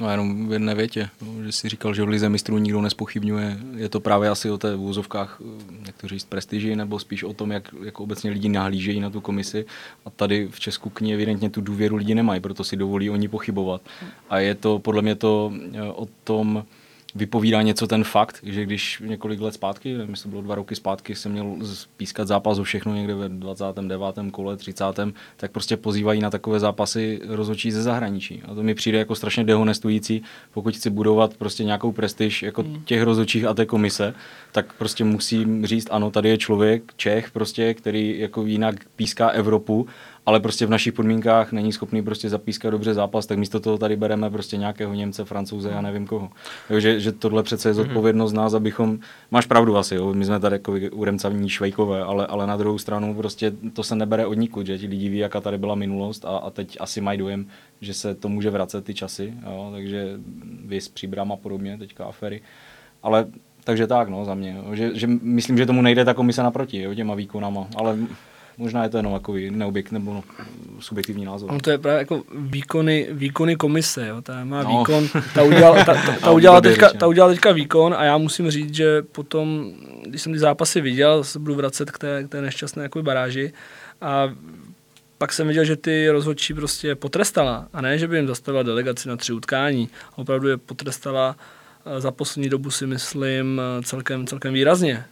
No 0.00 0.10
jenom 0.10 0.48
v 0.48 0.52
jedné 0.52 0.74
větě, 0.74 1.08
že 1.44 1.52
si 1.52 1.68
říkal, 1.68 1.94
že 1.94 2.02
v 2.02 2.08
Lize 2.08 2.28
mistrů 2.28 2.58
nikdo 2.58 2.80
nespochybňuje. 2.80 3.58
Je 3.76 3.88
to 3.88 4.00
právě 4.00 4.28
asi 4.28 4.50
o 4.50 4.58
té 4.58 4.76
vůzovkách, 4.76 5.40
jak 5.86 5.96
to 5.96 6.08
říct, 6.08 6.24
prestiži, 6.24 6.76
nebo 6.76 6.98
spíš 6.98 7.22
o 7.22 7.32
tom, 7.32 7.52
jak, 7.52 7.74
jak 7.84 8.00
obecně 8.00 8.30
lidi 8.30 8.48
nahlížejí 8.48 9.00
na 9.00 9.10
tu 9.10 9.20
komisi. 9.20 9.66
A 10.04 10.10
tady 10.10 10.48
v 10.50 10.60
Česku 10.60 10.90
k 10.90 11.00
ní 11.00 11.14
evidentně 11.14 11.50
tu 11.50 11.60
důvěru 11.60 11.96
lidi 11.96 12.14
nemají, 12.14 12.40
proto 12.40 12.64
si 12.64 12.76
dovolí 12.76 13.10
oni 13.10 13.28
pochybovat. 13.28 13.82
A 14.30 14.38
je 14.38 14.54
to 14.54 14.78
podle 14.78 15.02
mě 15.02 15.14
to 15.14 15.52
eh, 15.72 15.82
o 15.82 16.08
tom, 16.24 16.64
vypovídá 17.14 17.62
něco 17.62 17.86
ten 17.86 18.04
fakt, 18.04 18.40
že 18.42 18.64
když 18.64 19.02
několik 19.06 19.40
let 19.40 19.54
zpátky, 19.54 19.92
nevím, 19.92 20.10
jestli 20.10 20.30
bylo 20.30 20.42
dva 20.42 20.54
roky 20.54 20.74
zpátky, 20.74 21.14
jsem 21.14 21.32
měl 21.32 21.56
pískat 21.96 22.28
zápas 22.28 22.58
o 22.58 22.64
všechno 22.64 22.94
někde 22.94 23.14
ve 23.14 23.28
29. 23.28 23.98
kole, 24.30 24.56
30. 24.56 24.84
tak 25.36 25.50
prostě 25.50 25.76
pozývají 25.76 26.20
na 26.20 26.30
takové 26.30 26.60
zápasy 26.60 27.20
rozhodčí 27.28 27.70
ze 27.70 27.82
zahraničí. 27.82 28.42
A 28.48 28.54
to 28.54 28.62
mi 28.62 28.74
přijde 28.74 28.98
jako 28.98 29.14
strašně 29.14 29.44
dehonestující, 29.44 30.22
pokud 30.54 30.76
chci 30.76 30.90
budovat 30.90 31.36
prostě 31.36 31.64
nějakou 31.64 31.92
prestiž 31.92 32.42
jako 32.42 32.62
hmm. 32.62 32.82
těch 32.84 33.02
rozhodčích 33.02 33.44
a 33.44 33.54
té 33.54 33.66
komise, 33.66 34.14
tak 34.52 34.72
prostě 34.72 35.04
musím 35.04 35.66
říct, 35.66 35.88
ano, 35.90 36.10
tady 36.10 36.28
je 36.28 36.38
člověk, 36.38 36.82
Čech 36.96 37.30
prostě, 37.30 37.74
který 37.74 38.18
jako 38.18 38.46
jinak 38.46 38.74
píská 38.96 39.28
Evropu 39.28 39.86
ale 40.26 40.40
prostě 40.40 40.66
v 40.66 40.70
našich 40.70 40.92
podmínkách 40.92 41.52
není 41.52 41.72
schopný 41.72 42.02
prostě 42.02 42.28
zapískat 42.28 42.70
dobře 42.70 42.94
zápas, 42.94 43.26
tak 43.26 43.38
místo 43.38 43.60
toho 43.60 43.78
tady 43.78 43.96
bereme 43.96 44.30
prostě 44.30 44.56
nějakého 44.56 44.94
Němce, 44.94 45.24
Francouze, 45.24 45.70
já 45.70 45.80
nevím 45.80 46.06
koho. 46.06 46.30
Takže 46.68 47.00
že 47.00 47.12
tohle 47.12 47.42
přece 47.42 47.68
je 47.68 47.74
zodpovědnost 47.74 48.32
nás, 48.32 48.54
abychom, 48.54 48.98
máš 49.30 49.46
pravdu 49.46 49.76
asi, 49.76 49.94
jo, 49.94 50.14
my 50.14 50.24
jsme 50.24 50.40
tady 50.40 50.54
jako 50.54 50.72
uremcavní 50.92 51.48
švejkové, 51.48 52.02
ale, 52.02 52.26
ale 52.26 52.46
na 52.46 52.56
druhou 52.56 52.78
stranu 52.78 53.14
prostě 53.14 53.52
to 53.72 53.82
se 53.82 53.96
nebere 53.96 54.26
od 54.26 54.34
nikud, 54.34 54.66
že 54.66 54.78
ti 54.78 54.86
lidi 54.86 55.08
ví, 55.08 55.18
jaká 55.18 55.40
tady 55.40 55.58
byla 55.58 55.74
minulost 55.74 56.24
a, 56.24 56.28
a 56.28 56.50
teď 56.50 56.76
asi 56.80 57.00
mají 57.00 57.18
dojem, 57.18 57.46
že 57.80 57.94
se 57.94 58.14
to 58.14 58.28
může 58.28 58.50
vracet 58.50 58.84
ty 58.84 58.94
časy, 58.94 59.34
jo, 59.46 59.70
takže 59.72 60.12
vys 60.64 60.88
příbram 60.88 61.32
a 61.32 61.36
podobně, 61.36 61.78
teďka 61.78 62.04
afery. 62.04 62.40
Ale 63.02 63.26
takže 63.64 63.86
tak, 63.86 64.08
no, 64.08 64.24
za 64.24 64.34
mě. 64.34 64.56
Jo. 64.58 64.74
Že, 64.74 64.90
že, 64.94 65.06
myslím, 65.06 65.58
že 65.58 65.66
tomu 65.66 65.82
nejde 65.82 66.04
ta 66.04 66.14
komise 66.14 66.42
naproti, 66.42 66.82
jo, 66.82 66.94
těma 66.94 67.14
výkonama, 67.14 67.66
ale 67.76 67.98
Možná 68.58 68.82
je 68.82 68.88
to 68.88 68.96
jenom 68.96 69.12
takový 69.12 69.50
neobjekt 69.50 69.92
nebo 69.92 70.14
no, 70.14 70.24
subjektivní 70.80 71.24
názor. 71.24 71.52
No 71.52 71.60
to 71.60 71.70
je 71.70 71.78
právě 71.78 71.98
jako 71.98 72.22
výkony, 72.34 73.08
výkony 73.10 73.56
komise, 73.56 74.06
jo. 74.06 74.22
Ta 74.22 74.44
má 74.44 74.62
no. 74.62 74.78
výkon, 74.78 75.08
ta 75.34 75.42
udělala, 75.42 75.84
ta, 75.84 75.94
ta, 75.94 76.16
ta, 76.20 76.30
udělala 76.30 76.60
teďka, 76.60 76.92
ta 76.92 77.06
udělala 77.06 77.32
teďka 77.32 77.52
výkon 77.52 77.94
a 77.94 78.04
já 78.04 78.18
musím 78.18 78.50
říct, 78.50 78.74
že 78.74 79.02
potom, 79.02 79.72
když 80.06 80.22
jsem 80.22 80.32
ty 80.32 80.38
zápasy 80.38 80.80
viděl, 80.80 81.24
se 81.24 81.38
budu 81.38 81.54
vracet 81.54 81.90
k 81.90 81.98
té, 81.98 82.24
k 82.24 82.28
té 82.28 82.40
nešťastné 82.40 82.82
jako 82.82 83.02
baráži 83.02 83.52
a 84.00 84.30
pak 85.18 85.32
jsem 85.32 85.48
viděl, 85.48 85.64
že 85.64 85.76
ty 85.76 86.08
rozhodčí 86.10 86.54
prostě 86.54 86.94
potrestala 86.94 87.68
a 87.72 87.80
ne, 87.80 87.98
že 87.98 88.08
by 88.08 88.16
jim 88.16 88.26
zastavila 88.26 88.62
delegaci 88.62 89.08
na 89.08 89.16
tři 89.16 89.32
utkání. 89.32 89.88
Opravdu 90.16 90.48
je 90.48 90.56
potrestala 90.56 91.36
eh, 91.86 92.00
za 92.00 92.10
poslední 92.10 92.48
dobu 92.48 92.70
si 92.70 92.86
myslím 92.86 93.60
eh, 93.60 93.82
celkem, 93.82 94.26
celkem 94.26 94.54
výrazně 94.54 95.04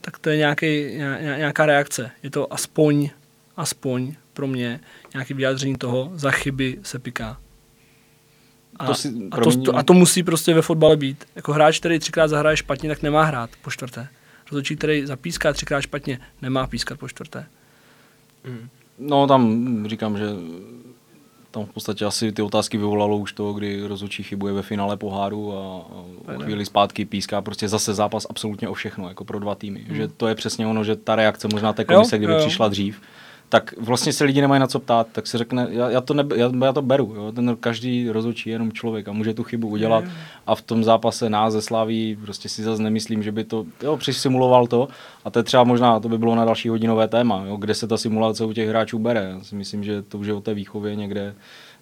tak 0.00 0.18
to 0.18 0.30
je 0.30 0.36
nějaký, 0.36 0.94
nějaká 1.36 1.66
reakce. 1.66 2.10
Je 2.22 2.30
to 2.30 2.52
aspoň, 2.52 3.10
aspoň 3.56 4.14
pro 4.32 4.46
mě 4.46 4.80
nějaké 5.14 5.34
vyjádření 5.34 5.76
toho, 5.76 6.10
za 6.14 6.30
chyby 6.30 6.78
se 6.82 6.98
piká. 6.98 7.40
A 8.76 8.86
to, 8.86 8.94
si, 8.94 9.12
a, 9.30 9.36
to, 9.40 9.62
to, 9.62 9.76
a 9.76 9.82
to 9.82 9.92
musí 9.92 10.22
prostě 10.22 10.54
ve 10.54 10.62
fotbale 10.62 10.96
být. 10.96 11.24
Jako 11.36 11.52
hráč, 11.52 11.78
který 11.78 11.98
třikrát 11.98 12.28
zahraje 12.28 12.56
špatně, 12.56 12.88
tak 12.88 13.02
nemá 13.02 13.24
hrát 13.24 13.50
po 13.62 13.70
čtvrté. 13.70 14.08
Rozhodčí, 14.50 14.76
který 14.76 15.06
zapíská 15.06 15.52
třikrát 15.52 15.80
špatně, 15.80 16.20
nemá 16.42 16.66
pískat 16.66 16.98
po 16.98 17.08
čtvrté. 17.08 17.46
Hmm. 18.44 18.68
No 18.98 19.26
tam 19.26 19.84
říkám, 19.88 20.18
že 20.18 20.24
tam 21.50 21.66
v 21.66 21.70
podstatě 21.70 22.04
asi 22.04 22.32
ty 22.32 22.42
otázky 22.42 22.78
vyvolalo 22.78 23.16
už 23.16 23.32
to, 23.32 23.52
kdy 23.52 23.86
rozhodčí 23.86 24.22
chybuje 24.22 24.52
ve 24.52 24.62
finále 24.62 24.96
poháru 24.96 25.52
a, 25.52 25.56
a 25.56 26.36
o 26.36 26.38
chvíli 26.38 26.64
zpátky 26.64 27.04
píská 27.04 27.42
prostě 27.42 27.68
zase 27.68 27.94
zápas 27.94 28.26
absolutně 28.30 28.68
o 28.68 28.74
všechno, 28.74 29.08
jako 29.08 29.24
pro 29.24 29.38
dva 29.38 29.54
týmy. 29.54 29.84
Hmm. 29.86 29.96
Že 29.96 30.08
to 30.08 30.28
je 30.28 30.34
přesně 30.34 30.66
ono, 30.66 30.84
že 30.84 30.96
ta 30.96 31.16
reakce 31.16 31.48
možná 31.52 31.72
té 31.72 31.84
komise, 31.84 32.16
jo, 32.16 32.18
kdyby 32.18 32.32
jo. 32.32 32.38
přišla 32.38 32.68
dřív, 32.68 33.00
tak 33.50 33.74
vlastně 33.78 34.12
se 34.12 34.24
lidi 34.24 34.40
nemají 34.40 34.60
na 34.60 34.66
co 34.66 34.78
ptát, 34.78 35.06
tak 35.12 35.26
se 35.26 35.38
řekne, 35.38 35.66
já, 35.70 35.90
já, 35.90 36.00
to, 36.00 36.14
nebe, 36.14 36.36
já, 36.38 36.50
já 36.64 36.72
to 36.72 36.82
beru, 36.82 37.12
jo? 37.16 37.32
ten 37.32 37.56
každý 37.60 38.10
rozhodčí 38.10 38.50
je 38.50 38.54
jenom 38.54 38.72
člověk 38.72 39.08
a 39.08 39.12
může 39.12 39.34
tu 39.34 39.42
chybu 39.42 39.68
udělat 39.68 40.04
a 40.46 40.54
v 40.54 40.62
tom 40.62 40.84
zápase 40.84 41.30
nás 41.30 41.52
ze 41.52 41.62
Slaví 41.62 42.18
prostě 42.22 42.48
si 42.48 42.62
zase 42.62 42.82
nemyslím, 42.82 43.22
že 43.22 43.32
by 43.32 43.44
to, 43.44 43.66
jo, 43.82 43.96
přisimuloval 43.96 44.66
to 44.66 44.88
a 45.24 45.30
to 45.30 45.38
je 45.38 45.42
třeba 45.42 45.64
možná, 45.64 46.00
to 46.00 46.08
by 46.08 46.18
bylo 46.18 46.34
na 46.34 46.44
další 46.44 46.68
hodinové 46.68 47.08
téma, 47.08 47.44
jo? 47.46 47.56
kde 47.56 47.74
se 47.74 47.86
ta 47.86 47.96
simulace 47.96 48.44
u 48.44 48.52
těch 48.52 48.68
hráčů 48.68 48.98
bere, 48.98 49.30
já 49.34 49.44
si 49.44 49.54
myslím, 49.54 49.84
že 49.84 50.02
to 50.02 50.18
už 50.18 50.26
je 50.26 50.34
o 50.34 50.40
té 50.40 50.54
výchově 50.54 50.96
někde, 50.96 51.34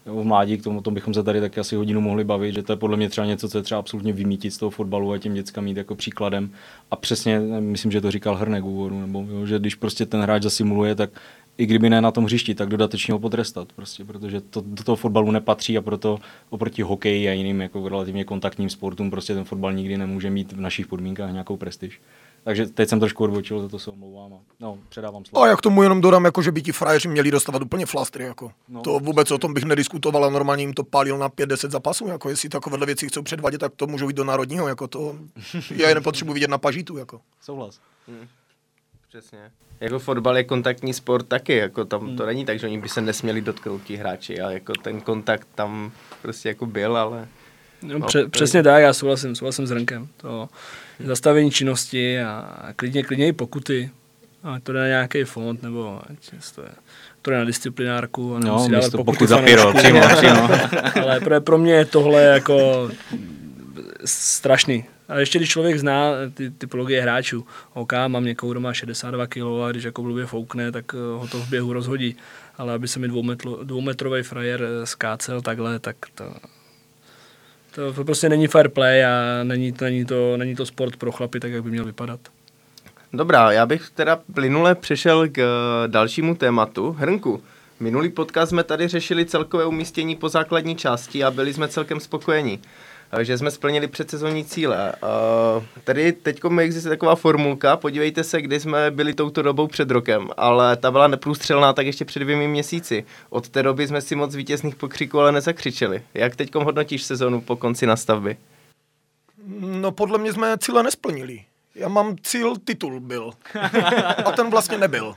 v 0.09 0.25
mládí, 0.25 0.59
k 0.59 0.65
tomu 0.65 0.81
tom 0.81 0.95
bychom 0.95 1.15
se 1.15 1.23
tady 1.23 1.41
taky 1.41 1.61
asi 1.61 1.77
hodinu 1.77 2.01
mohli 2.01 2.25
bavit, 2.25 2.55
že 2.55 2.63
to 2.63 2.73
je 2.73 2.77
podle 2.77 2.97
mě 2.97 3.09
třeba 3.09 3.27
něco, 3.27 3.49
co 3.49 3.59
je 3.59 3.63
třeba 3.63 3.79
absolutně 3.79 4.13
vymítit 4.13 4.55
z 4.55 4.59
toho 4.59 4.71
fotbalu 4.71 5.13
a 5.13 5.19
těm 5.19 5.35
dětskám 5.35 5.65
mít 5.65 5.77
jako 5.77 5.95
příkladem. 5.95 6.51
A 6.91 6.97
přesně, 6.97 7.41
myslím, 7.61 7.93
že 7.93 8.01
to 8.01 8.11
říkal 8.11 8.35
Hrnek 8.35 8.65
úvodu, 8.65 9.01
nebo 9.01 9.27
jo, 9.31 9.47
že 9.47 9.59
když 9.59 9.75
prostě 9.75 10.07
ten 10.07 10.21
hráč 10.21 10.43
zasimuluje, 10.43 10.95
tak 10.95 11.11
i 11.59 11.67
kdyby 11.67 11.91
ne 11.91 12.01
na 12.01 12.11
tom 12.11 12.25
hřišti, 12.25 12.55
tak 12.55 12.69
dodatečně 12.69 13.13
ho 13.13 13.19
potrestat, 13.19 13.73
prostě, 13.73 14.05
protože 14.05 14.41
to 14.41 14.63
do 14.67 14.85
toho 14.85 14.97
fotbalu 14.97 15.31
nepatří 15.31 15.79
a 15.79 15.83
proto 15.83 16.19
oproti 16.51 16.83
hokeji 16.83 17.29
a 17.29 17.33
jiným 17.33 17.61
jako 17.61 17.89
relativně 17.89 18.25
kontaktním 18.25 18.71
sportům 18.71 19.11
prostě 19.11 19.35
ten 19.35 19.45
fotbal 19.45 19.73
nikdy 19.73 19.99
nemůže 19.99 20.31
mít 20.31 20.53
v 20.53 20.61
našich 20.61 20.87
podmínkách 20.87 21.33
nějakou 21.33 21.57
prestiž. 21.57 22.01
Takže 22.45 22.67
teď 22.67 22.89
jsem 22.89 23.01
trošku 23.01 23.25
odbočil, 23.25 23.61
za 23.61 23.69
to 23.69 23.79
se 23.79 23.91
omlouvám. 23.91 24.33
No, 24.61 24.79
předávám 24.89 25.25
slovo. 25.25 25.45
A 25.45 25.49
jak 25.49 25.61
tomu 25.61 25.83
jenom 25.83 26.01
dodám, 26.01 26.25
jako 26.25 26.43
že 26.43 26.53
by 26.53 26.63
ti 26.63 26.73
frajeři 26.73 27.09
měli 27.09 27.31
dostávat 27.31 27.63
úplně 27.63 27.87
flastry. 27.87 28.25
Jako. 28.25 28.53
No. 28.69 28.81
To 28.81 28.99
vůbec 28.99 29.31
o 29.31 29.39
tom 29.39 29.55
bych 29.55 29.65
nediskutoval 29.65 30.25
a 30.25 30.31
normálně 30.31 30.63
jim 30.63 30.75
to 30.75 30.85
pálil 30.85 31.19
na 31.19 31.29
5-10 31.29 31.71
zápasů. 31.71 32.09
Jako 32.09 32.29
jestli 32.29 32.49
takovéhle 32.49 32.87
věci 32.87 33.09
chcou 33.09 33.23
předvádět, 33.23 33.59
tak 33.59 33.73
to 33.77 33.87
můžou 33.87 34.09
jít 34.09 34.17
do 34.17 34.25
národního. 34.25 34.69
Jako 34.69 34.89
to, 34.89 35.17
já 35.77 35.89
je 35.89 35.95
nepotřebuji 35.95 36.33
vidět 36.33 36.51
na 36.51 36.59
pažitu. 36.59 36.97
Jako. 36.97 37.21
Souhlas. 37.41 37.81
Hmm. 38.09 38.29
Přesně. 39.09 39.39
Jako 39.81 39.99
fotbal 39.99 40.37
je 40.37 40.45
kontaktní 40.45 40.95
sport 40.95 41.29
taky, 41.29 41.57
jako 41.57 41.85
tam 41.85 42.01
hmm. 42.01 42.17
to 42.17 42.27
není 42.27 42.45
tak, 42.45 42.59
že 42.59 42.67
oni 42.67 42.79
by 42.79 42.89
se 42.89 43.01
nesměli 43.01 43.41
dotknout 43.41 43.83
ti 43.83 43.97
hráči 43.97 44.41
a 44.41 44.51
jako 44.51 44.73
ten 44.73 45.01
kontakt 45.01 45.49
tam 45.55 45.93
prostě 46.23 46.49
jako 46.49 46.67
byl, 46.67 46.97
ale... 46.97 47.29
No, 47.83 48.07
pře- 48.07 48.29
přesně 48.29 48.63
tak, 48.63 48.83
já 48.83 48.93
souhlasím, 48.93 49.35
souhlasím 49.35 49.67
s 49.67 49.71
Renkem. 49.71 50.09
To 50.17 50.49
zastavení 51.05 51.51
činnosti 51.51 52.21
a 52.21 52.69
klidně, 52.77 53.03
klidně 53.03 53.29
i 53.29 53.33
pokuty. 53.33 53.91
A 54.43 54.61
to 54.61 54.73
jde 54.73 54.81
na 54.81 54.87
nějaký 54.87 55.25
fond, 55.25 55.63
nebo 55.63 56.01
to 56.55 56.63
je, 56.63 56.69
to 57.23 57.31
jde 57.31 57.39
na 57.39 57.45
disciplinárku. 57.45 58.37
A 58.37 58.39
no, 58.39 58.69
dávat 58.71 58.91
pokud, 58.91 59.05
pokud 59.05 59.29
za 59.29 59.39
pyro, 59.39 59.73
přímo, 59.73 60.01
přímo. 60.17 60.49
Ale 61.03 61.21
pro, 61.21 61.41
pro 61.41 61.59
mě 61.59 61.73
je 61.73 61.85
tohle 61.85 62.23
jako 62.23 62.91
strašný. 64.05 64.85
A 65.09 65.19
ještě 65.19 65.39
když 65.39 65.51
člověk 65.51 65.79
zná 65.79 66.11
ty 66.35 66.51
typologie 66.51 67.03
hráčů, 67.03 67.47
OK, 67.75 67.93
mám 68.09 68.25
někoho, 68.25 68.53
kdo 68.53 68.61
má 68.61 68.73
62 68.73 69.27
kg 69.27 69.39
a 69.67 69.71
když 69.71 69.85
jako 69.85 70.03
blbě 70.03 70.27
foukne, 70.27 70.73
tak 70.73 70.85
eh, 70.95 71.19
ho 71.19 71.29
to 71.29 71.39
v 71.39 71.51
běhu 71.51 71.73
rozhodí. 71.73 72.17
Ale 72.59 72.75
aby 72.75 72.89
se 72.89 72.99
mi 72.99 73.09
dvoumetro, 73.09 73.65
dvoumetrový 73.65 74.23
frajer 74.23 74.63
eh, 74.63 74.87
skácel 74.87 75.43
takhle, 75.43 75.79
tak 75.79 75.97
to, 76.15 76.35
to, 77.75 77.93
to 77.93 78.05
prostě 78.05 78.29
není 78.29 78.47
fair 78.47 78.69
play 78.69 79.05
a 79.05 79.11
není, 79.43 79.75
není, 79.81 80.05
to, 80.05 80.37
není 80.37 80.57
to 80.57 80.67
sport 80.67 80.97
pro 80.97 81.13
chlapy, 81.13 81.41
tak 81.41 81.53
jak 81.53 81.63
by 81.63 81.71
měl 81.71 81.85
vypadat. 81.85 82.21
Dobrá, 83.13 83.53
já 83.53 83.67
bych 83.67 83.91
teda 83.91 84.21
plynule 84.35 84.75
přešel 84.75 85.29
k 85.29 85.39
eh, 85.39 85.89
dalšímu 85.89 86.35
tématu. 86.35 86.97
Hrnku, 86.99 87.43
minulý 87.81 88.09
podcast 88.09 88.51
jsme 88.51 88.65
tady 88.65 88.89
řešili 88.89 89.27
celkové 89.27 89.67
umístění 89.67 90.17
po 90.17 90.29
základní 90.29 90.77
části 90.77 91.25
a 91.25 91.31
byli 91.31 91.55
jsme 91.55 91.69
celkem 91.69 92.01
spokojení. 92.01 92.61
Že 93.23 93.39
jsme 93.39 93.51
splnili 93.51 93.87
předsezonní 93.87 94.45
cíle. 94.45 94.93
Tady 95.85 96.13
teď 96.13 96.41
existuje 96.61 96.91
taková 96.91 97.15
formulka, 97.15 97.77
podívejte 97.77 98.25
se, 98.25 98.43
kdy 98.43 98.61
jsme 98.61 98.91
byli 98.91 99.15
touto 99.15 99.43
dobou 99.43 99.67
před 99.67 99.91
rokem, 99.91 100.29
ale 100.37 100.77
ta 100.77 100.91
byla 100.91 101.07
neprůstřelná 101.09 101.73
tak 101.73 101.87
ještě 101.87 102.05
před 102.05 102.21
dvěmi 102.21 102.49
měsíci. 102.49 103.05
Od 103.31 103.49
té 103.49 103.63
doby 103.63 103.89
jsme 103.89 104.01
si 104.01 104.17
moc 104.17 104.35
vítězných 104.35 104.75
pokřiků 104.77 105.21
ale 105.21 105.33
nezakřičeli. 105.33 106.03
Jak 106.15 106.37
teď 106.37 106.55
hodnotíš 106.55 107.03
sezonu 107.03 107.41
po 107.41 107.57
konci 107.57 107.87
nastavby? 107.87 108.37
No 109.61 109.93
podle 109.93 110.19
mě 110.19 110.33
jsme 110.33 110.59
cíle 110.59 110.83
nesplnili. 110.83 111.45
Já 111.75 111.89
mám 111.89 112.17
cíl, 112.23 112.57
titul 112.65 113.01
byl. 113.01 113.31
A 114.25 114.33
ten 114.33 114.51
vlastně 114.51 114.79
nebyl. 114.79 115.15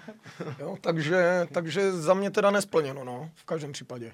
Jo, 0.59 0.77
takže, 0.81 1.47
takže 1.51 1.91
za 1.91 2.13
mě 2.13 2.31
teda 2.31 2.51
nesplněno, 2.51 3.03
no, 3.03 3.29
v 3.35 3.45
každém 3.45 3.71
případě. 3.71 4.11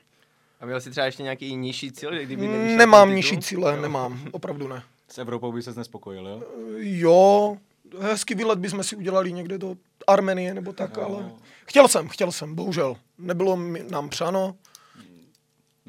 A 0.59 0.65
měl 0.65 0.81
jsi 0.81 0.91
třeba 0.91 1.05
ještě 1.05 1.23
nějaký 1.23 1.55
nižší 1.55 1.91
cíl? 1.91 2.11
Kdyby 2.23 2.47
nemám 2.77 3.15
nižší 3.15 3.37
cíle, 3.37 3.75
jo. 3.75 3.81
nemám, 3.81 4.19
opravdu 4.31 4.67
ne. 4.67 4.83
S 5.07 5.17
Evropou 5.17 5.51
by 5.51 5.61
se 5.61 5.73
nespokojil, 5.73 6.27
jo? 6.27 6.43
Jo, 6.77 7.57
hezký 7.99 8.35
výlet 8.35 8.59
bychom 8.59 8.83
si 8.83 8.95
udělali 8.95 9.31
někde 9.31 9.57
do 9.57 9.75
Armenie 10.07 10.53
nebo 10.53 10.73
tak, 10.73 10.97
no. 10.97 11.05
ale 11.05 11.31
chtěl 11.65 11.87
jsem, 11.87 12.07
chtěl 12.07 12.31
jsem, 12.31 12.55
bohužel. 12.55 12.95
Nebylo 13.17 13.57
mi 13.57 13.83
nám 13.89 14.09
přáno. 14.09 14.55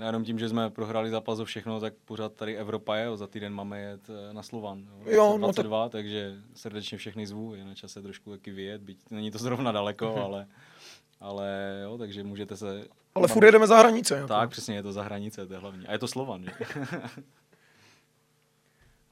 Jenom 0.07 0.25
tím, 0.25 0.39
že 0.39 0.49
jsme 0.49 0.71
prohráli 0.71 1.11
zápas 1.11 1.39
o 1.39 1.45
všechno, 1.45 1.81
tak 1.81 1.95
pořád 2.05 2.33
tady 2.33 2.57
Evropa 2.57 2.97
je, 2.97 3.17
za 3.17 3.27
týden 3.27 3.55
máme 3.55 3.81
jet 3.81 4.11
eh, 4.11 4.33
na 4.33 4.43
Slovan. 4.43 4.89
Jo, 5.05 5.13
Jo, 5.13 5.39
no 5.39 5.39
22, 5.39 5.85
no 5.85 5.89
takže 5.89 6.35
srdečně 6.55 6.99
všechny 6.99 7.27
zvu, 7.27 7.55
je 7.55 7.65
na 7.65 7.75
čase 7.75 8.03
trošku 8.03 8.31
taky 8.31 8.51
vyjet, 8.51 8.83
byť 8.83 8.99
není 9.11 9.31
to 9.31 9.39
zrovna 9.39 9.73
daleko, 9.73 10.17
ale, 10.25 10.47
ale 11.21 11.81
jo, 11.83 11.99
takže 11.99 12.25
můžete 12.25 12.57
se... 12.57 12.85
Ale 13.15 13.29
furt 13.29 13.45
jedeme 13.45 13.67
za 13.67 13.79
hranice. 13.79 14.15
Jako. 14.15 14.29
Tak, 14.29 14.51
přesně, 14.51 14.75
je 14.75 14.83
to 14.83 14.93
za 14.93 15.03
hranice, 15.03 15.47
to 15.47 15.53
je 15.53 15.59
hlavní. 15.59 15.87
A 15.87 15.93
je 15.93 15.99
to 15.99 16.09
Slovan, 16.09 16.45
že? 16.45 16.51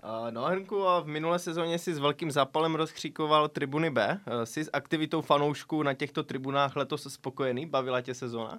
Uh, 0.05 0.31
No 0.31 0.45
Hrnku, 0.45 0.89
a 0.89 1.01
v 1.01 1.07
minulé 1.07 1.39
sezóně 1.39 1.79
si 1.79 1.95
s 1.95 1.99
velkým 1.99 2.31
zápalem 2.31 2.75
rozkříkoval 2.75 3.49
tribuny 3.49 3.91
B. 3.91 4.21
Uh, 4.27 4.43
Jsi 4.43 4.65
s 4.65 4.71
aktivitou 4.73 5.21
fanoušků 5.21 5.83
na 5.83 5.95
těchto 5.95 6.23
tribunách 6.23 6.77
letos 6.77 7.13
spokojený? 7.13 7.67
Bavila 7.67 8.01
tě 8.01 8.15
sezóna? 8.15 8.59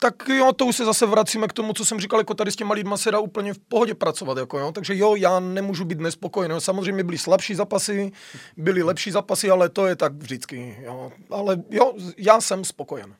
Tak 0.00 0.28
jo, 0.28 0.52
to 0.52 0.66
už 0.66 0.76
se 0.76 0.84
zase 0.84 1.06
vracíme 1.06 1.48
k 1.48 1.52
tomu, 1.52 1.72
co 1.72 1.84
jsem 1.84 2.00
říkal, 2.00 2.20
jako 2.20 2.34
tady 2.34 2.52
s 2.52 2.56
těma 2.56 2.74
lidma 2.74 2.96
se 2.96 3.10
dá 3.10 3.18
úplně 3.18 3.54
v 3.54 3.58
pohodě 3.58 3.94
pracovat, 3.94 4.38
jako 4.38 4.58
jo. 4.58 4.72
Takže 4.72 4.96
jo, 4.96 5.14
já 5.16 5.40
nemůžu 5.40 5.84
být 5.84 6.00
nespokojený. 6.00 6.54
No, 6.54 6.60
Samozřejmě 6.60 7.04
byly 7.04 7.18
slabší 7.18 7.54
zápasy, 7.54 8.12
byly 8.56 8.82
lepší 8.82 9.10
zápasy, 9.10 9.50
ale 9.50 9.68
to 9.68 9.86
je 9.86 9.96
tak 9.96 10.12
vždycky, 10.12 10.78
jo. 10.82 11.12
Ale 11.30 11.56
jo, 11.70 11.92
já 12.16 12.40
jsem 12.40 12.64
spokojen. 12.64 13.14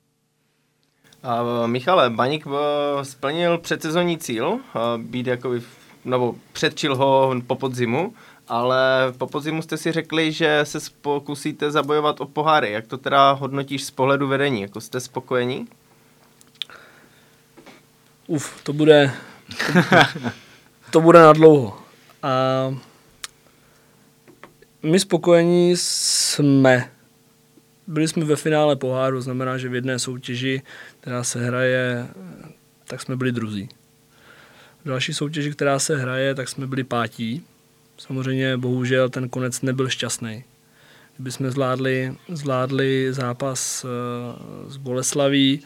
A 1.22 1.66
Michale, 1.66 2.10
Baník 2.10 2.46
eh, 2.46 3.04
splnil 3.04 3.58
předsezonní 3.58 4.18
cíl, 4.18 4.58
eh, 4.60 4.78
být 4.98 5.26
jakoby, 5.26 5.62
nebo 6.04 6.34
předčil 6.52 6.96
ho 6.96 7.34
po 7.46 7.54
podzimu, 7.54 8.14
ale 8.48 9.12
po 9.18 9.26
podzimu 9.26 9.62
jste 9.62 9.76
si 9.76 9.92
řekli, 9.92 10.32
že 10.32 10.60
se 10.62 10.78
pokusíte 11.00 11.70
zabojovat 11.70 12.20
o 12.20 12.26
poháry. 12.26 12.72
Jak 12.72 12.86
to 12.86 12.98
teda 12.98 13.32
hodnotíš 13.32 13.84
z 13.84 13.90
pohledu 13.90 14.28
vedení? 14.28 14.62
Jako 14.62 14.80
jste 14.80 15.00
spokojení? 15.00 15.66
Uf, 18.28 18.60
to 18.62 18.72
bude, 18.72 19.10
to 20.90 21.00
bude 21.00 21.18
na 21.18 21.32
dlouho. 21.32 21.78
A 22.22 22.30
my 24.82 25.00
spokojení 25.00 25.76
jsme. 25.76 26.90
Byli 27.86 28.08
jsme 28.08 28.24
ve 28.24 28.36
finále 28.36 28.76
poháru, 28.76 29.20
znamená, 29.20 29.58
že 29.58 29.68
v 29.68 29.74
jedné 29.74 29.98
soutěži, 29.98 30.62
která 31.00 31.24
se 31.24 31.44
hraje, 31.44 32.08
tak 32.84 33.02
jsme 33.02 33.16
byli 33.16 33.32
druzí. 33.32 33.68
V 34.84 34.88
další 34.88 35.14
soutěži, 35.14 35.50
která 35.50 35.78
se 35.78 35.96
hraje, 35.96 36.34
tak 36.34 36.48
jsme 36.48 36.66
byli 36.66 36.84
pátí. 36.84 37.44
Samozřejmě, 37.98 38.56
bohužel, 38.56 39.08
ten 39.08 39.28
konec 39.28 39.62
nebyl 39.62 39.88
šťastný. 39.88 40.44
Kdyby 41.16 41.32
jsme 41.32 41.50
zvládli, 41.50 42.16
zvládli 42.28 43.08
zápas 43.10 43.84
eh, 43.84 44.70
s 44.70 44.76
Boleslaví, 44.76 45.62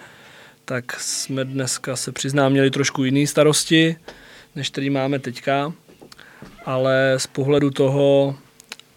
tak 0.64 1.00
jsme 1.00 1.44
dneska 1.44 1.96
se 1.96 2.12
přiznám 2.12 2.52
měli 2.52 2.70
trošku 2.70 3.04
jiný 3.04 3.26
starosti, 3.26 3.96
než 4.56 4.70
který 4.70 4.90
máme 4.90 5.18
teďka, 5.18 5.72
ale 6.64 7.14
z 7.16 7.26
pohledu 7.26 7.70
toho, 7.70 8.38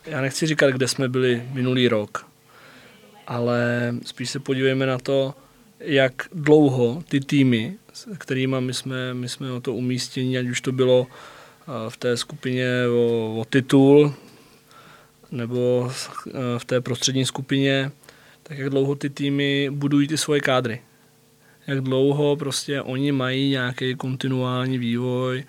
já 0.06 0.22
nechci 0.22 0.48
říkat, 0.48 0.72
kde 0.72 0.88
jsme 0.88 1.10
byli 1.10 1.44
minulý 1.54 1.88
rok, 1.88 2.28
ale 3.28 3.94
spíš 4.06 4.30
se 4.30 4.40
podívejme 4.40 4.86
na 4.86 4.98
to, 4.98 5.34
jak 5.80 6.14
dlouho 6.34 7.04
ty 7.10 7.20
týmy, 7.20 7.74
kterými 8.18 8.56
my 8.60 8.74
jsme, 8.74 9.14
my 9.14 9.30
jsme 9.30 9.52
o 9.52 9.62
to 9.62 9.74
umístění, 9.74 10.38
ať 10.38 10.46
už 10.48 10.62
to 10.62 10.72
bylo 10.72 11.08
eh, 11.08 11.90
v 11.90 11.98
té 11.98 12.18
skupině 12.18 12.70
o, 12.88 13.36
o 13.40 13.46
titul, 13.50 14.14
nebo 15.32 15.92
eh, 16.28 16.32
v 16.58 16.66
té 16.66 16.82
prostřední 16.82 17.26
skupině, 17.26 17.92
tak 18.44 18.58
jak 18.58 18.70
dlouho 18.70 18.96
ty 18.96 19.10
týmy 19.10 19.70
budují 19.72 20.08
ty 20.08 20.18
svoje 20.18 20.42
kádry 20.42 20.82
jak 21.68 21.82
dlouho 21.82 22.36
prostě 22.36 22.82
oni 22.82 23.12
mají 23.12 23.50
nějaký 23.50 23.96
kontinuální 23.96 24.78
vývoj, 24.78 25.44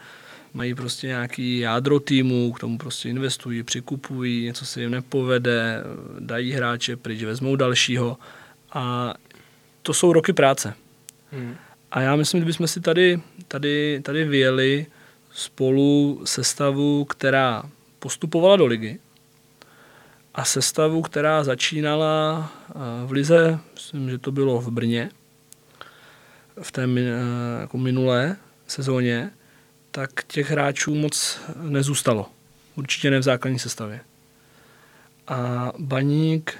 mají 0.54 0.74
prostě 0.74 1.06
nějaký 1.06 1.58
jádro 1.58 2.00
týmu, 2.00 2.52
k 2.52 2.60
tomu 2.60 2.78
prostě 2.78 3.08
investují, 3.08 3.62
přikupují, 3.62 4.44
něco 4.44 4.66
se 4.66 4.80
jim 4.80 4.90
nepovede, 4.90 5.84
dají 6.18 6.52
hráče 6.52 6.96
pryč, 6.96 7.22
vezmou 7.22 7.56
dalšího 7.56 8.18
a 8.72 9.14
to 9.82 9.94
jsou 9.94 10.12
roky 10.12 10.32
práce. 10.32 10.74
Hmm. 11.32 11.56
A 11.90 12.00
já 12.00 12.16
myslím, 12.16 12.40
kdybychom 12.40 12.66
si 12.66 12.80
tady, 12.80 13.20
tady, 13.48 14.00
tady 14.02 14.24
vyjeli 14.24 14.86
spolu 15.32 16.20
sestavu, 16.24 17.04
která 17.04 17.62
postupovala 17.98 18.56
do 18.56 18.66
ligy 18.66 18.98
a 20.34 20.44
sestavu, 20.44 21.02
která 21.02 21.44
začínala 21.44 22.52
eh, 22.68 22.72
v 23.06 23.12
lize, 23.12 23.58
myslím, 23.74 24.10
že 24.10 24.18
to 24.18 24.32
bylo 24.32 24.60
v 24.60 24.70
Brně, 24.70 25.10
v 26.62 26.72
té 26.72 26.84
eh, 26.84 27.60
jako 27.60 27.78
minulé 27.78 28.36
sezóně, 28.66 29.30
tak 29.90 30.24
těch 30.24 30.50
hráčů 30.50 30.94
moc 30.94 31.40
nezůstalo. 31.60 32.30
Určitě 32.76 33.10
ne 33.10 33.18
v 33.18 33.22
základní 33.22 33.58
sestavě. 33.58 34.00
A 35.26 35.72
Baník 35.78 36.58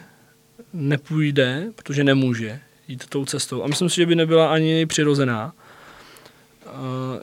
nepůjde, 0.73 1.67
protože 1.77 2.05
nemůže 2.05 2.61
jít 2.89 3.07
tou 3.07 3.25
cestou. 3.25 3.63
A 3.63 3.67
myslím 3.67 3.91
si, 3.91 3.97
že 3.97 4.07
by 4.07 4.15
nebyla 4.15 4.53
ani 4.53 4.87
přirozená, 4.87 5.53
eh, 6.67 6.71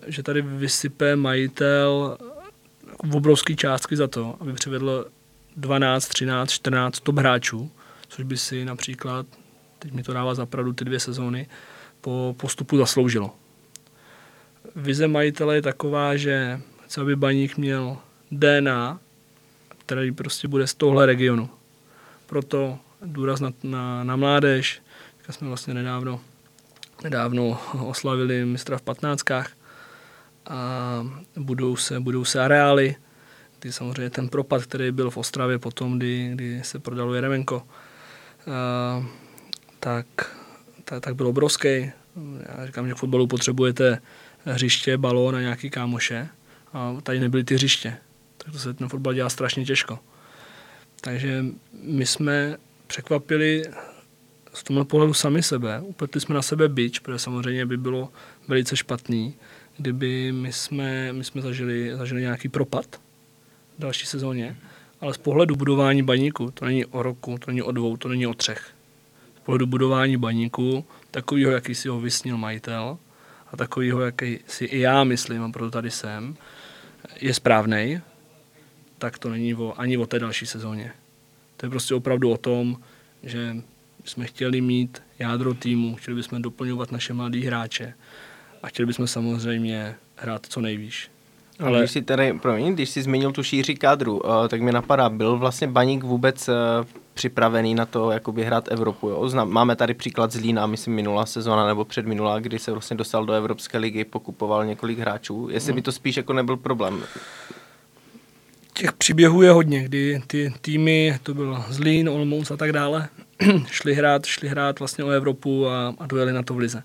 že 0.07 0.23
tady 0.23 0.41
vysype 0.41 1.15
majitel 1.15 2.17
jako 2.91 3.17
obrovský 3.17 3.55
částky 3.55 3.95
za 3.95 4.07
to, 4.07 4.37
aby 4.39 4.53
přivedl 4.53 5.07
12, 5.57 6.07
13, 6.07 6.51
14 6.51 6.99
top 6.99 7.19
hráčů, 7.19 7.71
což 8.07 8.25
by 8.25 8.37
si 8.37 8.65
například, 8.65 9.25
teď 9.79 9.91
mi 9.91 10.03
to 10.03 10.13
dává 10.13 10.35
zapravdu 10.35 10.73
ty 10.73 10.85
dvě 10.85 10.99
sezóny, 10.99 11.47
po 12.03 12.35
postupu 12.37 12.77
zasloužilo. 12.77 13.31
Vize 14.75 15.07
majitele 15.07 15.55
je 15.55 15.61
taková, 15.61 16.17
že 16.17 16.61
chce, 16.85 17.01
aby 17.01 17.15
baník 17.15 17.57
měl 17.57 17.97
DNA, 18.31 18.99
který 19.85 20.11
prostě 20.11 20.47
bude 20.47 20.67
z 20.67 20.73
tohle 20.73 21.05
regionu. 21.05 21.49
Proto 22.25 22.79
důraz 23.01 23.39
na, 23.39 23.51
na, 23.63 24.03
na 24.03 24.15
mládež. 24.15 24.81
Teďka 25.17 25.33
jsme 25.33 25.47
vlastně 25.47 25.73
nedávno, 25.73 26.21
nedávno 27.03 27.59
oslavili 27.87 28.45
mistra 28.45 28.77
v 28.77 28.81
patnáctkách 28.81 29.51
a 30.45 30.59
budou 31.35 31.75
se, 31.75 31.99
budou 31.99 32.25
se 32.25 32.41
areály, 32.41 32.95
kdy 33.59 33.73
samozřejmě 33.73 34.09
ten 34.09 34.29
propad, 34.29 34.63
který 34.63 34.91
byl 34.91 35.09
v 35.09 35.17
Ostravě 35.17 35.59
potom, 35.59 35.97
kdy, 35.97 36.31
kdy 36.33 36.63
se 36.63 36.79
prodalo 36.79 37.13
Jeremenko, 37.13 37.63
a, 38.51 39.05
tak, 39.79 40.05
tak, 40.93 41.03
tak 41.03 41.15
byl 41.15 41.27
obrovský. 41.27 41.91
Já 42.57 42.65
říkám, 42.65 42.87
že 42.87 42.93
v 42.93 42.97
fotbalu 42.97 43.27
potřebujete 43.27 44.01
hřiště, 44.45 44.97
balón 44.97 45.35
a 45.35 45.41
nějaký 45.41 45.69
kámoše 45.69 46.27
a 46.73 46.97
tady 47.03 47.19
nebyly 47.19 47.43
ty 47.43 47.55
hřiště. 47.55 47.97
Tak 48.37 48.53
to 48.53 48.59
se 48.59 48.73
ten 48.73 48.89
fotbal 48.89 49.13
dělá 49.13 49.29
strašně 49.29 49.65
těžko. 49.65 49.99
Takže 51.01 51.45
my 51.83 52.05
jsme 52.05 52.57
překvapili 52.87 53.63
z 54.53 54.63
tomhle 54.63 54.85
pohledu 54.85 55.13
sami 55.13 55.43
sebe. 55.43 55.81
Upletli 55.81 56.21
jsme 56.21 56.35
na 56.35 56.41
sebe 56.41 56.69
bič, 56.69 56.99
protože 56.99 57.19
samozřejmě 57.19 57.65
by 57.65 57.77
bylo 57.77 58.09
velice 58.47 58.77
špatný, 58.77 59.35
kdyby 59.77 60.31
my 60.31 60.53
jsme, 60.53 61.13
my 61.13 61.23
jsme 61.23 61.41
zažili, 61.41 61.97
zažili 61.97 62.21
nějaký 62.21 62.49
propad 62.49 62.85
v 63.77 63.81
další 63.81 64.05
sezóně. 64.05 64.57
Ale 65.01 65.13
z 65.13 65.17
pohledu 65.17 65.55
budování 65.55 66.03
baníku, 66.03 66.51
to 66.51 66.65
není 66.65 66.85
o 66.85 67.03
roku, 67.03 67.37
to 67.37 67.51
není 67.51 67.61
o 67.61 67.71
dvou, 67.71 67.97
to 67.97 68.09
není 68.09 68.27
o 68.27 68.33
třech. 68.33 68.72
Pohledu 69.43 69.65
budování 69.65 70.17
baníku, 70.17 70.85
takovýho, 71.11 71.51
jaký 71.51 71.75
si 71.75 71.89
ho 71.89 71.99
vysnil 71.99 72.37
majitel 72.37 72.97
a 73.51 73.57
takovýho, 73.57 74.01
jaký 74.01 74.39
si 74.47 74.65
i 74.65 74.79
já 74.79 75.03
myslím, 75.03 75.43
a 75.43 75.49
proto 75.49 75.71
tady 75.71 75.91
jsem, 75.91 76.35
je 77.21 77.33
správný, 77.33 78.01
tak 78.97 79.17
to 79.19 79.29
není 79.29 79.55
o, 79.55 79.73
ani 79.77 79.97
o 79.97 80.05
té 80.05 80.19
další 80.19 80.45
sezóně. 80.45 80.91
To 81.57 81.65
je 81.65 81.69
prostě 81.69 81.95
opravdu 81.95 82.31
o 82.31 82.37
tom, 82.37 82.77
že 83.23 83.55
jsme 84.05 84.25
chtěli 84.25 84.61
mít 84.61 85.01
jádro 85.19 85.53
týmu, 85.53 85.95
chtěli 85.95 86.15
bychom 86.15 86.41
doplňovat 86.41 86.91
naše 86.91 87.13
mladé 87.13 87.39
hráče 87.39 87.93
a 88.63 88.67
chtěli 88.67 88.85
bychom 88.85 89.07
samozřejmě 89.07 89.95
hrát 90.15 90.45
co 90.45 90.61
nejvíš. 90.61 91.09
Ale 91.59 91.79
když 91.79 91.91
si 91.91 92.01
tady, 92.01 92.33
promiň, 92.33 92.73
když 92.73 92.89
jsi 92.89 93.03
zmínil 93.03 93.31
tu 93.31 93.43
šíři 93.43 93.75
kádru, 93.75 94.19
uh, 94.19 94.47
tak 94.47 94.61
mi 94.61 94.71
napadá, 94.71 95.09
byl 95.09 95.37
vlastně 95.37 95.67
Baník 95.67 96.03
vůbec 96.03 96.49
uh, 96.49 96.55
připravený 97.13 97.75
na 97.75 97.85
to, 97.85 98.11
jakoby 98.11 98.43
hrát 98.43 98.71
Evropu. 98.71 99.09
Jo? 99.09 99.29
Znám, 99.29 99.49
máme 99.49 99.75
tady 99.75 99.93
příklad 99.93 100.31
z 100.31 100.35
Lína, 100.35 100.67
myslím 100.67 100.93
minulá 100.93 101.25
sezóna 101.25 101.67
nebo 101.67 101.85
předminulá, 101.85 102.39
kdy 102.39 102.59
se 102.59 102.71
vlastně 102.71 102.97
dostal 102.97 103.25
do 103.25 103.33
Evropské 103.33 103.77
ligy, 103.77 104.05
pokupoval 104.05 104.65
několik 104.65 104.99
hráčů. 104.99 105.47
Jestli 105.51 105.73
by 105.73 105.81
to 105.81 105.91
spíš 105.91 106.17
jako 106.17 106.33
nebyl 106.33 106.57
problém. 106.57 107.03
těch 108.73 108.93
příběhů 108.93 109.41
je 109.41 109.51
hodně, 109.51 109.83
kdy 109.83 110.21
ty 110.27 110.53
týmy, 110.61 111.17
to 111.23 111.33
byl 111.33 111.63
Zlín, 111.69 112.09
Olmouc 112.09 112.51
a 112.51 112.57
tak 112.57 112.71
dále, 112.71 113.09
šli 113.67 113.93
hrát, 113.93 114.25
šli 114.25 114.47
hrát 114.47 114.79
vlastně 114.79 115.03
o 115.03 115.09
Evropu 115.09 115.67
a, 115.67 115.93
a 115.99 116.07
dojeli 116.07 116.33
na 116.33 116.43
to 116.43 116.53
v 116.53 116.57
lize. 116.57 116.83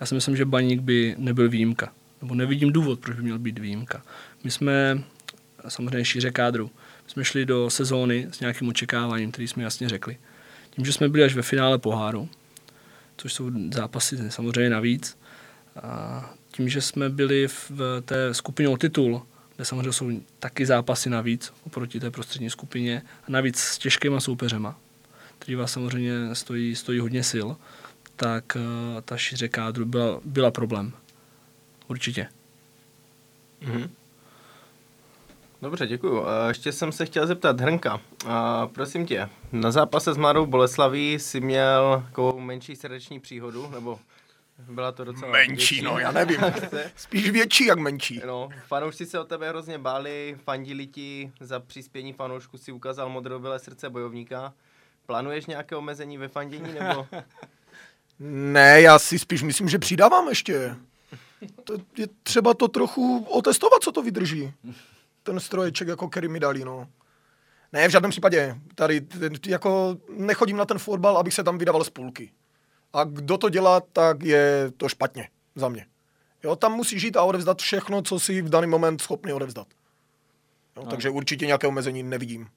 Já 0.00 0.06
si 0.06 0.14
myslím, 0.14 0.36
že 0.36 0.44
Baník 0.44 0.80
by 0.80 1.14
nebyl 1.18 1.48
výjimka. 1.48 1.92
Nebo 2.22 2.34
nevidím 2.34 2.72
důvod, 2.72 3.00
proč 3.00 3.16
by 3.16 3.22
měl 3.22 3.38
být 3.38 3.58
výjimka. 3.58 4.02
My 4.44 4.50
jsme 4.50 5.02
samozřejmě 5.68 6.04
šíře 6.04 6.30
kádru. 6.30 6.70
Jsme 7.06 7.24
šli 7.24 7.46
do 7.46 7.70
sezóny 7.70 8.28
s 8.32 8.40
nějakým 8.40 8.68
očekáváním, 8.68 9.32
který 9.32 9.48
jsme 9.48 9.62
jasně 9.62 9.88
řekli. 9.88 10.16
Tím, 10.70 10.84
že 10.84 10.92
jsme 10.92 11.08
byli 11.08 11.24
až 11.24 11.34
ve 11.34 11.42
finále 11.42 11.78
poháru, 11.78 12.28
což 13.16 13.32
jsou 13.32 13.50
zápasy 13.74 14.30
samozřejmě 14.30 14.70
navíc, 14.70 15.18
a 15.82 16.34
tím, 16.52 16.68
že 16.68 16.80
jsme 16.80 17.08
byli 17.08 17.48
v 17.48 17.72
té 18.04 18.34
skupině 18.34 18.68
o 18.68 18.76
titul, 18.76 19.26
kde 19.56 19.64
samozřejmě 19.64 19.92
jsou 19.92 20.10
taky 20.38 20.66
zápasy 20.66 21.10
navíc 21.10 21.52
oproti 21.66 22.00
té 22.00 22.10
prostřední 22.10 22.50
skupině, 22.50 23.02
a 23.28 23.30
navíc 23.30 23.58
s 23.58 23.78
těžkýma 23.78 24.20
soupeřema, 24.20 24.78
který 25.38 25.54
vás 25.54 25.72
samozřejmě 25.72 26.34
stojí, 26.34 26.76
stojí 26.76 26.98
hodně 26.98 27.22
sil, 27.32 27.48
tak 28.16 28.56
uh, 28.56 29.00
ta 29.00 29.16
šíře 29.16 29.48
kádru 29.48 29.84
byla, 29.84 30.20
byla 30.24 30.50
problém. 30.50 30.92
Určitě. 31.88 32.28
Mm-hmm. 33.62 33.88
Dobře, 35.62 35.86
děkuju. 35.86 36.24
Ještě 36.48 36.72
jsem 36.72 36.92
se 36.92 37.06
chtěl 37.06 37.26
zeptat, 37.26 37.60
Hrnka, 37.60 38.00
a 38.26 38.66
prosím 38.66 39.06
tě, 39.06 39.28
na 39.52 39.70
zápase 39.70 40.12
s 40.12 40.16
Mladou 40.16 40.46
Boleslaví 40.46 41.18
si 41.18 41.40
měl 41.40 42.02
takovou 42.06 42.40
menší 42.40 42.76
srdeční 42.76 43.20
příhodu, 43.20 43.70
nebo 43.70 43.98
byla 44.58 44.92
to 44.92 45.04
docela 45.04 45.32
Menší, 45.32 45.48
větší, 45.50 45.82
no 45.82 45.98
já 45.98 46.12
nevím. 46.12 46.40
Spíš 46.96 47.30
větší 47.30 47.66
jak 47.66 47.78
menší. 47.78 48.20
No, 48.26 48.48
fanoušci 48.66 49.06
se 49.06 49.20
o 49.20 49.24
tebe 49.24 49.48
hrozně 49.48 49.78
báli, 49.78 50.36
fandili 50.44 50.86
ti, 50.86 51.32
za 51.40 51.60
přispění 51.60 52.12
fanoušku 52.12 52.58
si 52.58 52.72
ukázal 52.72 53.08
modrobile 53.08 53.58
srdce 53.58 53.90
bojovníka. 53.90 54.52
Plánuješ 55.06 55.46
nějaké 55.46 55.76
omezení 55.76 56.18
ve 56.18 56.28
fandění, 56.28 56.74
nebo... 56.80 57.06
Ne, 58.24 58.80
já 58.80 58.98
si 58.98 59.18
spíš 59.18 59.42
myslím, 59.42 59.68
že 59.68 59.78
přidávám 59.78 60.28
ještě. 60.28 60.76
To 61.64 61.74
je 61.96 62.06
třeba 62.22 62.54
to 62.54 62.68
trochu 62.68 63.24
otestovat, 63.28 63.82
co 63.82 63.92
to 63.92 64.02
vydrží. 64.02 64.52
Ten 65.22 65.40
stroječek, 65.40 65.88
jako 65.88 66.08
který 66.08 66.28
mi 66.28 66.40
dali, 66.40 66.64
no. 66.64 66.88
Ne, 67.72 67.88
v 67.88 67.90
žádném 67.90 68.10
případě. 68.10 68.56
Tady 68.74 69.00
ten, 69.00 69.32
jako 69.46 69.96
nechodím 70.16 70.56
na 70.56 70.64
ten 70.64 70.78
fotbal, 70.78 71.18
abych 71.18 71.34
se 71.34 71.44
tam 71.44 71.58
vydával 71.58 71.84
z 71.84 71.90
půlky. 71.90 72.32
A 72.92 73.04
kdo 73.04 73.38
to 73.38 73.48
dělá, 73.48 73.80
tak 73.80 74.22
je 74.22 74.72
to 74.76 74.88
špatně 74.88 75.28
za 75.54 75.68
mě. 75.68 75.86
Jo, 76.44 76.56
tam 76.56 76.72
musí 76.72 77.00
žít 77.00 77.16
a 77.16 77.22
odevzdat 77.22 77.62
všechno, 77.62 78.02
co 78.02 78.20
si 78.20 78.42
v 78.42 78.48
daný 78.48 78.66
moment 78.66 79.02
schopný 79.02 79.32
odevzdat. 79.32 79.66
Jo, 80.76 80.82
No. 80.84 80.90
takže 80.90 81.10
určitě 81.10 81.46
nějaké 81.46 81.66
omezení 81.66 82.02
nevidím. 82.02 82.48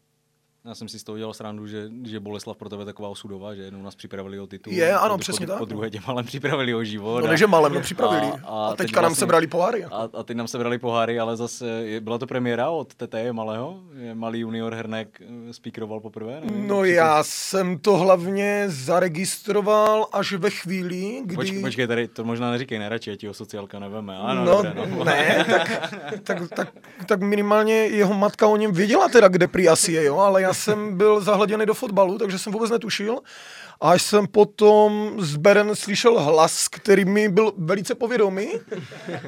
Já 0.68 0.76
jsem 0.76 0.88
si 0.90 1.00
z 1.00 1.04
toho 1.04 1.18
dělal 1.18 1.34
srandu, 1.34 1.68
že, 1.68 1.90
že 2.04 2.20
Boleslav 2.20 2.58
pro 2.58 2.70
tebe 2.70 2.82
je 2.82 2.86
taková 2.86 3.10
osudová, 3.10 3.56
že 3.56 3.62
jednou 3.62 3.82
nás 3.82 3.96
připravili 3.96 4.40
o 4.40 4.48
titul. 4.48 4.74
Je, 4.74 4.94
ano, 4.94 5.14
po, 5.14 5.18
přesně 5.18 5.46
po, 5.46 5.52
tak, 5.52 5.60
Po 5.60 5.66
druhé 5.66 5.90
tě 5.90 6.00
malem 6.08 6.26
připravili 6.26 6.76
o 6.76 6.84
život. 6.84 7.24
No 7.26 7.34
je 7.40 7.48
malem, 7.48 7.74
no 7.74 7.82
připravili. 7.82 8.28
a- 8.28 8.40
A, 8.48 8.66
a 8.66 8.68
a 8.68 8.70
teď 8.70 8.78
teďka 8.78 9.02
nám 9.02 9.10
vlastně- 9.10 9.20
sebrali 9.20 9.48
poháry. 9.48 9.80
jako. 9.80 9.96
A, 9.96 10.10
a 10.14 10.24
teď 10.24 10.38
nám 10.38 10.48
sebrali 10.48 10.78
poháry, 10.80 11.20
ale 11.20 11.38
zase 11.38 11.68
je- 11.68 12.02
byla 12.02 12.18
to 12.18 12.28
premiéra 12.28 12.70
od 12.70 12.94
TT 12.96 13.16
malého? 13.32 13.80
Je 14.00 14.16
malý 14.16 14.40
junior 14.40 14.74
Hernek 14.74 15.22
eh, 15.50 15.54
speakeroval 15.54 16.00
poprvé? 16.00 16.42
Nevím, 16.46 16.68
No 16.68 16.76
to- 16.76 16.84
já 16.86 17.24
jsem 17.24 17.78
to 17.80 17.98
hlavně 17.98 18.64
zaregistroval 18.68 20.08
až 20.14 20.34
ve 20.34 20.50
chvíli, 20.50 21.22
kdy... 21.26 21.36
Poč, 21.36 21.52
počkej, 21.62 21.88
tady 21.88 22.08
to 22.08 22.24
možná 22.24 22.52
neříkej, 22.52 22.80
ne, 22.80 22.90
radši, 22.90 23.12
ať 23.12 23.20
ti 23.20 23.28
ho 23.28 23.34
sociálka 23.34 23.80
neveme. 23.80 24.18
Ano, 24.18 24.46
no, 24.46 24.56
dobré, 24.64 24.74
no. 24.98 25.04
ne, 25.04 25.46
tak, 25.50 25.70
tak, 26.24 26.50
tak, 26.56 26.74
tak, 27.06 27.22
minimálně 27.22 27.74
jeho 27.74 28.14
matka 28.14 28.48
o 28.48 28.58
něm 28.58 28.72
věděla 28.72 29.10
teda, 29.10 29.28
kde 29.28 29.48
prý 29.48 29.70
asi 29.70 29.92
je, 29.92 30.04
jo, 30.04 30.18
ale 30.18 30.42
já 30.42 30.54
jsem 30.56 30.98
byl 30.98 31.22
zahleděný 31.22 31.66
do 31.66 31.74
fotbalu, 31.74 32.18
takže 32.18 32.40
jsem 32.40 32.54
vůbec 32.54 32.72
netušil. 32.72 33.20
A 33.82 33.92
až 33.92 34.02
jsem 34.02 34.28
potom 34.28 35.16
z 35.18 35.36
Beren 35.36 35.76
slyšel 35.76 36.20
hlas, 36.20 36.68
který 36.68 37.06
mi 37.06 37.30
byl 37.30 37.54
velice 37.58 37.96
povědomý 37.96 38.52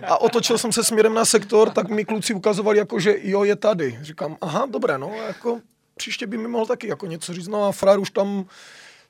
a 0.08 0.22
otočil 0.22 0.58
jsem 0.58 0.72
se 0.72 0.84
směrem 0.84 1.14
na 1.14 1.26
sektor, 1.26 1.70
tak 1.70 1.90
mi 1.90 2.06
kluci 2.06 2.34
ukazovali 2.34 2.78
jako, 2.78 3.00
že 3.00 3.16
jo, 3.22 3.44
je 3.44 3.56
tady. 3.56 4.00
Říkám, 4.02 4.38
aha, 4.42 4.68
dobré, 4.72 4.98
no, 4.98 5.12
jako 5.28 5.60
příště 5.98 6.28
by 6.28 6.38
mi 6.38 6.48
mohl 6.48 6.66
taky 6.66 6.88
jako 6.88 7.06
něco 7.06 7.34
říct, 7.34 7.48
no 7.48 7.66
a 7.66 7.72
Frar 7.72 8.00
už 8.00 8.10
tam 8.10 8.46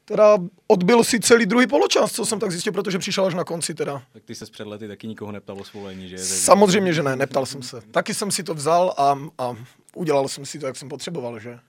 teda 0.05 0.37
odbil 0.67 1.03
si 1.03 1.19
celý 1.19 1.45
druhý 1.45 1.67
poločas, 1.67 2.11
co 2.11 2.25
jsem 2.25 2.39
tak 2.39 2.51
zjistil, 2.51 2.73
protože 2.73 2.99
přišel 2.99 3.25
až 3.25 3.33
na 3.33 3.43
konci 3.43 3.73
teda. 3.73 4.03
Tak 4.13 4.23
ty 4.23 4.35
se 4.35 4.45
před 4.45 4.67
lety 4.67 4.87
taky 4.87 5.07
nikoho 5.07 5.31
neptal 5.31 5.59
o 5.59 5.63
svolení, 5.63 6.09
že? 6.09 6.17
Samozřejmě, 6.17 6.93
že 6.93 7.03
ne, 7.03 7.15
neptal 7.15 7.45
jsem 7.45 7.63
se. 7.63 7.81
Taky 7.91 8.13
jsem 8.13 8.31
si 8.31 8.43
to 8.43 8.53
vzal 8.53 8.93
a, 8.97 9.19
a 9.37 9.55
udělal 9.95 10.27
jsem 10.27 10.45
si 10.45 10.59
to, 10.59 10.65
jak 10.65 10.75
jsem 10.75 10.89
potřeboval, 10.89 11.39
že? 11.39 11.59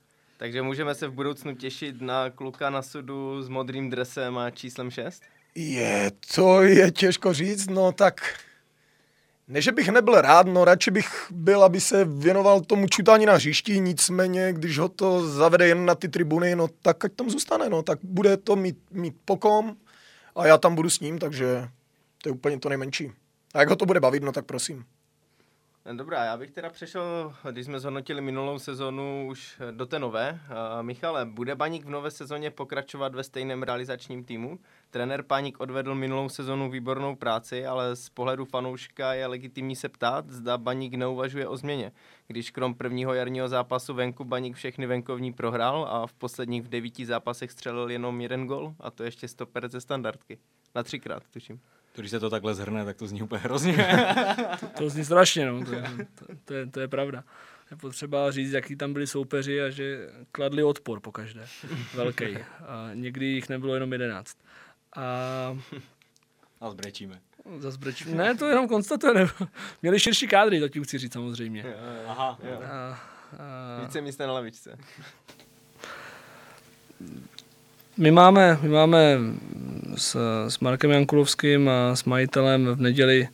Takže 0.41 0.63
můžeme 0.63 0.95
se 0.95 1.09
v 1.09 1.13
budoucnu 1.13 1.55
těšit 1.55 2.01
na 2.01 2.31
kluka 2.31 2.71
na 2.71 2.83
sudu 2.83 3.43
s 3.43 3.49
modrým 3.49 3.91
dresem 3.91 4.39
a 4.39 4.51
číslem 4.51 4.91
6? 4.91 5.23
Je, 5.55 6.11
to 6.35 6.63
je 6.63 6.91
těžko 6.91 7.33
říct, 7.33 7.67
no 7.67 7.93
tak... 7.93 8.21
Ne, 9.49 9.63
že 9.63 9.73
bych 9.73 9.89
nebyl 9.89 10.21
rád, 10.21 10.47
no 10.47 10.65
radši 10.65 10.91
bych 10.91 11.27
byl, 11.31 11.65
aby 11.65 11.81
se 11.81 12.05
věnoval 12.05 12.61
tomu 12.61 12.87
čutání 12.87 13.27
na 13.27 13.35
hřišti, 13.35 13.81
nicméně, 13.81 14.53
když 14.53 14.79
ho 14.79 14.89
to 14.89 15.29
zavede 15.29 15.69
jen 15.69 15.87
na 15.87 15.95
ty 15.95 16.09
tribuny, 16.09 16.57
no 16.57 16.69
tak 16.83 17.05
ať 17.05 17.13
tam 17.13 17.31
zůstane, 17.31 17.69
no 17.69 17.83
tak 17.83 17.99
bude 18.03 18.37
to 18.37 18.57
mít, 18.57 18.79
mít 18.91 19.15
pokom 19.25 19.77
a 20.37 20.47
já 20.47 20.59
tam 20.59 20.75
budu 20.75 20.91
s 20.91 21.01
ním, 21.01 21.19
takže 21.19 21.69
to 22.23 22.29
je 22.29 22.33
úplně 22.33 22.59
to 22.59 22.69
nejmenší. 22.69 23.13
A 23.55 23.61
jak 23.61 23.69
ho 23.69 23.77
to 23.77 23.87
bude 23.87 24.01
bavit, 24.01 24.23
no 24.23 24.33
tak 24.33 24.45
prosím. 24.45 24.85
Dobrá, 25.93 26.25
já 26.25 26.37
bych 26.37 26.51
teda 26.51 26.71
přešel, 26.71 27.35
když 27.51 27.67
jsme 27.67 27.81
zhodnotili 27.81 28.21
minulou 28.21 28.59
sezonu, 28.59 29.27
už 29.29 29.61
do 29.71 29.87
té 29.87 29.99
nové. 29.99 30.41
Michale, 30.83 31.27
bude 31.27 31.55
Baník 31.55 31.85
v 31.85 31.91
nové 31.91 32.11
sezóně 32.11 32.51
pokračovat 32.51 33.15
ve 33.15 33.25
stejném 33.25 33.63
realizačním 33.63 34.25
týmu? 34.25 34.59
Trenér 34.91 35.23
Páník 35.23 35.61
odvedl 35.61 35.95
minulou 35.95 36.29
sezonu 36.29 36.71
výbornou 36.71 37.17
práci, 37.17 37.67
ale 37.67 37.97
z 37.97 38.09
pohledu 38.09 38.45
fanouška 38.45 39.15
je 39.15 39.27
legitimní 39.27 39.77
se 39.77 39.89
ptát, 39.89 40.31
zda 40.31 40.59
Baník 40.59 40.95
neuvažuje 40.95 41.49
o 41.49 41.57
změně. 41.57 41.93
Když 42.27 42.51
krom 42.51 42.75
prvního 42.75 43.15
jarního 43.15 43.49
zápasu 43.49 43.95
venku 43.95 44.25
Baník 44.25 44.57
všechny 44.57 44.87
venkovní 44.87 45.33
prohrál 45.33 45.89
a 45.91 46.07
v 46.07 46.13
posledních 46.13 46.63
v 46.63 46.69
devíti 46.69 47.07
zápasech 47.07 47.51
střelil 47.51 47.91
jenom 47.91 48.21
jeden 48.21 48.47
gol, 48.47 48.75
a 48.81 48.91
to 48.91 49.05
ještě 49.05 49.29
stoper 49.29 49.69
ze 49.69 49.81
standardky. 49.81 50.39
Na 50.75 50.83
třikrát, 50.83 51.23
tuším. 51.31 51.61
To, 51.99 52.03
když 52.03 52.11
se 52.11 52.21
to 52.21 52.31
takhle 52.31 52.55
zhrne, 52.55 52.85
tak 52.85 52.97
to 52.97 53.07
zní 53.07 53.23
úplně 53.23 53.41
hrozně. 53.41 54.07
To 54.79 54.91
zní 54.91 55.05
strašně, 55.05 55.47
no. 55.47 55.65
To 55.65 55.73
je, 55.75 55.83
to, 56.15 56.25
to, 56.45 56.55
je, 56.55 56.67
to 56.67 56.81
je 56.81 56.89
pravda. 56.89 57.25
Je 57.71 57.77
potřeba 57.77 58.31
říct, 58.31 58.53
jaký 58.53 58.77
tam 58.77 58.93
byli 58.93 59.07
soupeři 59.07 59.63
a 59.63 59.71
že 59.71 60.09
kladli 60.33 60.63
odpor 60.63 61.01
po 61.01 61.13
každé. 61.13 61.47
Velký. 61.95 62.25
A 62.67 62.91
někdy 62.95 63.27
jich 63.27 63.49
nebylo 63.49 63.75
jenom 63.75 63.93
jedenáct. 63.93 64.37
A 64.97 65.59
A 66.61 66.71
zbrečíme. 66.71 67.21
zase 67.59 67.79
breč... 67.79 68.05
Ne, 68.05 68.35
to 68.35 68.47
jenom 68.47 68.69
konstatujeme. 68.69 69.27
Měli 69.83 70.01
širší 70.01 70.29
kádry, 70.29 70.61
to 70.61 70.69
ti 70.69 70.81
chci 70.83 70.99
říct 70.99 71.13
samozřejmě. 71.13 71.65
Aha. 72.07 72.39
A, 72.65 72.99
a, 73.39 73.81
Více 73.83 74.01
místa 74.01 74.27
na 74.27 74.33
lavičce. 74.33 74.79
My 77.99 78.11
máme, 78.11 78.59
my 78.63 78.69
máme 78.69 79.19
s, 79.97 80.17
s 80.49 80.59
Markem 80.59 80.91
Jankulovským 80.91 81.69
a 81.69 81.97
s 81.97 82.05
majitelem 82.05 82.67
v 82.67 82.81
neděli 82.81 83.29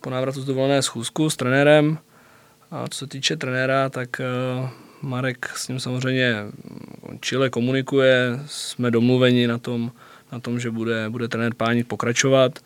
po 0.00 0.10
návratu 0.10 0.40
z 0.40 0.44
dovolené 0.44 0.82
schůzku 0.82 1.30
s 1.30 1.36
trenérem. 1.36 1.98
A 2.70 2.88
co 2.88 2.98
se 2.98 3.06
týče 3.06 3.36
trenéra, 3.36 3.88
tak 3.88 4.20
eh, 4.20 4.24
Marek 5.02 5.50
s 5.54 5.68
ním 5.68 5.80
samozřejmě 5.80 6.36
čile 7.20 7.50
komunikuje, 7.50 8.40
jsme 8.46 8.90
domluveni 8.90 9.46
na 9.46 9.58
tom, 9.58 9.92
na 10.32 10.40
tom 10.40 10.60
že 10.60 10.70
bude, 10.70 11.10
bude 11.10 11.28
trenér 11.28 11.54
Páník 11.54 11.86
pokračovat, 11.86 12.58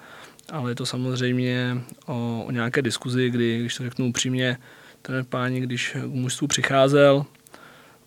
ale 0.50 0.70
je 0.70 0.74
to 0.74 0.86
samozřejmě 0.86 1.78
o, 2.06 2.44
o 2.46 2.50
nějaké 2.50 2.82
diskuzi, 2.82 3.30
kdy, 3.30 3.60
když 3.60 3.76
to 3.76 3.82
řeknu 3.82 4.06
upřímně, 4.06 4.56
trenér 5.02 5.24
Páník, 5.24 5.64
když 5.64 5.96
k 6.02 6.14
mužstvu 6.14 6.46
přicházel 6.46 7.24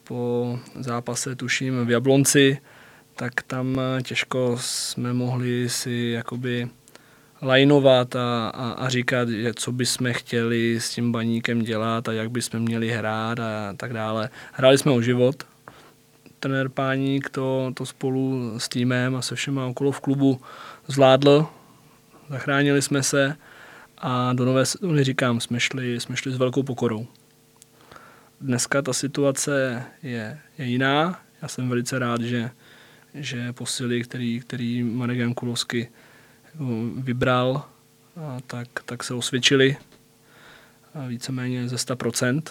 po 0.03 0.59
zápase, 0.79 1.35
tuším, 1.35 1.85
v 1.85 1.89
Jablonci, 1.89 2.57
tak 3.15 3.41
tam 3.41 3.79
eh, 3.79 4.01
těžko 4.01 4.57
jsme 4.59 5.13
mohli 5.13 5.69
si 5.69 6.11
jakoby 6.15 6.69
lajnovat 7.41 8.15
a, 8.15 8.47
a, 8.49 8.71
a 8.71 8.89
říkat, 8.89 9.27
co 9.55 9.71
bychom 9.71 10.13
chtěli 10.13 10.79
s 10.79 10.89
tím 10.89 11.11
baníkem 11.11 11.61
dělat 11.61 12.07
a 12.07 12.11
jak 12.11 12.31
bychom 12.31 12.59
měli 12.59 12.89
hrát 12.89 13.39
a 13.39 13.73
tak 13.77 13.93
dále. 13.93 14.29
Hráli 14.53 14.77
jsme 14.77 14.91
o 14.91 15.01
život. 15.01 15.43
Trenér 16.39 16.69
Páník 16.69 17.29
to, 17.29 17.71
to 17.73 17.85
spolu 17.85 18.53
s 18.59 18.69
týmem 18.69 19.15
a 19.15 19.21
se 19.21 19.35
všema 19.35 19.65
okolo 19.65 19.91
v 19.91 19.99
klubu 19.99 20.41
zvládl. 20.87 21.47
Zachránili 22.29 22.81
jsme 22.81 23.03
se 23.03 23.35
a 23.97 24.33
do 24.33 24.45
nové 24.45 24.65
sezóny 24.65 25.03
říkám, 25.03 25.39
jsme 25.39 25.59
šli, 25.59 25.99
jsme 25.99 26.17
šli 26.17 26.31
s 26.31 26.37
velkou 26.37 26.63
pokorou. 26.63 27.07
Dneska 28.41 28.81
ta 28.81 28.93
situace 28.93 29.83
je, 30.03 30.39
je 30.57 30.65
jiná. 30.65 31.19
Já 31.41 31.47
jsem 31.47 31.69
velice 31.69 31.99
rád, 31.99 32.21
že, 32.21 32.49
že 33.15 33.53
posily, 33.53 34.03
který, 34.03 34.39
který 34.39 34.83
Marek 34.83 35.17
Jankulovský 35.17 35.87
vybral, 36.97 37.65
a 38.17 38.37
tak, 38.47 38.67
tak 38.85 39.03
se 39.03 39.13
osvědčili 39.13 39.77
víceméně 41.07 41.69
ze 41.69 41.75
100%. 41.75 42.41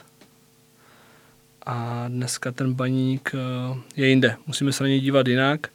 A 1.66 2.04
dneska 2.08 2.52
ten 2.52 2.74
baník 2.74 3.32
eh, 3.34 3.80
je 3.96 4.08
jinde. 4.08 4.36
Musíme 4.46 4.72
se 4.72 4.84
na 4.84 4.88
něj 4.88 5.00
dívat 5.00 5.28
jinak 5.28 5.68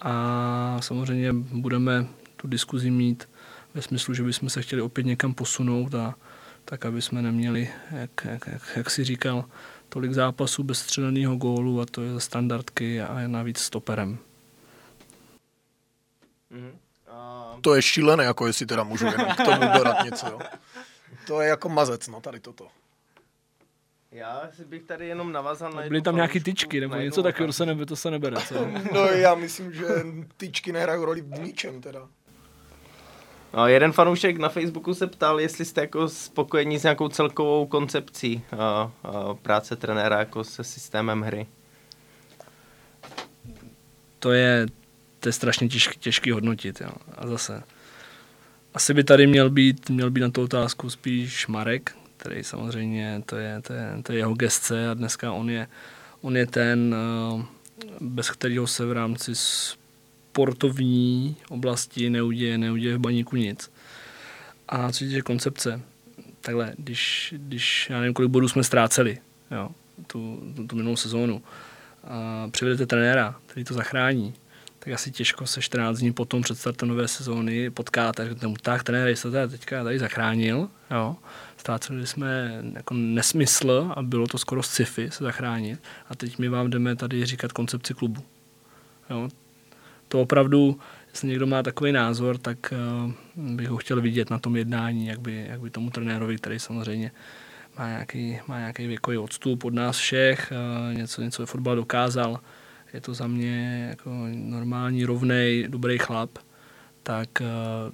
a 0.00 0.78
samozřejmě 0.80 1.32
budeme 1.32 2.06
tu 2.36 2.48
diskuzi 2.48 2.90
mít 2.90 3.28
ve 3.74 3.82
smyslu, 3.82 4.14
že 4.14 4.22
bychom 4.22 4.50
se 4.50 4.62
chtěli 4.62 4.82
opět 4.82 5.06
někam 5.06 5.34
posunout 5.34 5.94
a 5.94 6.14
tak, 6.64 6.86
aby 6.86 7.02
jsme 7.02 7.22
neměli, 7.22 7.68
jak, 7.90 8.10
jak, 8.24 8.46
jak, 8.46 8.62
jak 8.76 8.90
si 8.90 9.04
říkal, 9.04 9.44
tolik 9.88 10.12
zápasů 10.12 10.62
bez 10.62 10.78
střeleného 10.78 11.36
gólu 11.36 11.80
a 11.80 11.86
to 11.86 12.02
je 12.02 12.12
za 12.12 12.20
standardky 12.20 13.00
a 13.00 13.28
navíc 13.28 13.58
stoperem. 13.58 14.18
Mhm. 16.50 16.78
A 17.10 17.56
To 17.60 17.74
je 17.74 17.82
šílené, 17.82 18.24
jako 18.24 18.46
jestli 18.46 18.66
teda 18.66 18.82
můžu 18.82 19.04
jenom 19.04 19.26
k 19.34 19.44
tomu 19.44 19.72
dodat 19.78 20.04
něco, 20.04 20.26
jo. 20.26 20.38
To 21.26 21.40
je 21.40 21.48
jako 21.48 21.68
mazec, 21.68 22.08
no, 22.08 22.20
tady 22.20 22.40
toto. 22.40 22.68
Já 24.12 24.50
si 24.56 24.64
bych 24.64 24.82
tady 24.82 25.08
jenom 25.08 25.32
navazal 25.32 25.72
na 25.72 25.82
Byly 25.82 26.02
tam 26.02 26.16
nějaký 26.16 26.40
tyčky 26.40 26.80
nebo 26.80 26.94
něco 26.94 27.22
takového, 27.22 27.52
se, 27.52 27.66
nebe, 27.66 27.86
to 27.86 27.96
se 27.96 28.10
nebere, 28.10 28.36
co? 28.48 28.54
No 28.92 29.00
já 29.04 29.34
myslím, 29.34 29.72
že 29.72 29.86
tyčky 30.36 30.72
nehrají 30.72 31.04
roli 31.04 31.20
v 31.20 31.40
ničem 31.40 31.80
teda. 31.80 32.08
No, 33.54 33.68
jeden 33.68 33.92
fanoušek 33.92 34.38
na 34.38 34.48
Facebooku 34.48 34.94
se 34.94 35.06
ptal, 35.06 35.40
jestli 35.40 35.64
jste 35.64 35.80
jako 35.80 36.08
spokojení 36.08 36.78
s 36.78 36.82
nějakou 36.82 37.08
celkovou 37.08 37.66
koncepcí 37.66 38.42
a, 38.58 38.92
a 39.04 39.34
práce 39.34 39.76
trenéra 39.76 40.18
jako 40.18 40.44
se 40.44 40.64
systémem 40.64 41.22
hry. 41.22 41.46
To 44.18 44.32
je, 44.32 44.66
to 45.20 45.28
je 45.28 45.32
strašně 45.32 45.68
těžký, 45.68 45.98
těžký 45.98 46.30
hodnotit. 46.30 46.80
Jo. 46.80 46.90
A 47.16 47.26
zase, 47.26 47.62
asi 48.74 48.94
by 48.94 49.04
tady 49.04 49.26
měl 49.26 49.50
být, 49.50 49.90
měl 49.90 50.10
být 50.10 50.20
na 50.20 50.30
tu 50.30 50.42
otázku 50.42 50.90
spíš 50.90 51.46
Marek, 51.46 51.96
který 52.16 52.44
samozřejmě, 52.44 53.22
to 53.26 53.36
je, 53.36 53.62
to 53.62 53.72
je, 53.72 54.02
to 54.02 54.12
je 54.12 54.18
jeho 54.18 54.34
gestce 54.34 54.90
a 54.90 54.94
dneska 54.94 55.32
on 55.32 55.50
je, 55.50 55.68
on 56.20 56.36
je 56.36 56.46
ten, 56.46 56.94
eh, 56.94 57.44
bez 58.00 58.30
kterého 58.30 58.66
se 58.66 58.86
v 58.86 58.92
rámci 58.92 59.32
sportovní 60.38 61.36
oblasti 61.48 62.10
neuděje, 62.10 62.58
neuděje 62.58 62.96
v 62.96 63.00
baníku 63.00 63.36
nic. 63.36 63.70
A 64.68 64.92
co 64.92 65.04
je 65.04 65.22
koncepce, 65.22 65.80
takhle, 66.40 66.72
když, 66.78 67.34
když 67.36 67.90
já 67.90 68.00
nevím, 68.00 68.14
kolik 68.14 68.30
bodů 68.30 68.48
jsme 68.48 68.64
ztráceli, 68.64 69.18
jo, 69.50 69.70
tu, 70.06 70.42
tu, 70.56 70.66
tu 70.66 70.76
minulou 70.76 70.96
sezónu, 70.96 71.42
a 72.04 72.48
přivedete 72.50 72.86
trenéra, 72.86 73.36
který 73.46 73.64
to 73.64 73.74
zachrání, 73.74 74.34
tak 74.78 74.92
asi 74.92 75.10
těžko 75.10 75.46
se 75.46 75.62
14 75.62 75.98
dní 75.98 76.12
potom 76.12 76.42
před 76.42 76.58
startem 76.58 76.88
nové 76.88 77.08
sezóny 77.08 77.70
potkáte 77.70 78.24
řeknete 78.24 78.46
mu, 78.46 78.56
tak 78.62 78.82
trenér, 78.82 79.16
jste 79.16 79.30
tady 79.30 79.50
teďka 79.50 79.84
tady 79.84 79.98
zachránil, 79.98 80.68
jo, 80.90 81.16
ztráceli 81.56 82.06
jsme 82.06 82.62
jako 82.74 82.94
nesmysl 82.94 83.92
a 83.96 84.02
bylo 84.02 84.26
to 84.26 84.38
skoro 84.38 84.62
sci-fi 84.62 85.10
se 85.10 85.24
zachránit 85.24 85.82
a 86.08 86.14
teď 86.14 86.38
my 86.38 86.48
vám 86.48 86.70
jdeme 86.70 86.96
tady 86.96 87.26
říkat 87.26 87.52
koncepci 87.52 87.94
klubu. 87.94 88.22
Jo, 89.10 89.28
to 90.08 90.20
opravdu, 90.20 90.80
jestli 91.10 91.28
někdo 91.28 91.46
má 91.46 91.62
takový 91.62 91.92
názor, 91.92 92.38
tak 92.38 92.74
uh, 93.06 93.12
bych 93.54 93.68
ho 93.68 93.76
chtěl 93.76 94.00
vidět 94.00 94.30
na 94.30 94.38
tom 94.38 94.56
jednání, 94.56 95.06
jak 95.06 95.20
by, 95.20 95.46
jak 95.48 95.60
by 95.60 95.70
tomu 95.70 95.90
trenérovi, 95.90 96.36
který 96.36 96.58
samozřejmě 96.58 97.10
má 97.78 97.88
nějaký, 97.88 98.38
má 98.46 98.58
nějaký 98.58 98.86
věkový 98.86 99.18
odstup 99.18 99.64
od 99.64 99.74
nás 99.74 99.96
všech, 99.96 100.52
uh, 100.52 100.96
něco, 100.96 101.22
něco 101.22 101.42
ve 101.42 101.46
fotbal 101.46 101.76
dokázal, 101.76 102.40
je 102.92 103.00
to 103.00 103.14
za 103.14 103.26
mě 103.26 103.86
jako 103.88 104.10
normální, 104.34 105.04
rovnej, 105.04 105.66
dobrý 105.68 105.98
chlap, 105.98 106.30
tak 107.02 107.28
uh, 107.40 107.92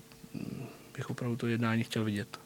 bych 0.97 1.11
opravdu 1.11 1.37
to 1.37 1.47
jednání 1.47 1.85
chtěl 1.85 2.05
vidět. 2.05 2.44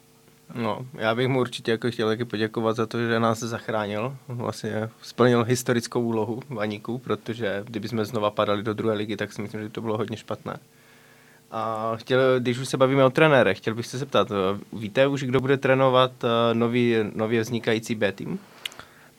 No, 0.55 0.87
já 0.95 1.15
bych 1.15 1.29
mu 1.29 1.41
určitě 1.41 1.71
jako 1.71 1.91
chtěl 1.91 2.09
taky 2.09 2.25
poděkovat 2.25 2.77
za 2.77 2.87
to, 2.87 2.99
že 2.99 3.21
nás 3.21 3.39
zachránil. 3.39 4.17
Vlastně 4.29 4.89
splnil 5.03 5.45
historickou 5.45 6.03
úlohu 6.03 6.43
Vaníku, 6.49 6.99
protože 6.99 7.63
kdyby 7.65 7.89
jsme 7.89 8.05
znova 8.05 8.31
padali 8.31 8.63
do 8.63 8.75
druhé 8.75 8.95
ligy, 8.95 9.17
tak 9.17 9.33
si 9.33 9.43
myslím, 9.43 9.61
že 9.61 9.69
to 9.69 9.81
bylo 9.81 9.97
hodně 9.97 10.17
špatné. 10.17 10.59
A 11.51 11.93
chtěl, 11.97 12.41
když 12.41 12.59
už 12.59 12.69
se 12.69 12.77
bavíme 12.77 13.05
o 13.05 13.11
trenére, 13.11 13.55
chtěl 13.55 13.75
bych 13.75 13.87
se 13.87 13.99
zeptat, 13.99 14.33
víte 14.73 15.07
už, 15.07 15.23
kdo 15.23 15.41
bude 15.41 15.57
trénovat 15.57 16.13
eh, 16.25 16.55
nový, 16.55 16.97
nově 17.15 17.41
vznikající 17.41 17.95
B 17.95 18.13
tým? 18.13 18.39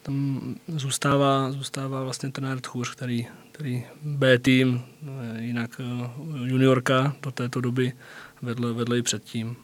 Tam 0.03 0.41
zůstává, 0.67 1.51
zůstává 1.51 2.03
vlastně 2.03 2.31
trenér 2.31 2.59
Tchůř, 2.61 2.95
který, 2.95 3.27
který 3.51 3.83
B 4.01 4.39
tým, 4.39 4.81
eh, 5.03 5.41
jinak 5.41 5.71
eh, 5.79 6.09
juniorka 6.45 7.15
do 7.21 7.31
této 7.31 7.61
doby 7.61 7.93
vedle, 8.41 8.73
vedle 8.73 8.97
i 8.97 9.01
předtím. 9.01 9.55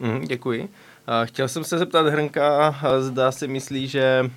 Mm, 0.00 0.24
děkuji. 0.24 0.68
Chtěl 1.24 1.48
jsem 1.48 1.64
se 1.64 1.78
zeptat 1.78 2.06
Hrnka, 2.06 2.76
zda 2.98 3.32
si 3.32 3.48
myslí, 3.48 3.88
že 3.88 4.30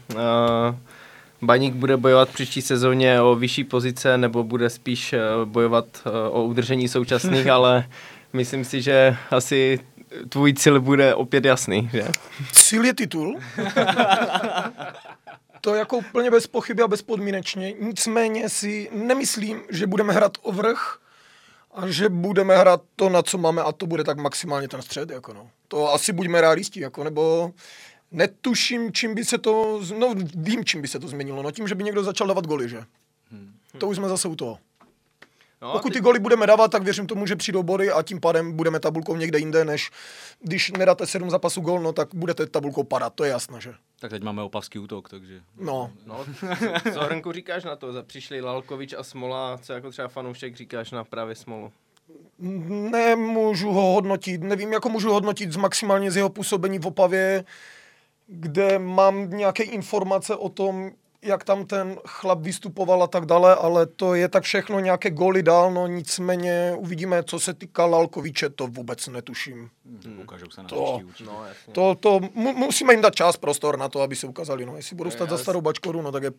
Baník 1.41 1.73
bude 1.73 1.97
bojovat 1.97 2.29
příští 2.29 2.61
sezóně 2.61 3.21
o 3.21 3.35
vyšší 3.35 3.63
pozice 3.63 4.17
nebo 4.17 4.43
bude 4.43 4.69
spíš 4.69 5.15
bojovat 5.45 5.85
o 6.29 6.43
udržení 6.43 6.87
současných, 6.87 7.47
ale 7.57 7.85
myslím 8.33 8.65
si, 8.65 8.81
že 8.81 9.15
asi 9.31 9.79
tvůj 10.29 10.53
cíl 10.53 10.81
bude 10.81 11.15
opět 11.15 11.45
jasný, 11.45 11.89
že? 11.93 12.07
Cíl 12.51 12.85
je 12.85 12.93
titul. 12.93 13.39
to 15.61 15.75
jako 15.75 15.97
úplně 15.97 16.31
bez 16.31 16.47
pochyby 16.47 16.83
a 16.83 16.87
bezpodmínečně. 16.87 17.73
Nicméně 17.79 18.49
si 18.49 18.89
nemyslím, 18.93 19.61
že 19.69 19.87
budeme 19.87 20.13
hrát 20.13 20.31
o 20.41 20.51
vrch, 20.51 20.99
a 21.71 21.87
že 21.87 22.09
budeme 22.09 22.57
hrát 22.57 22.81
to, 22.95 23.09
na 23.09 23.21
co 23.21 23.37
máme 23.37 23.61
a 23.61 23.71
to 23.71 23.87
bude 23.87 24.03
tak 24.03 24.17
maximálně 24.17 24.67
ten 24.67 24.81
střed, 24.81 25.09
jako 25.09 25.33
no. 25.33 25.49
To 25.67 25.93
asi 25.93 26.13
buďme 26.13 26.41
realisti, 26.41 26.79
jako, 26.79 27.03
nebo 27.03 27.53
netuším, 28.11 28.93
čím 28.93 29.15
by 29.15 29.25
se 29.25 29.37
to, 29.37 29.81
no 29.97 30.15
vím, 30.35 30.65
čím 30.65 30.81
by 30.81 30.87
se 30.87 30.99
to 30.99 31.07
změnilo, 31.07 31.43
no 31.43 31.51
tím, 31.51 31.67
že 31.67 31.75
by 31.75 31.83
někdo 31.83 32.03
začal 32.03 32.27
dávat 32.27 32.47
goly, 32.47 32.69
že? 32.69 32.83
Hmm. 33.31 33.53
To 33.77 33.87
už 33.87 33.97
jsme 33.97 34.09
zase 34.09 34.27
u 34.27 34.35
toho. 34.35 34.57
No, 35.61 35.71
Pokud 35.71 35.93
ty 35.93 35.99
goly 35.99 36.19
budeme 36.19 36.47
dávat, 36.47 36.71
tak 36.71 36.83
věřím 36.83 37.07
tomu, 37.07 37.25
že 37.25 37.35
přijdou 37.35 37.63
body 37.63 37.91
a 37.91 38.03
tím 38.03 38.19
pádem 38.19 38.51
budeme 38.51 38.79
tabulkou 38.79 39.15
někde 39.15 39.39
jinde, 39.39 39.65
než 39.65 39.91
když 40.39 40.71
nedáte 40.71 41.07
sedm 41.07 41.29
zápasů 41.29 41.61
gol, 41.61 41.79
no 41.79 41.93
tak 41.93 42.09
budete 42.15 42.45
tabulkou 42.47 42.83
padat, 42.83 43.13
to 43.13 43.23
je 43.23 43.29
jasné, 43.29 43.61
že? 43.61 43.73
Tak 43.99 44.11
teď 44.11 44.23
máme 44.23 44.41
opavský 44.41 44.79
útok, 44.79 45.09
takže... 45.09 45.41
No. 45.59 45.91
no 46.05 46.25
co 46.93 46.99
Hrnku 46.99 47.31
říkáš 47.31 47.63
na 47.63 47.75
to? 47.75 48.03
Přišli 48.03 48.41
Lalkovič 48.41 48.93
a 48.93 49.03
Smola, 49.03 49.57
co 49.57 49.73
jako 49.73 49.91
třeba 49.91 50.07
fanoušek 50.07 50.55
říkáš 50.55 50.91
na 50.91 51.03
právě 51.03 51.35
Smolu? 51.35 51.71
Nemůžu 52.91 53.71
ho 53.71 53.81
hodnotit, 53.81 54.41
nevím, 54.41 54.73
jako 54.73 54.89
můžu 54.89 55.11
hodnotit 55.11 55.51
z 55.51 55.57
maximálně 55.57 56.11
z 56.11 56.15
jeho 56.15 56.29
působení 56.29 56.79
v 56.79 56.87
Opavě, 56.87 57.45
kde 58.27 58.79
mám 58.79 59.29
nějaké 59.29 59.63
informace 59.63 60.35
o 60.35 60.49
tom, 60.49 60.91
jak 61.21 61.43
tam 61.43 61.65
ten 61.65 61.97
chlap 62.07 62.39
vystupoval 62.39 63.03
a 63.03 63.07
tak 63.07 63.25
dále, 63.25 63.55
ale 63.55 63.85
to 63.85 64.13
je 64.13 64.27
tak 64.27 64.43
všechno 64.43 64.79
nějaké 64.79 65.09
goly 65.09 65.43
dál, 65.43 65.71
no 65.71 65.87
nicméně 65.87 66.73
uvidíme, 66.77 67.23
co 67.23 67.39
se 67.39 67.53
týká 67.53 67.85
Lalkoviče, 67.85 68.49
to 68.49 68.67
vůbec 68.67 69.07
netuším. 69.07 69.69
Hmm. 70.05 70.19
Ukážou 70.19 70.49
se 70.49 70.63
na 70.63 70.69
to, 70.69 70.99
no, 71.25 71.45
to, 71.71 71.95
to, 71.95 72.19
mu, 72.33 72.53
musíme 72.53 72.93
jim 72.93 73.01
dát 73.01 73.15
čas, 73.15 73.37
prostor 73.37 73.77
na 73.77 73.89
to, 73.89 74.01
aby 74.01 74.15
se 74.15 74.27
ukázali, 74.27 74.65
no, 74.65 74.75
jestli 74.75 74.95
budou 74.95 75.11
stát 75.11 75.29
za 75.29 75.37
starou 75.37 75.61
bačkoru, 75.61 76.01
no 76.01 76.11
tak 76.11 76.23
je 76.23 76.31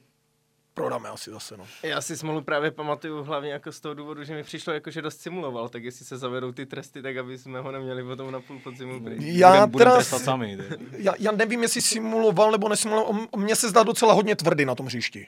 prodáme 0.80 1.08
asi 1.08 1.30
zase. 1.30 1.56
No. 1.56 1.64
Já 1.82 2.00
si 2.00 2.16
Smolu 2.16 2.42
právě 2.42 2.70
pamatuju 2.70 3.22
hlavně 3.22 3.52
jako 3.52 3.72
z 3.72 3.80
toho 3.80 3.94
důvodu, 3.94 4.24
že 4.24 4.34
mi 4.34 4.42
přišlo 4.42 4.72
jako, 4.72 4.90
že 4.90 5.02
dost 5.02 5.20
simuloval, 5.20 5.68
tak 5.68 5.84
jestli 5.84 6.04
se 6.04 6.18
zavedou 6.18 6.52
ty 6.52 6.66
tresty, 6.66 7.02
tak 7.02 7.16
aby 7.16 7.38
jsme 7.38 7.60
ho 7.60 7.72
neměli 7.72 8.02
potom 8.04 8.30
na 8.30 8.40
půl 8.40 8.58
podzimu 8.58 9.00
pryč. 9.00 9.18
Já, 9.22 9.66
budem, 9.66 9.88
teda, 9.88 10.02
sami, 10.02 10.58
já, 10.96 11.14
já, 11.18 11.32
nevím, 11.32 11.62
jestli 11.62 11.82
simuloval 11.82 12.50
nebo 12.50 12.68
nesimuloval, 12.68 13.26
mně 13.36 13.56
se 13.56 13.68
zdá 13.68 13.82
docela 13.82 14.12
hodně 14.12 14.36
tvrdý 14.36 14.64
na 14.64 14.74
tom 14.74 14.86
hřišti. 14.86 15.26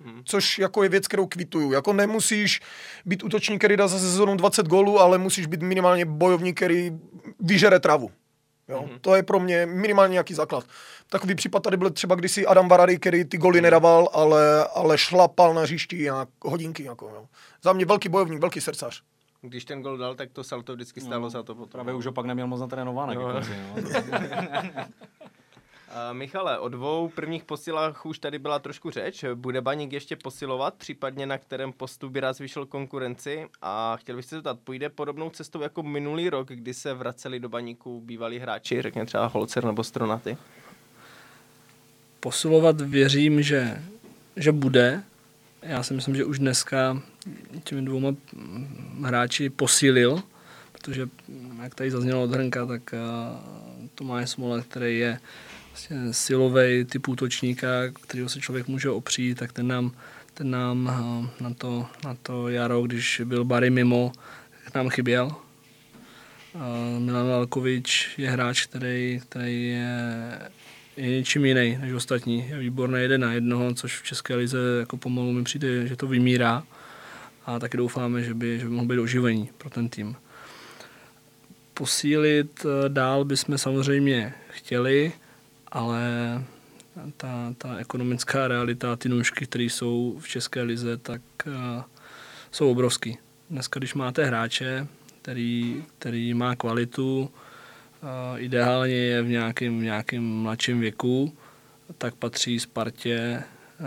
Hmm. 0.00 0.22
Což 0.24 0.58
jako 0.58 0.82
je 0.82 0.88
věc, 0.88 1.06
kterou 1.06 1.26
kvituju. 1.26 1.72
Jako 1.72 1.92
nemusíš 1.92 2.60
být 3.04 3.22
útočník, 3.22 3.60
který 3.60 3.76
dá 3.76 3.88
za 3.88 3.98
sezónu 3.98 4.36
20 4.36 4.66
gólů, 4.66 5.00
ale 5.00 5.18
musíš 5.18 5.46
být 5.46 5.62
minimálně 5.62 6.04
bojovník, 6.04 6.56
který 6.56 6.92
vyžere 7.40 7.80
travu. 7.80 8.10
Jo? 8.68 8.82
Mm-hmm. 8.82 8.98
To 9.00 9.16
je 9.16 9.22
pro 9.22 9.40
mě 9.40 9.66
minimálně 9.66 10.12
nějaký 10.12 10.34
základ. 10.34 10.64
Takový 11.08 11.34
případ 11.34 11.62
tady 11.62 11.76
byl 11.76 11.90
třeba 11.90 12.14
kdysi 12.14 12.46
Adam 12.46 12.68
Varady, 12.68 12.98
který 12.98 13.24
ty 13.24 13.38
goly 13.38 13.60
nedával, 13.60 14.08
ale, 14.12 14.68
ale 14.74 14.98
šlapal 14.98 15.54
na 15.54 15.62
hřišti 15.62 16.10
a 16.10 16.26
hodinky. 16.42 16.82
Jako, 16.82 17.06
jo. 17.08 17.26
Za 17.62 17.72
mě 17.72 17.84
velký 17.84 18.08
bojovník, 18.08 18.40
velký 18.40 18.60
srdcař. 18.60 19.02
Když 19.40 19.64
ten 19.64 19.82
gol 19.82 19.96
dal, 19.96 20.14
tak 20.14 20.30
to 20.32 20.44
salto 20.44 20.74
vždycky 20.74 21.00
stálo 21.00 21.22
no, 21.22 21.30
za 21.30 21.42
to 21.42 21.54
potom. 21.54 21.68
Právě 21.68 21.94
už 21.94 22.06
ho 22.06 22.12
pak 22.12 22.26
neměl 22.26 22.46
moc 22.46 22.60
natrénované. 22.60 23.14
No. 23.14 23.32
no. 23.32 23.42
Michale, 26.12 26.58
o 26.58 26.68
dvou 26.68 27.08
prvních 27.08 27.44
posilách 27.44 28.06
už 28.06 28.18
tady 28.18 28.38
byla 28.38 28.58
trošku 28.58 28.90
řeč. 28.90 29.24
Bude 29.34 29.60
Baník 29.60 29.92
ještě 29.92 30.16
posilovat, 30.16 30.74
případně 30.74 31.26
na 31.26 31.38
kterém 31.38 31.72
postu 31.72 32.08
by 32.08 32.20
rád 32.20 32.32
zvýšil 32.32 32.66
konkurenci? 32.66 33.48
A 33.62 33.96
chtěl 33.96 34.16
bych 34.16 34.24
se 34.24 34.36
zeptat, 34.36 34.58
půjde 34.64 34.88
podobnou 34.88 35.30
cestou 35.30 35.60
jako 35.60 35.82
minulý 35.82 36.30
rok, 36.30 36.48
kdy 36.48 36.74
se 36.74 36.94
vraceli 36.94 37.40
do 37.40 37.48
Baníku 37.48 38.00
bývalí 38.00 38.38
hráči, 38.38 38.82
řekněme 38.82 39.06
třeba 39.06 39.26
Holcer 39.26 39.64
nebo 39.64 39.84
Stronaty? 39.84 40.36
Posilovat 42.26 42.80
věřím, 42.80 43.42
že, 43.42 43.82
že 44.36 44.52
bude. 44.52 45.02
Já 45.62 45.82
si 45.82 45.94
myslím, 45.94 46.16
že 46.16 46.24
už 46.24 46.38
dneska 46.38 47.02
těmi 47.64 47.82
dvouma 47.82 48.14
hráči 49.02 49.50
posílil, 49.50 50.22
protože, 50.72 51.08
jak 51.62 51.74
tady 51.74 51.90
zaznělo 51.90 52.22
od 52.22 52.30
Hrnka, 52.30 52.66
tak 52.66 52.94
Tomáš 53.94 54.30
Smola, 54.30 54.60
který 54.60 54.98
je 54.98 55.18
vlastně 55.68 56.12
silový 56.12 56.84
typ 56.84 57.08
útočníka, 57.08 57.68
kterého 58.02 58.28
se 58.28 58.40
člověk 58.40 58.68
může 58.68 58.90
opřít, 58.90 59.38
tak 59.38 59.52
ten 59.52 59.68
nám, 59.68 59.92
ten 60.34 60.50
nám 60.50 60.90
eh, 60.90 61.42
na, 61.42 61.54
to, 61.54 61.86
na 62.04 62.16
to 62.22 62.48
jaro, 62.48 62.82
když 62.82 63.22
byl 63.24 63.44
Barry 63.44 63.70
mimo, 63.70 64.12
tak 64.64 64.74
nám 64.74 64.88
chyběl. 64.88 65.36
Uh, 66.54 67.00
Milan 67.00 67.26
Valkovič 67.26 68.14
je 68.18 68.30
hráč, 68.30 68.66
který, 68.66 69.20
který 69.28 69.68
je, 69.68 70.38
je 70.96 71.10
něčím 71.10 71.44
jiný 71.44 71.78
než 71.80 71.92
ostatní. 71.92 72.48
Je 72.48 72.58
výborný 72.58 73.00
jeden 73.00 73.20
na 73.20 73.32
jednoho, 73.32 73.74
což 73.74 74.00
v 74.00 74.04
České 74.04 74.34
lize 74.34 74.58
jako 74.80 74.96
pomalu 74.96 75.32
mi 75.32 75.44
přijde, 75.44 75.86
že 75.86 75.96
to 75.96 76.06
vymírá. 76.06 76.62
A 77.46 77.58
taky 77.58 77.76
doufáme, 77.76 78.22
že 78.22 78.34
by, 78.34 78.58
že 78.58 78.64
by 78.64 78.70
mohl 78.70 78.86
být 78.86 78.98
oživení 78.98 79.50
pro 79.58 79.70
ten 79.70 79.88
tým. 79.88 80.16
posílit 81.74 82.66
eh, 82.66 82.88
dál 82.88 83.24
bychom 83.24 83.58
samozřejmě 83.58 84.34
chtěli, 84.50 85.12
ale 85.68 86.02
ta, 87.16 87.54
ta 87.58 87.76
ekonomická 87.76 88.48
realita, 88.48 88.96
ty 88.96 89.08
nůžky, 89.08 89.46
které 89.46 89.64
jsou 89.64 90.18
v 90.20 90.28
České 90.28 90.62
lize, 90.62 90.96
tak 90.96 91.20
uh, 91.46 91.52
jsou 92.50 92.70
obrovský. 92.70 93.18
Dneska, 93.50 93.78
když 93.78 93.94
máte 93.94 94.24
hráče, 94.24 94.86
který, 95.22 95.84
který 95.98 96.34
má 96.34 96.56
kvalitu, 96.56 97.30
ideálně 98.36 98.94
je 98.94 99.22
v 99.22 99.28
nějakém, 99.28 99.80
v 99.80 99.82
nějakém 99.82 100.24
mladším 100.24 100.80
věku, 100.80 101.34
tak 101.98 102.14
patří 102.14 102.60
Spartě 102.60 103.42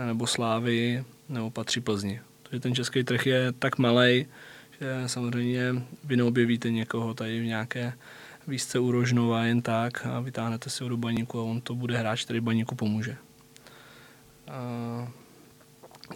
nebo 0.06 0.26
Slávy 0.26 1.04
nebo 1.28 1.50
patří 1.50 1.80
Plzni. 1.80 2.20
Takže 2.42 2.60
ten 2.60 2.74
český 2.74 3.04
trh 3.04 3.26
je 3.26 3.52
tak 3.52 3.78
malý, 3.78 4.26
že 4.80 5.02
samozřejmě 5.06 5.74
vy 6.04 6.16
neobjevíte 6.16 6.70
někoho 6.70 7.14
tady 7.14 7.40
v 7.40 7.44
nějaké 7.44 7.92
výzce 8.46 8.78
u 8.78 8.90
Rožnova 8.90 9.44
jen 9.44 9.62
tak 9.62 10.06
a 10.06 10.20
vytáhnete 10.20 10.70
si 10.70 10.82
ho 10.82 10.88
do 10.88 10.96
baníku 10.96 11.40
a 11.40 11.42
on 11.42 11.60
to 11.60 11.74
bude 11.74 11.98
hráč, 11.98 12.24
který 12.24 12.40
baníku 12.40 12.74
pomůže. 12.74 13.16
A, 14.48 15.08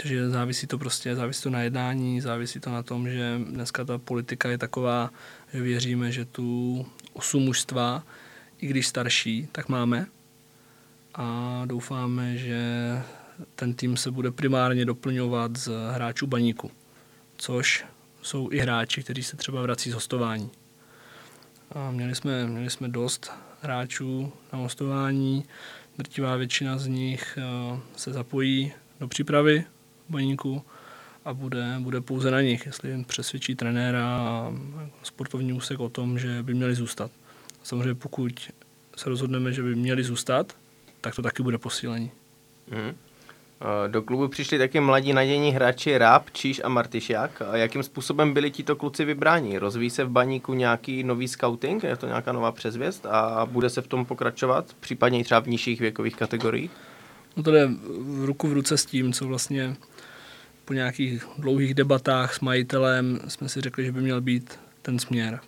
takže 0.02 0.30
závisí 0.30 0.66
to 0.66 0.78
prostě, 0.78 1.16
závisí 1.16 1.42
to 1.42 1.50
na 1.50 1.60
jednání, 1.60 2.20
závisí 2.20 2.60
to 2.60 2.70
na 2.70 2.82
tom, 2.82 3.08
že 3.08 3.40
dneska 3.44 3.84
ta 3.84 3.98
politika 3.98 4.48
je 4.48 4.58
taková, 4.58 5.10
že 5.52 5.60
věříme, 5.60 6.12
že 6.12 6.24
tu 6.24 6.86
osu 7.14 7.40
mužstva, 7.40 8.02
i 8.58 8.66
když 8.66 8.86
starší, 8.86 9.48
tak 9.52 9.68
máme. 9.68 10.06
A 11.14 11.62
doufáme, 11.66 12.36
že 12.36 12.62
ten 13.54 13.74
tým 13.74 13.96
se 13.96 14.10
bude 14.10 14.30
primárně 14.30 14.84
doplňovat 14.84 15.56
z 15.56 15.70
hráčů 15.92 16.26
baníku, 16.26 16.70
což 17.36 17.84
jsou 18.22 18.48
i 18.52 18.58
hráči, 18.58 19.02
kteří 19.02 19.22
se 19.22 19.36
třeba 19.36 19.62
vrací 19.62 19.90
z 19.90 19.94
hostování. 19.94 20.50
A 21.72 21.90
měli 21.90 22.14
jsme, 22.14 22.46
měli 22.46 22.70
jsme 22.70 22.88
dost 22.88 23.32
hráčů 23.62 24.32
na 24.52 24.58
hostování, 24.58 25.44
drtivá 25.98 26.36
většina 26.36 26.78
z 26.78 26.86
nich 26.86 27.38
eh, 27.38 27.80
se 27.96 28.12
zapojí 28.12 28.72
do 29.00 29.08
přípravy 29.08 29.64
baníku 30.08 30.64
a 31.24 31.34
bude, 31.34 31.76
bude 31.78 32.00
pouze 32.00 32.30
na 32.30 32.40
nich, 32.40 32.66
jestli 32.66 32.90
jim 32.90 33.04
přesvědčí 33.04 33.54
trenéra 33.54 34.16
a 34.16 34.52
sportovní 35.02 35.52
úsek 35.52 35.80
o 35.80 35.88
tom, 35.88 36.18
že 36.18 36.42
by 36.42 36.54
měli 36.54 36.74
zůstat. 36.74 37.10
Samozřejmě 37.62 37.94
pokud 37.94 38.50
se 38.96 39.08
rozhodneme, 39.08 39.52
že 39.52 39.62
by 39.62 39.74
měli 39.74 40.04
zůstat, 40.04 40.52
tak 41.00 41.14
to 41.14 41.22
taky 41.22 41.42
bude 41.42 41.58
posílení. 41.58 42.10
Mm. 42.70 42.94
Do 43.88 44.02
klubu 44.02 44.28
přišli 44.28 44.58
taky 44.58 44.80
mladí 44.80 45.12
nadějní 45.12 45.50
hráči 45.50 45.98
Ráb, 45.98 46.30
Číš 46.32 46.60
a 46.64 46.68
Martyšák. 46.68 47.42
A 47.42 47.56
jakým 47.56 47.82
způsobem 47.82 48.34
byli 48.34 48.50
tito 48.50 48.76
kluci 48.76 49.04
vybráni? 49.04 49.58
Rozvíjí 49.58 49.90
se 49.90 50.04
v 50.04 50.10
baníku 50.10 50.54
nějaký 50.54 51.04
nový 51.04 51.28
scouting? 51.28 51.82
Je 51.82 51.96
to 51.96 52.06
nějaká 52.06 52.32
nová 52.32 52.52
přezvěst? 52.52 53.06
A 53.06 53.46
bude 53.46 53.70
se 53.70 53.82
v 53.82 53.86
tom 53.86 54.04
pokračovat? 54.04 54.76
Případně 54.80 55.20
i 55.20 55.24
třeba 55.24 55.40
v 55.40 55.46
nižších 55.46 55.80
věkových 55.80 56.16
kategoriích? 56.16 56.70
No 57.36 57.42
to 57.42 57.50
jde 57.50 57.68
v 57.98 58.24
ruku 58.24 58.48
v 58.48 58.52
ruce 58.52 58.76
s 58.76 58.86
tím, 58.86 59.12
co 59.12 59.26
vlastně 59.26 59.76
po 60.64 60.72
nějakých 60.72 61.26
dlouhých 61.38 61.74
debatách 61.74 62.34
s 62.34 62.40
majitelem 62.40 63.20
jsme 63.28 63.48
si 63.48 63.60
řekli, 63.60 63.84
že 63.84 63.92
by 63.92 64.00
měl 64.00 64.20
být 64.20 64.58
ten 64.82 64.98
směr. 64.98 65.40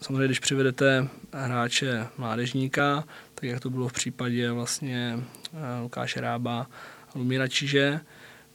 Samozřejmě, 0.00 0.24
když 0.24 0.40
přivedete 0.40 1.08
hráče 1.32 2.06
mládežníka, 2.18 3.04
tak 3.34 3.44
jak 3.44 3.60
to 3.60 3.70
bylo 3.70 3.88
v 3.88 3.92
případě 3.92 4.52
vlastně 4.52 5.18
eh, 5.18 5.80
Lukáše 5.82 6.20
Rába 6.20 6.66
a 7.14 7.18
Lumíra 7.18 7.48
Čiže, 7.48 8.00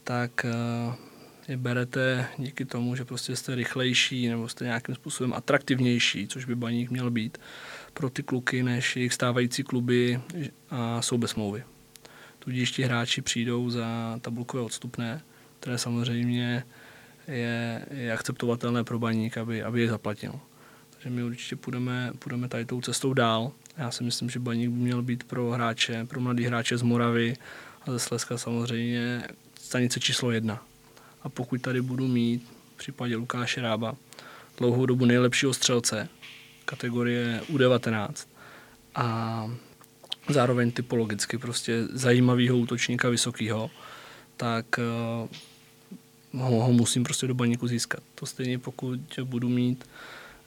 tak 0.04 0.46
eh, 0.46 0.96
je 1.48 1.58
berete 1.58 2.28
díky 2.38 2.66
tomu, 2.66 2.96
že 2.96 3.06
prostě 3.06 3.36
jste 3.36 3.56
rychlejší 3.56 4.28
nebo 4.28 4.48
jste 4.48 4.66
nějakým 4.66 4.96
způsobem 4.96 5.34
atraktivnější, 5.34 6.28
což 6.28 6.46
by 6.46 6.56
baník 6.56 6.92
měl 6.92 7.12
být 7.12 7.38
pro 7.94 8.10
ty 8.10 8.24
kluky, 8.24 8.64
než 8.64 8.96
jejich 8.96 9.14
stávající 9.14 9.64
kluby 9.64 10.22
a 10.70 11.02
jsou 11.02 11.18
bez 11.18 11.32
smlouvy. 11.32 11.64
Tudíž 12.40 12.72
ti 12.72 12.84
hráči 12.84 13.22
přijdou 13.22 13.70
za 13.70 14.20
tabulkové 14.22 14.64
odstupné, 14.64 15.22
které 15.60 15.78
samozřejmě 15.78 16.64
je, 17.28 17.86
je 17.92 18.14
akceptovatelné 18.14 18.84
pro 18.84 19.00
baník, 19.00 19.38
aby, 19.38 19.64
aby 19.64 19.82
je 19.82 19.90
zaplatil. 19.90 20.40
Takže 20.90 21.10
my 21.10 21.24
určitě 21.24 21.56
půjdeme, 21.56 22.12
půjdeme 22.20 22.48
tady 22.48 22.66
tou 22.66 22.82
cestou 22.82 23.14
dál 23.14 23.52
já 23.78 23.92
si 23.92 24.04
myslím, 24.04 24.30
že 24.30 24.40
baník 24.40 24.70
by 24.70 24.80
měl 24.80 25.02
být 25.02 25.24
pro 25.24 25.52
hráče, 25.52 26.06
pro 26.06 26.20
mladý 26.20 26.46
hráče 26.46 26.78
z 26.78 26.82
Moravy 26.82 27.34
a 27.82 27.92
ze 27.92 28.00
Slezska 28.00 28.38
samozřejmě 28.38 29.24
stanice 29.60 30.00
číslo 30.00 30.32
jedna. 30.32 30.66
A 31.24 31.30
pokud 31.30 31.62
tady 31.62 31.82
budu 31.82 32.08
mít 32.08 32.48
v 32.74 32.78
případě 32.78 33.16
Lukáše 33.16 33.62
Rába 33.62 33.96
dlouhou 34.58 34.86
dobu 34.86 35.06
nejlepšího 35.06 35.54
střelce 35.54 36.10
kategorie 36.66 37.42
U19 37.52 38.28
a 38.96 39.48
zároveň 40.30 40.72
typologicky 40.72 41.38
prostě 41.38 41.84
zajímavého 41.94 42.58
útočníka 42.58 43.10
vysokého, 43.10 43.70
tak 44.38 44.66
uh, 46.34 46.42
ho, 46.42 46.64
ho 46.64 46.74
musím 46.74 47.04
prostě 47.04 47.28
do 47.28 47.34
baníku 47.34 47.68
získat. 47.68 48.04
To 48.16 48.26
stejně 48.26 48.60
pokud 48.60 49.00
budu 49.24 49.50
mít, 49.50 49.84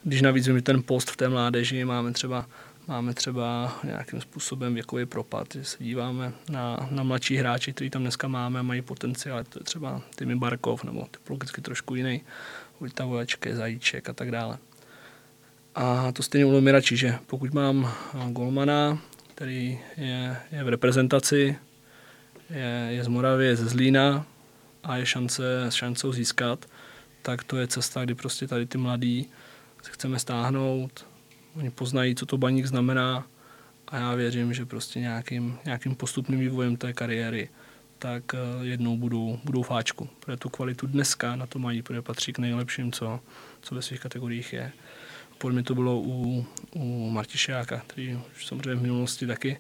když 0.05 0.23
navíc 0.23 0.49
ten 0.63 0.83
post 0.83 1.11
v 1.11 1.17
té 1.17 1.29
mládeži, 1.29 1.85
máme 1.85 2.13
třeba 2.13 2.47
máme 2.89 3.15
třeba 3.15 3.79
nějakým 3.85 4.21
způsobem 4.21 4.75
věkový 4.75 5.07
propad, 5.07 5.47
že 5.55 5.65
se 5.65 5.77
díváme 5.85 6.33
na, 6.51 6.89
na 6.91 7.03
mladší 7.03 7.37
hráči, 7.37 7.73
kteří 7.73 7.91
tam 7.91 8.03
dneska 8.03 8.29
máme, 8.29 8.63
mají 8.63 8.83
potenciál, 8.83 9.45
to 9.45 9.59
je 9.59 9.65
třeba 9.65 10.03
Timi 10.17 10.37
Barkov 10.37 10.85
nebo 10.85 11.07
typologicky 11.11 11.61
trošku 11.61 11.95
jiný, 11.95 12.23
Vojta 12.81 13.05
Voječke, 13.05 13.57
Zajíček 13.57 14.09
a 14.09 14.13
tak 14.13 14.31
dále. 14.31 14.59
A 15.75 16.13
to 16.13 16.23
stejně 16.23 16.45
u 16.45 16.51
Lomira 16.51 16.81
že 16.81 17.15
pokud 17.27 17.55
mám 17.55 17.95
golmana, 18.31 18.99
který 19.35 19.81
je, 19.97 20.37
je 20.53 20.65
v 20.65 20.69
reprezentaci, 20.69 21.57
je, 22.51 22.89
je 22.89 23.05
z 23.05 23.09
Moravy, 23.09 23.47
je 23.47 23.57
ze 23.57 23.69
Zlína 23.69 24.27
a 24.83 24.97
je 24.97 25.07
šance, 25.07 25.43
šancou 25.71 26.13
získat, 26.13 26.67
tak 27.23 27.45
to 27.45 27.57
je 27.57 27.67
cesta, 27.67 28.05
kdy 28.05 28.15
prostě 28.15 28.47
tady 28.47 28.67
ty 28.67 28.79
mladí 28.79 29.27
se 29.83 29.91
chceme 29.91 30.19
stáhnout, 30.19 31.07
Oni 31.57 31.71
poznají, 31.71 32.15
co 32.15 32.27
to 32.27 32.39
baník 32.39 32.67
znamená 32.67 33.27
a 33.89 33.97
já 33.97 34.15
věřím, 34.15 34.55
že 34.55 34.67
prostě 34.67 35.01
nějakým, 35.01 35.59
nějakým 35.65 35.95
postupným 35.95 36.41
vývojem 36.41 36.77
té 36.77 36.93
kariéry 36.93 37.49
tak 37.99 38.23
eh, 38.35 38.39
jednou 38.67 38.97
budou, 38.97 39.39
budou 39.45 39.63
fáčku. 39.63 40.09
Protože 40.21 40.37
tu 40.37 40.49
kvalitu 40.49 40.87
dneska 40.87 41.37
na 41.37 41.47
to 41.47 41.59
mají, 41.59 41.83
protože 41.83 42.03
patří 42.03 42.33
k 42.33 42.39
nejlepším, 42.39 42.93
co, 42.93 43.21
co 43.61 43.75
ve 43.75 43.83
svých 43.83 44.01
kategoriích 44.01 44.53
je. 44.53 44.73
Podle 45.39 45.55
mě 45.55 45.63
to 45.63 45.75
bylo 45.75 46.01
u, 46.01 46.47
u 46.75 47.11
Martišáka, 47.11 47.83
který 47.87 48.19
už 48.37 48.47
samozřejmě 48.47 48.75
v 48.75 48.83
minulosti 48.83 49.27
taky 49.27 49.59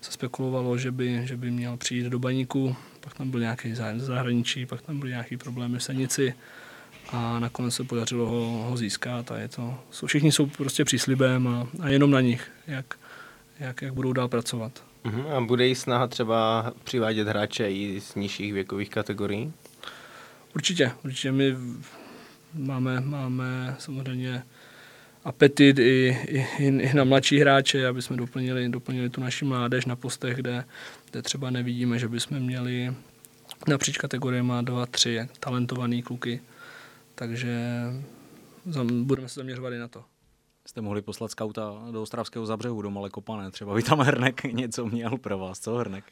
se 0.00 0.12
spekulovalo, 0.12 0.78
že 0.78 0.92
by, 0.92 1.20
že 1.24 1.36
by 1.36 1.50
měl 1.50 1.76
přijít 1.76 2.06
do 2.06 2.18
baníku, 2.18 2.76
pak 3.00 3.14
tam 3.14 3.30
byl 3.30 3.40
nějaký 3.40 3.74
zájem 3.74 4.00
zahraničí, 4.00 4.66
pak 4.66 4.82
tam 4.82 4.98
byly 4.98 5.10
nějaké 5.10 5.36
problémy 5.36 5.78
v 5.78 5.82
Senici 5.82 6.34
a 7.08 7.38
nakonec 7.38 7.74
se 7.74 7.84
podařilo 7.84 8.26
ho, 8.26 8.66
ho 8.70 8.76
získat 8.76 9.32
a 9.32 9.38
je 9.38 9.48
to, 9.48 9.78
všichni 10.06 10.32
jsou 10.32 10.46
prostě 10.46 10.84
příslibem 10.84 11.48
a, 11.48 11.66
a 11.80 11.88
jenom 11.88 12.10
na 12.10 12.20
nich, 12.20 12.50
jak, 12.66 12.94
jak, 13.60 13.82
jak 13.82 13.94
budou 13.94 14.12
dál 14.12 14.28
pracovat. 14.28 14.84
Uh-huh. 15.04 15.36
A 15.36 15.40
bude 15.40 15.66
jí 15.66 15.74
snaha 15.74 16.06
třeba 16.06 16.72
přivádět 16.84 17.28
hráče 17.28 17.70
i 17.70 18.00
z 18.00 18.14
nižších 18.14 18.52
věkových 18.52 18.90
kategorií? 18.90 19.52
Určitě, 20.54 20.92
určitě 21.04 21.32
my 21.32 21.56
máme, 22.54 23.00
máme 23.00 23.76
samozřejmě 23.78 24.42
apetit 25.24 25.78
i, 25.78 26.18
i, 26.58 26.66
i 26.66 26.94
na 26.94 27.04
mladší 27.04 27.38
hráče, 27.38 27.86
aby 27.86 28.02
jsme 28.02 28.16
doplnili, 28.16 28.68
doplnili 28.68 29.10
tu 29.10 29.20
naši 29.20 29.44
mládež 29.44 29.86
na 29.86 29.96
postech, 29.96 30.36
kde, 30.36 30.64
kde 31.10 31.22
třeba 31.22 31.50
nevidíme, 31.50 31.98
že 31.98 32.08
bychom 32.08 32.40
měli 32.40 32.94
napříč 33.68 33.98
kategoriemi 33.98 34.52
2, 34.62 34.86
3 34.86 35.28
talentovaný 35.40 36.02
kluky, 36.02 36.40
takže 37.14 37.58
budeme 39.02 39.28
se 39.28 39.40
zaměřovat 39.40 39.72
i 39.72 39.78
na 39.78 39.88
to. 39.88 40.04
Jste 40.66 40.80
mohli 40.80 41.02
poslat 41.02 41.30
skauta 41.30 41.82
do 41.90 42.02
Ostravského 42.02 42.46
zabřehu, 42.46 42.82
do 42.82 42.90
Malé 42.90 43.10
Kopané. 43.10 43.50
Třeba 43.50 43.74
by 43.74 43.82
tam 43.82 43.98
Hrnek 43.98 44.44
něco 44.44 44.86
měl 44.86 45.18
pro 45.18 45.38
vás. 45.38 45.60
Co 45.60 45.74
Hrnek? 45.74 46.04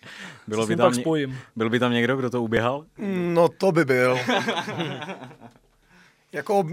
Bylo 0.46 0.66
by 0.66 0.76
tam, 0.76 0.94
spojím. 0.94 1.38
Byl 1.57 1.70
by 1.70 1.78
tam 1.78 1.92
někdo, 1.92 2.16
kdo 2.16 2.30
to 2.30 2.42
uběhal? 2.42 2.84
No 3.34 3.48
to 3.48 3.72
by 3.72 3.84
byl. 3.84 4.18
jako 6.33 6.68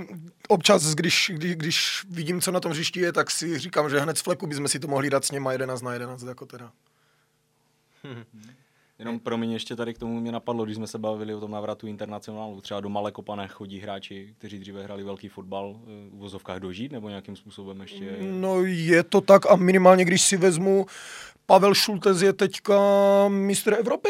občas, 0.48 0.96
když, 0.96 1.32
když, 1.34 1.56
když, 1.56 2.06
vidím, 2.10 2.42
co 2.42 2.52
na 2.52 2.60
tom 2.60 2.72
hřišti 2.72 3.00
je, 3.00 3.12
tak 3.12 3.32
si 3.32 3.60
říkám, 3.60 3.90
že 3.90 4.00
hned 4.00 4.18
z 4.18 4.22
fleku 4.22 4.48
bychom 4.48 4.68
si 4.68 4.80
to 4.80 4.88
mohli 4.88 5.10
dát 5.10 5.26
s 5.26 5.32
něma 5.32 5.52
11 5.52 5.82
na 5.82 5.94
11, 5.94 6.24
jako 6.24 6.46
teda. 6.46 6.72
Jenom 9.00 9.20
pro 9.20 9.38
mě 9.38 9.56
ještě 9.56 9.76
tady 9.76 9.94
k 9.94 9.98
tomu 9.98 10.20
mě 10.20 10.32
napadlo, 10.32 10.66
když 10.66 10.76
jsme 10.76 10.88
se 10.88 10.98
bavili 10.98 11.36
o 11.36 11.40
tom 11.40 11.52
návratu 11.52 11.88
internacionálu. 11.88 12.62
Třeba 12.62 12.80
do 12.80 12.90
Malé 12.90 13.12
Kopané 13.12 13.48
chodí 13.48 13.80
hráči, 13.80 14.34
kteří 14.38 14.60
dříve 14.60 14.84
hrali 14.84 15.04
velký 15.04 15.28
fotbal, 15.28 15.76
eh, 15.76 16.10
v 16.10 16.18
vozovkách 16.18 16.60
dožít 16.60 16.92
nebo 16.92 17.10
nějakým 17.10 17.36
způsobem 17.36 17.82
ještě? 17.82 18.18
No 18.22 18.64
je 18.64 19.04
to 19.04 19.22
tak 19.22 19.52
a 19.52 19.56
minimálně 19.56 20.06
když 20.06 20.22
si 20.22 20.38
vezmu, 20.38 20.86
Pavel 21.46 21.74
Šultez 21.74 22.22
je 22.22 22.34
teďka 22.34 22.78
mistr 23.28 23.74
Evropy 23.74 24.10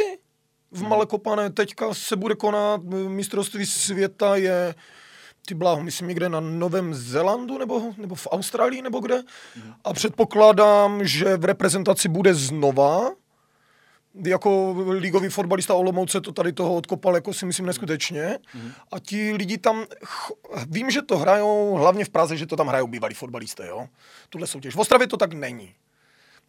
v 0.71 0.79
hmm. 0.79 0.89
Malé 0.89 1.05
Kopané, 1.05 1.49
teďka 1.49 1.93
se 1.93 2.15
bude 2.15 2.35
konat 2.35 2.81
mistrovství 3.07 3.65
světa, 3.65 4.35
je 4.35 4.75
ty 5.45 5.53
bláho, 5.55 5.83
myslím 5.83 6.07
někde 6.07 6.29
na 6.29 6.39
Novém 6.39 6.93
Zélandu 6.93 7.57
nebo, 7.57 7.81
nebo 7.97 8.15
v 8.15 8.27
Austrálii 8.31 8.81
nebo 8.81 8.99
kde. 8.99 9.23
A 9.83 9.93
předpokládám, 9.93 11.05
že 11.07 11.37
v 11.37 11.45
reprezentaci 11.45 12.09
bude 12.09 12.33
znova. 12.33 13.11
Jako 14.25 14.75
ligový 14.89 15.29
fotbalista 15.29 15.73
Olomouce 15.75 16.21
to 16.21 16.31
tady 16.31 16.53
toho 16.53 16.75
odkopal, 16.75 17.15
jako 17.15 17.33
si 17.33 17.45
myslím 17.45 17.65
neskutečně. 17.65 18.39
A 18.91 18.99
ti 18.99 19.33
lidi 19.33 19.57
tam, 19.57 19.85
ch- 20.03 20.31
vím, 20.67 20.91
že 20.91 21.01
to 21.01 21.17
hrajou, 21.17 21.73
hlavně 21.75 22.05
v 22.05 22.09
Praze, 22.09 22.37
že 22.37 22.45
to 22.45 22.55
tam 22.55 22.67
hrajou 22.67 22.87
bývalí 22.87 23.15
fotbalisté, 23.15 23.67
jo. 23.67 23.87
Tuhle 24.29 24.47
soutěž. 24.47 24.75
V 24.75 24.79
Ostravě 24.79 25.07
to 25.07 25.17
tak 25.17 25.33
není. 25.33 25.73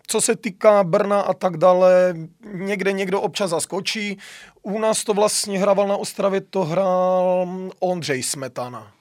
Co 0.06 0.20
se 0.20 0.36
týká 0.36 0.84
Brna 0.84 1.20
a 1.20 1.34
tak 1.34 1.56
dále, 1.56 2.14
někde 2.52 2.92
někdo 2.92 3.20
občas 3.20 3.50
zaskočí. 3.50 4.18
U 4.62 4.78
nás 4.78 5.04
to 5.04 5.14
vlastně 5.14 5.58
hrával 5.58 5.88
na 5.88 5.96
Ostravě, 5.96 6.40
to 6.40 6.64
hrál 6.64 7.48
Ondřej 7.80 8.22
Smetana. 8.22 8.92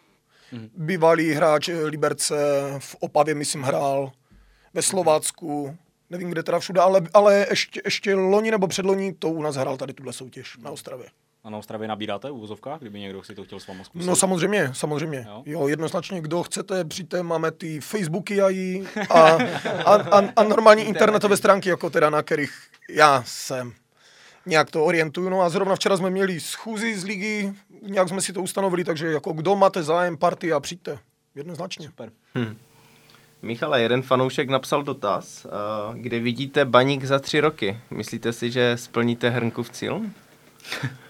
Bývalý 0.78 1.32
hráč 1.32 1.70
Liberce 1.84 2.36
v 2.80 2.96
Opavě, 3.00 3.36
myslím, 3.36 3.62
hrál 3.62 4.12
ve 4.74 4.82
Slovácku. 4.82 5.78
Nevím, 6.10 6.30
kde 6.30 6.44
teda 6.44 6.60
všude, 6.60 6.82
ale, 6.82 7.02
ale 7.14 7.46
ještě, 7.50 7.82
ještě 7.86 8.16
loni 8.16 8.52
nebo 8.52 8.68
předloni 8.68 9.14
to 9.14 9.30
u 9.30 9.42
nás 9.42 9.56
hrál 9.56 9.78
tady 9.78 9.94
tuhle 9.94 10.14
soutěž 10.14 10.58
na 10.58 10.72
Ostravě. 10.72 11.10
A 11.46 11.50
na 11.50 11.58
Ostravě 11.58 11.88
nabíráte 11.88 12.30
v 12.30 12.34
úvozovkách, 12.34 12.80
kdyby 12.80 13.00
někdo 13.00 13.24
si 13.24 13.36
to 13.36 13.44
chtěl 13.44 13.60
s 13.60 13.68
váma 13.68 13.84
zkusit? 13.84 14.08
No 14.08 14.16
samozřejmě, 14.16 14.70
samozřejmě. 14.74 15.26
Jo? 15.28 15.44
Jo, 15.46 15.68
jednoznačně, 15.68 16.22
kdo 16.22 16.44
chcete, 16.44 16.86
přijďte, 16.86 17.24
máme 17.24 17.52
ty 17.52 17.80
Facebooky 17.80 18.42
a, 18.42 18.48
a, 19.10 19.20
a, 19.86 19.96
a, 19.96 20.24
a 20.36 20.44
normální 20.44 20.84
internetové 20.84 21.38
stránky, 21.38 21.70
jako 21.70 21.90
teda 21.90 22.10
na 22.10 22.22
kterých 22.22 22.54
já 22.90 23.24
jsem 23.26 23.74
nějak 24.46 24.72
to 24.72 24.86
orientuju. 24.86 25.30
No 25.30 25.42
a 25.42 25.50
zrovna 25.50 25.76
včera 25.76 25.98
jsme 25.98 26.10
měli 26.10 26.40
schůzi 26.40 27.00
z 27.00 27.04
ligy, 27.04 27.54
nějak 27.82 28.10
jsme 28.10 28.22
si 28.22 28.34
to 28.34 28.42
ustanovili, 28.42 28.84
takže 28.84 29.08
jako 29.12 29.34
kdo 29.34 29.56
máte 29.56 29.84
zájem, 29.84 30.18
party 30.18 30.54
a 30.54 30.60
přijďte. 30.60 31.00
Jednoznačně. 31.36 31.86
Super. 31.86 32.12
Michale, 33.42 33.82
jeden 33.82 34.02
fanoušek 34.02 34.50
napsal 34.50 34.84
dotaz, 34.84 35.46
eh, 35.46 35.50
kde 35.94 36.20
vidíte 36.20 36.66
baník 36.66 37.04
za 37.04 37.20
tři 37.20 37.40
roky. 37.40 37.78
Myslíte 37.92 38.34
si, 38.34 38.52
že 38.52 38.78
splníte 38.78 39.30
Hrnkův 39.30 39.70
cíl? 39.70 40.02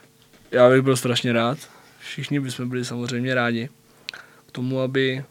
Já 0.54 0.70
bych 0.70 0.82
byl 0.82 0.98
strašně 0.98 1.34
rád. 1.34 1.58
Všichni 2.00 2.40
bychom 2.40 2.70
byli 2.70 2.86
samozřejmě 2.86 3.36
rádi 3.36 3.70
k 4.48 4.52
tomu, 4.52 4.80
aby, 4.80 5.24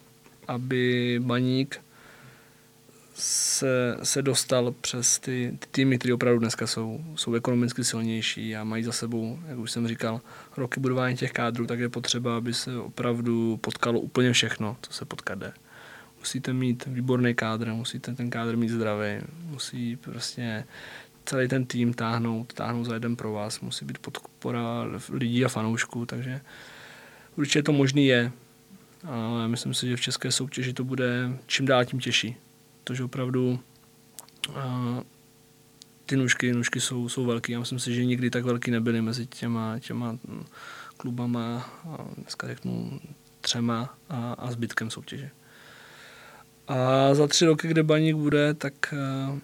aby 0.48 1.20
baník 1.24 1.80
se, 3.14 3.96
se 4.02 4.22
dostal 4.22 4.74
přes 4.80 5.18
ty, 5.18 5.56
ty 5.58 5.66
týmy, 5.70 5.98
které 5.98 6.14
opravdu 6.14 6.38
dneska 6.38 6.66
jsou, 6.66 7.04
jsou 7.16 7.34
ekonomicky 7.34 7.84
silnější 7.84 8.56
a 8.56 8.64
mají 8.64 8.84
za 8.84 8.92
sebou, 8.92 9.38
jak 9.48 9.58
už 9.58 9.70
jsem 9.70 9.88
říkal, 9.88 10.20
roky 10.56 10.80
budování 10.80 11.16
těch 11.16 11.32
kádrů, 11.32 11.66
tak 11.66 11.78
je 11.78 11.88
potřeba, 11.88 12.36
aby 12.36 12.54
se 12.54 12.76
opravdu 12.78 13.56
potkalo 13.56 14.00
úplně 14.00 14.32
všechno, 14.32 14.76
co 14.82 14.92
se 14.92 15.04
potkat 15.04 15.38
jde. 15.38 15.52
Musíte 16.18 16.52
mít 16.52 16.86
výborný 16.86 17.34
kádr, 17.34 17.72
musíte 17.72 18.14
ten 18.14 18.30
kádr 18.30 18.56
mít 18.56 18.70
zdravý, 18.70 19.20
musí 19.44 19.96
prostě 19.96 20.64
celý 21.24 21.48
ten 21.48 21.64
tým 21.64 21.94
táhnout, 21.94 22.52
táhnout 22.52 22.86
za 22.86 22.94
jeden 22.94 23.16
pro 23.16 23.32
vás, 23.32 23.60
musí 23.60 23.84
být 23.84 23.98
podpora 23.98 24.84
lidí 25.10 25.44
a 25.44 25.48
fanoušků, 25.48 26.06
takže 26.06 26.40
určitě 27.36 27.62
to 27.62 27.72
možný 27.72 28.06
je, 28.06 28.32
ale 29.04 29.48
myslím 29.48 29.74
si, 29.74 29.88
že 29.88 29.96
v 29.96 30.00
české 30.00 30.32
soutěži 30.32 30.72
to 30.72 30.84
bude 30.84 31.38
čím 31.46 31.66
dál 31.66 31.84
tím 31.84 32.00
těžší. 32.00 32.36
Protože 32.84 33.04
opravdu 33.04 33.58
a, 34.54 35.00
ty 36.06 36.16
nůžky, 36.16 36.52
nůžky 36.52 36.80
jsou, 36.80 37.08
jsou 37.08 37.24
velký. 37.24 37.52
Já 37.52 37.58
myslím 37.58 37.78
si, 37.78 37.94
že 37.94 38.04
nikdy 38.04 38.30
tak 38.30 38.44
velký 38.44 38.70
nebyly 38.70 39.02
mezi 39.02 39.26
těma, 39.26 39.78
těma 39.78 40.12
mm, 40.12 40.44
klubama, 40.96 41.70
a 41.84 42.04
dneska 42.16 42.46
řeknu 42.46 43.00
třema 43.40 43.94
a, 44.08 44.32
a 44.32 44.52
zbytkem 44.52 44.90
soutěže. 44.90 45.30
A 46.68 47.14
za 47.14 47.26
tři 47.26 47.46
roky, 47.46 47.68
kde 47.68 47.82
baník 47.82 48.16
bude, 48.16 48.54
tak 48.54 48.94
a, 48.94 49.38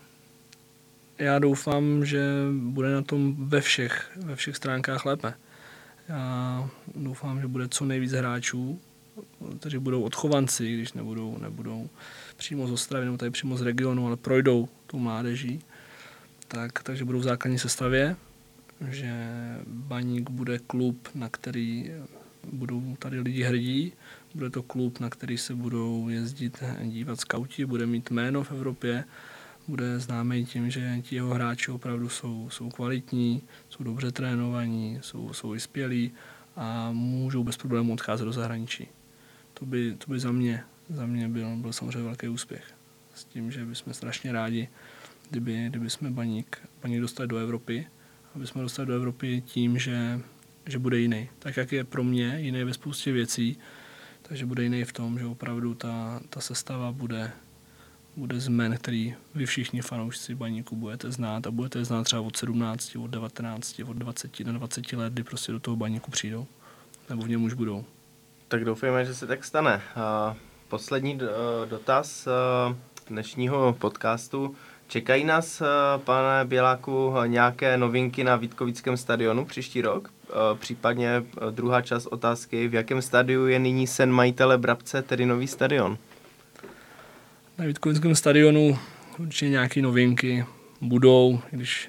já 1.19 1.39
doufám, 1.39 2.05
že 2.05 2.23
bude 2.61 2.93
na 2.93 3.03
tom 3.03 3.49
ve 3.49 3.61
všech, 3.61 4.11
ve 4.16 4.37
všech 4.37 4.57
stránkách 4.57 5.05
lépe. 5.05 5.35
Já 6.09 6.69
doufám, 6.97 7.41
že 7.41 7.47
bude 7.47 7.69
co 7.69 7.85
nejvíc 7.85 8.12
hráčů, 8.12 8.81
kteří 9.59 9.79
budou 9.79 10.03
odchovanci, 10.03 10.75
když 10.75 10.93
nebudou, 10.93 11.39
nebudou 11.39 11.89
přímo 12.37 12.66
z 12.66 12.73
Ostravy 12.73 13.05
nebo 13.05 13.16
tady 13.16 13.31
přímo 13.31 13.57
z 13.57 13.62
regionu, 13.62 14.07
ale 14.07 14.16
projdou 14.16 14.69
tu 14.87 14.99
mládeží, 14.99 15.61
tak, 16.49 16.83
takže 16.83 17.05
budou 17.05 17.19
v 17.19 17.23
základní 17.23 17.59
sestavě, 17.59 18.16
že 18.89 19.27
Baník 19.66 20.31
bude 20.31 20.59
klub, 20.59 21.09
na 21.14 21.29
který 21.29 21.93
budou 22.53 22.97
tady 22.99 23.21
lidi 23.21 23.43
hrdí, 23.43 23.93
bude 24.35 24.51
to 24.51 24.62
klub, 24.62 25.01
na 25.01 25.11
který 25.11 25.39
se 25.39 25.55
budou 25.55 26.09
jezdit 26.09 26.62
dívat 26.83 27.21
skauti, 27.21 27.66
bude 27.66 27.87
mít 27.87 28.11
jméno 28.11 28.45
v 28.45 28.53
Evropě, 28.53 29.05
bude 29.69 30.01
známý 30.01 30.47
tím, 30.47 30.71
že 30.71 31.01
ti 31.03 31.14
jeho 31.14 31.35
hráči 31.35 31.71
opravdu 31.71 32.09
jsou, 32.09 32.51
jsou 32.51 32.71
kvalitní, 32.71 33.43
jsou 33.69 33.85
dobře 33.85 34.12
trénovaní, 34.12 34.99
jsou, 35.03 35.33
jsou 35.33 35.51
vyspělí 35.51 36.12
a 36.57 36.93
můžou 36.93 37.45
bez 37.45 37.57
problémů 37.57 37.93
odcházet 37.93 38.25
do 38.25 38.33
zahraničí. 38.33 38.89
To 39.55 39.66
by, 39.66 39.95
to 39.99 40.11
by 40.11 40.21
za 40.21 40.33
mě, 40.33 40.64
za 40.89 41.07
mě 41.07 41.29
byl, 41.29 41.57
byl 41.57 41.73
samozřejmě 41.73 42.03
velký 42.03 42.29
úspěch. 42.29 42.64
S 43.14 43.25
tím, 43.25 43.51
že 43.51 43.64
bychom 43.64 43.95
strašně 43.95 44.33
rádi, 44.33 44.69
kdyby, 45.31 45.66
kdyby 45.69 45.91
jsme 45.91 46.11
baník, 46.11 46.59
baník 46.83 47.01
dostali 47.01 47.29
do 47.29 47.37
Evropy, 47.37 47.87
aby 48.35 48.47
jsme 48.47 48.62
dostali 48.62 48.87
do 48.87 48.95
Evropy 48.95 49.43
tím, 49.47 49.79
že, 49.79 50.21
že 50.66 50.79
bude 50.79 50.99
jiný. 50.99 51.29
Tak, 51.39 51.57
jak 51.57 51.73
je 51.73 51.85
pro 51.85 52.05
mě 52.05 52.41
jiný 52.41 52.64
ve 52.64 52.75
spoustě 52.75 53.12
věcí, 53.12 53.59
takže 54.23 54.47
bude 54.47 54.62
jiný 54.62 54.85
v 54.85 54.93
tom, 54.93 55.19
že 55.19 55.27
opravdu 55.27 55.75
ta, 55.75 56.21
ta 56.31 56.41
sestava 56.41 56.93
bude, 56.93 57.33
bude 58.19 58.41
zmen, 58.41 58.77
který 58.77 59.14
vy 59.35 59.47
všichni 59.47 59.81
fanoušci 59.83 60.35
baníku 60.35 60.77
budete 60.77 61.11
znát 61.11 61.47
a 61.47 61.51
budete 61.51 61.85
znát 61.85 62.05
třeba 62.05 62.23
od 62.23 62.37
17, 62.37 62.97
od 62.97 63.07
19, 63.11 63.81
od 63.89 63.97
20 63.97 64.41
na 64.41 64.53
20 64.53 64.93
let, 64.93 65.12
kdy 65.12 65.23
prostě 65.23 65.53
do 65.53 65.61
toho 65.61 65.77
baníku 65.77 66.11
přijdou. 66.11 66.47
Nebo 67.11 67.23
v 67.23 67.29
něm 67.29 67.45
už 67.45 67.55
budou. 67.55 67.85
Tak 68.49 68.64
doufejme, 68.64 69.05
že 69.05 69.14
se 69.14 69.27
tak 69.27 69.45
stane. 69.45 69.81
Poslední 70.69 71.19
d- 71.19 71.27
dotaz 71.69 72.27
eh, 72.27 72.77
dnešního 73.09 73.77
podcastu. 73.79 74.55
Čekají 74.89 75.25
nás, 75.25 75.61
eh, 75.61 75.64
pane 75.99 76.45
Běláku, 76.45 77.14
nějaké 77.27 77.77
novinky 77.77 78.25
na 78.25 78.37
Vítkovickém 78.37 78.97
stadionu 78.97 79.45
příští 79.45 79.83
rok? 79.83 80.11
Případně 80.55 81.25
druhá 81.51 81.83
část 81.83 82.07
otázky, 82.07 82.69
v 82.69 82.75
jakém 82.75 83.03
stadiu 83.03 83.47
je 83.47 83.59
nyní 83.59 83.87
sen 83.87 84.12
majitele 84.12 84.59
Brabce, 84.59 85.03
tedy 85.03 85.27
nový 85.27 85.47
stadion? 85.47 85.99
Na 87.59 87.65
Vítkovickém 87.65 88.15
stadionu 88.15 88.79
určitě 89.19 89.49
nějaké 89.49 89.83
novinky 89.83 90.45
budou, 90.81 91.41
když 91.51 91.89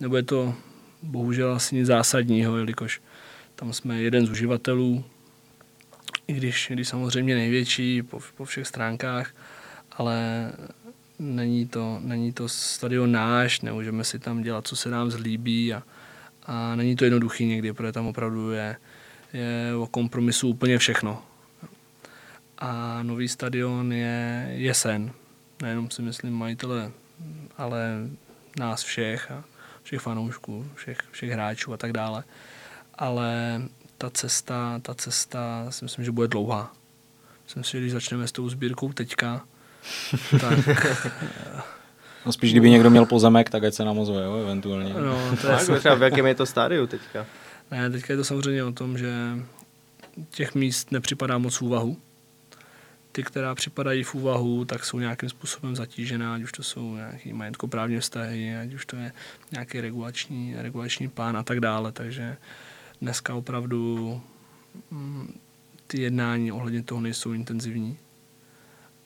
nebude 0.00 0.22
to 0.22 0.54
bohužel 1.02 1.52
asi 1.52 1.74
nic 1.76 1.86
zásadního, 1.86 2.56
jelikož 2.56 3.00
tam 3.56 3.72
jsme 3.72 4.02
jeden 4.02 4.26
z 4.26 4.30
uživatelů, 4.30 5.04
i 6.26 6.32
když, 6.32 6.68
když 6.70 6.88
samozřejmě 6.88 7.34
největší 7.34 8.02
po, 8.02 8.20
po 8.36 8.44
všech 8.44 8.66
stránkách, 8.66 9.34
ale 9.92 10.52
není 11.18 11.68
to, 11.68 11.98
není 12.02 12.32
to 12.32 12.48
stadion 12.48 13.12
náš, 13.12 13.60
nemůžeme 13.60 14.04
si 14.04 14.18
tam 14.18 14.42
dělat, 14.42 14.66
co 14.66 14.76
se 14.76 14.90
nám 14.90 15.10
zlíbí 15.10 15.74
a, 15.74 15.82
a 16.46 16.76
není 16.76 16.96
to 16.96 17.04
jednoduchý 17.04 17.46
někdy, 17.46 17.72
protože 17.72 17.92
tam 17.92 18.06
opravdu 18.06 18.50
je, 18.50 18.76
je 19.32 19.74
o 19.74 19.86
kompromisu 19.86 20.48
úplně 20.48 20.78
všechno. 20.78 21.22
A 22.62 23.02
nový 23.02 23.28
stadion 23.28 23.92
je, 23.92 24.48
je 24.50 24.74
sen. 24.74 25.10
Nejenom 25.62 25.90
si 25.90 26.02
myslím 26.02 26.32
majitele, 26.34 26.90
ale 27.58 28.08
nás 28.58 28.82
všech 28.82 29.30
a 29.30 29.44
všech 29.82 30.00
fanoušků, 30.00 30.66
všech, 30.74 30.98
všech 31.10 31.30
hráčů 31.30 31.72
a 31.72 31.76
tak 31.76 31.92
dále. 31.92 32.24
Ale 32.94 33.62
ta 33.98 34.10
cesta, 34.10 34.78
ta 34.82 34.94
cesta 34.94 35.66
si 35.70 35.84
myslím, 35.84 36.04
že 36.04 36.12
bude 36.12 36.28
dlouhá. 36.28 36.72
Myslím 37.44 37.64
si, 37.64 37.70
že 37.72 37.80
když 37.80 37.92
začneme 37.92 38.28
s 38.28 38.32
tou 38.32 38.48
sbírkou 38.48 38.92
teďka, 38.92 39.44
tak 40.40 40.58
No 42.26 42.32
spíš, 42.32 42.50
kdyby 42.50 42.70
někdo 42.70 42.90
měl 42.90 43.06
pozemek, 43.06 43.50
tak 43.50 43.64
ať 43.64 43.74
se 43.74 43.84
nám 43.84 43.98
ozve, 43.98 44.22
jo, 44.22 44.36
eventuálně. 44.36 44.94
no, 44.94 45.36
to 45.40 45.46
je 45.46 45.52
jako 45.52 45.78
třeba 45.78 45.94
v 45.94 46.02
jakém 46.02 46.26
je 46.26 46.34
to 46.34 46.46
stádiu 46.46 46.86
teďka? 46.86 47.26
Ne, 47.70 47.90
teďka 47.90 48.12
je 48.12 48.16
to 48.16 48.24
samozřejmě 48.24 48.64
o 48.64 48.72
tom, 48.72 48.98
že 48.98 49.12
těch 50.30 50.54
míst 50.54 50.92
nepřipadá 50.92 51.38
moc 51.38 51.62
úvahu. 51.62 51.96
Ty, 53.12 53.22
která 53.22 53.54
připadají 53.54 54.02
v 54.02 54.14
úvahu, 54.14 54.64
tak 54.64 54.84
jsou 54.84 54.98
nějakým 54.98 55.28
způsobem 55.28 55.76
zatížená, 55.76 56.34
ať 56.34 56.42
už 56.42 56.52
to 56.52 56.62
jsou 56.62 56.94
nějaké 56.94 57.34
majetkoprávní 57.34 58.00
vztahy, 58.00 58.56
ať 58.56 58.74
už 58.74 58.86
to 58.86 58.96
je 58.96 59.12
nějaký 59.52 59.80
regulační, 59.80 60.54
regulační 60.58 61.08
plán 61.08 61.36
a 61.36 61.42
tak 61.42 61.60
dále. 61.60 61.92
Takže 61.92 62.36
dneska 63.00 63.34
opravdu 63.34 64.20
mm, 64.90 65.40
ty 65.86 66.00
jednání 66.00 66.52
ohledně 66.52 66.82
toho 66.82 67.00
nejsou 67.00 67.32
intenzivní. 67.32 67.98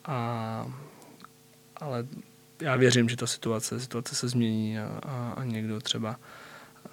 A, 0.05 0.73
ale 1.77 2.07
já 2.61 2.75
věřím, 2.75 3.09
že 3.09 3.17
ta 3.17 3.27
situace, 3.27 3.79
situace 3.79 4.15
se 4.15 4.27
změní 4.27 4.79
a, 4.79 4.99
a, 5.03 5.33
a 5.37 5.43
někdo 5.43 5.79
třeba 5.79 6.19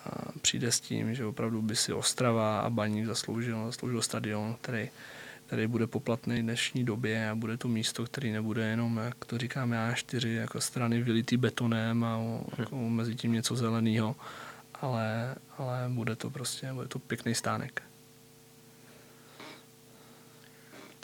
a 0.04 0.32
přijde 0.42 0.72
s 0.72 0.80
tím, 0.80 1.14
že 1.14 1.26
opravdu 1.26 1.62
by 1.62 1.76
si 1.76 1.92
Ostrava 1.92 2.60
a 2.60 2.70
Baník 2.70 3.06
zasloužil, 3.06 3.66
zasloužil 3.66 4.02
stadion, 4.02 4.56
který, 4.60 4.90
který 5.46 5.66
bude 5.66 5.86
poplatný 5.86 6.42
dnešní 6.42 6.84
době 6.84 7.30
a 7.30 7.34
bude 7.34 7.56
to 7.56 7.68
místo, 7.68 8.04
který 8.04 8.32
nebude 8.32 8.66
jenom, 8.66 8.96
jak 8.96 9.24
to 9.24 9.38
říkáme, 9.38 9.92
A4, 9.92 10.28
jako 10.28 10.60
strany 10.60 11.02
vylitý 11.02 11.36
betonem 11.36 12.04
a 12.04 12.16
o, 12.16 12.44
jako 12.58 12.76
mezi 12.76 13.14
tím 13.14 13.32
něco 13.32 13.56
zeleného, 13.56 14.16
ale, 14.74 15.34
ale 15.58 15.84
bude 15.88 16.16
to 16.16 16.30
prostě, 16.30 16.72
bude 16.72 16.88
to 16.88 16.98
pěkný 16.98 17.34
stánek. 17.34 17.82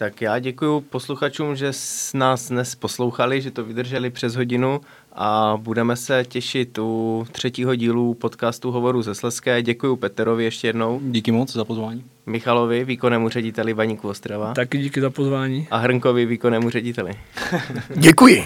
Tak 0.01 0.23
já 0.23 0.39
děkuji 0.39 0.81
posluchačům, 0.81 1.57
že 1.57 1.69
s 1.73 2.13
nás 2.15 2.49
dnes 2.49 2.75
poslouchali, 2.75 3.41
že 3.41 3.51
to 3.51 3.65
vydrželi 3.65 4.11
přes 4.11 4.37
hodinu 4.37 4.81
a 5.13 5.59
budeme 5.61 5.97
se 5.97 6.25
těšit 6.29 6.79
u 6.79 7.27
třetího 7.33 7.75
dílu 7.75 8.15
podcastu 8.15 8.71
Hovoru 8.71 9.03
ze 9.03 9.15
Sleské. 9.15 9.63
Děkuji 9.63 9.97
Peterovi 9.97 10.45
ještě 10.45 10.67
jednou. 10.67 11.01
Díky 11.03 11.33
moc 11.33 11.53
za 11.53 11.65
pozvání. 11.65 12.05
Michalovi, 12.27 12.85
výkonnému 12.85 13.29
řediteli 13.29 13.75
Baníku 13.75 14.09
Ostrava. 14.09 14.55
Taky 14.55 14.79
díky 14.79 15.01
za 15.01 15.11
pozvání. 15.11 15.69
A 15.71 15.77
Hrnkovi, 15.77 16.27
výkonnému 16.27 16.71
řediteli. 16.71 17.13
Děkuji. 17.97 18.45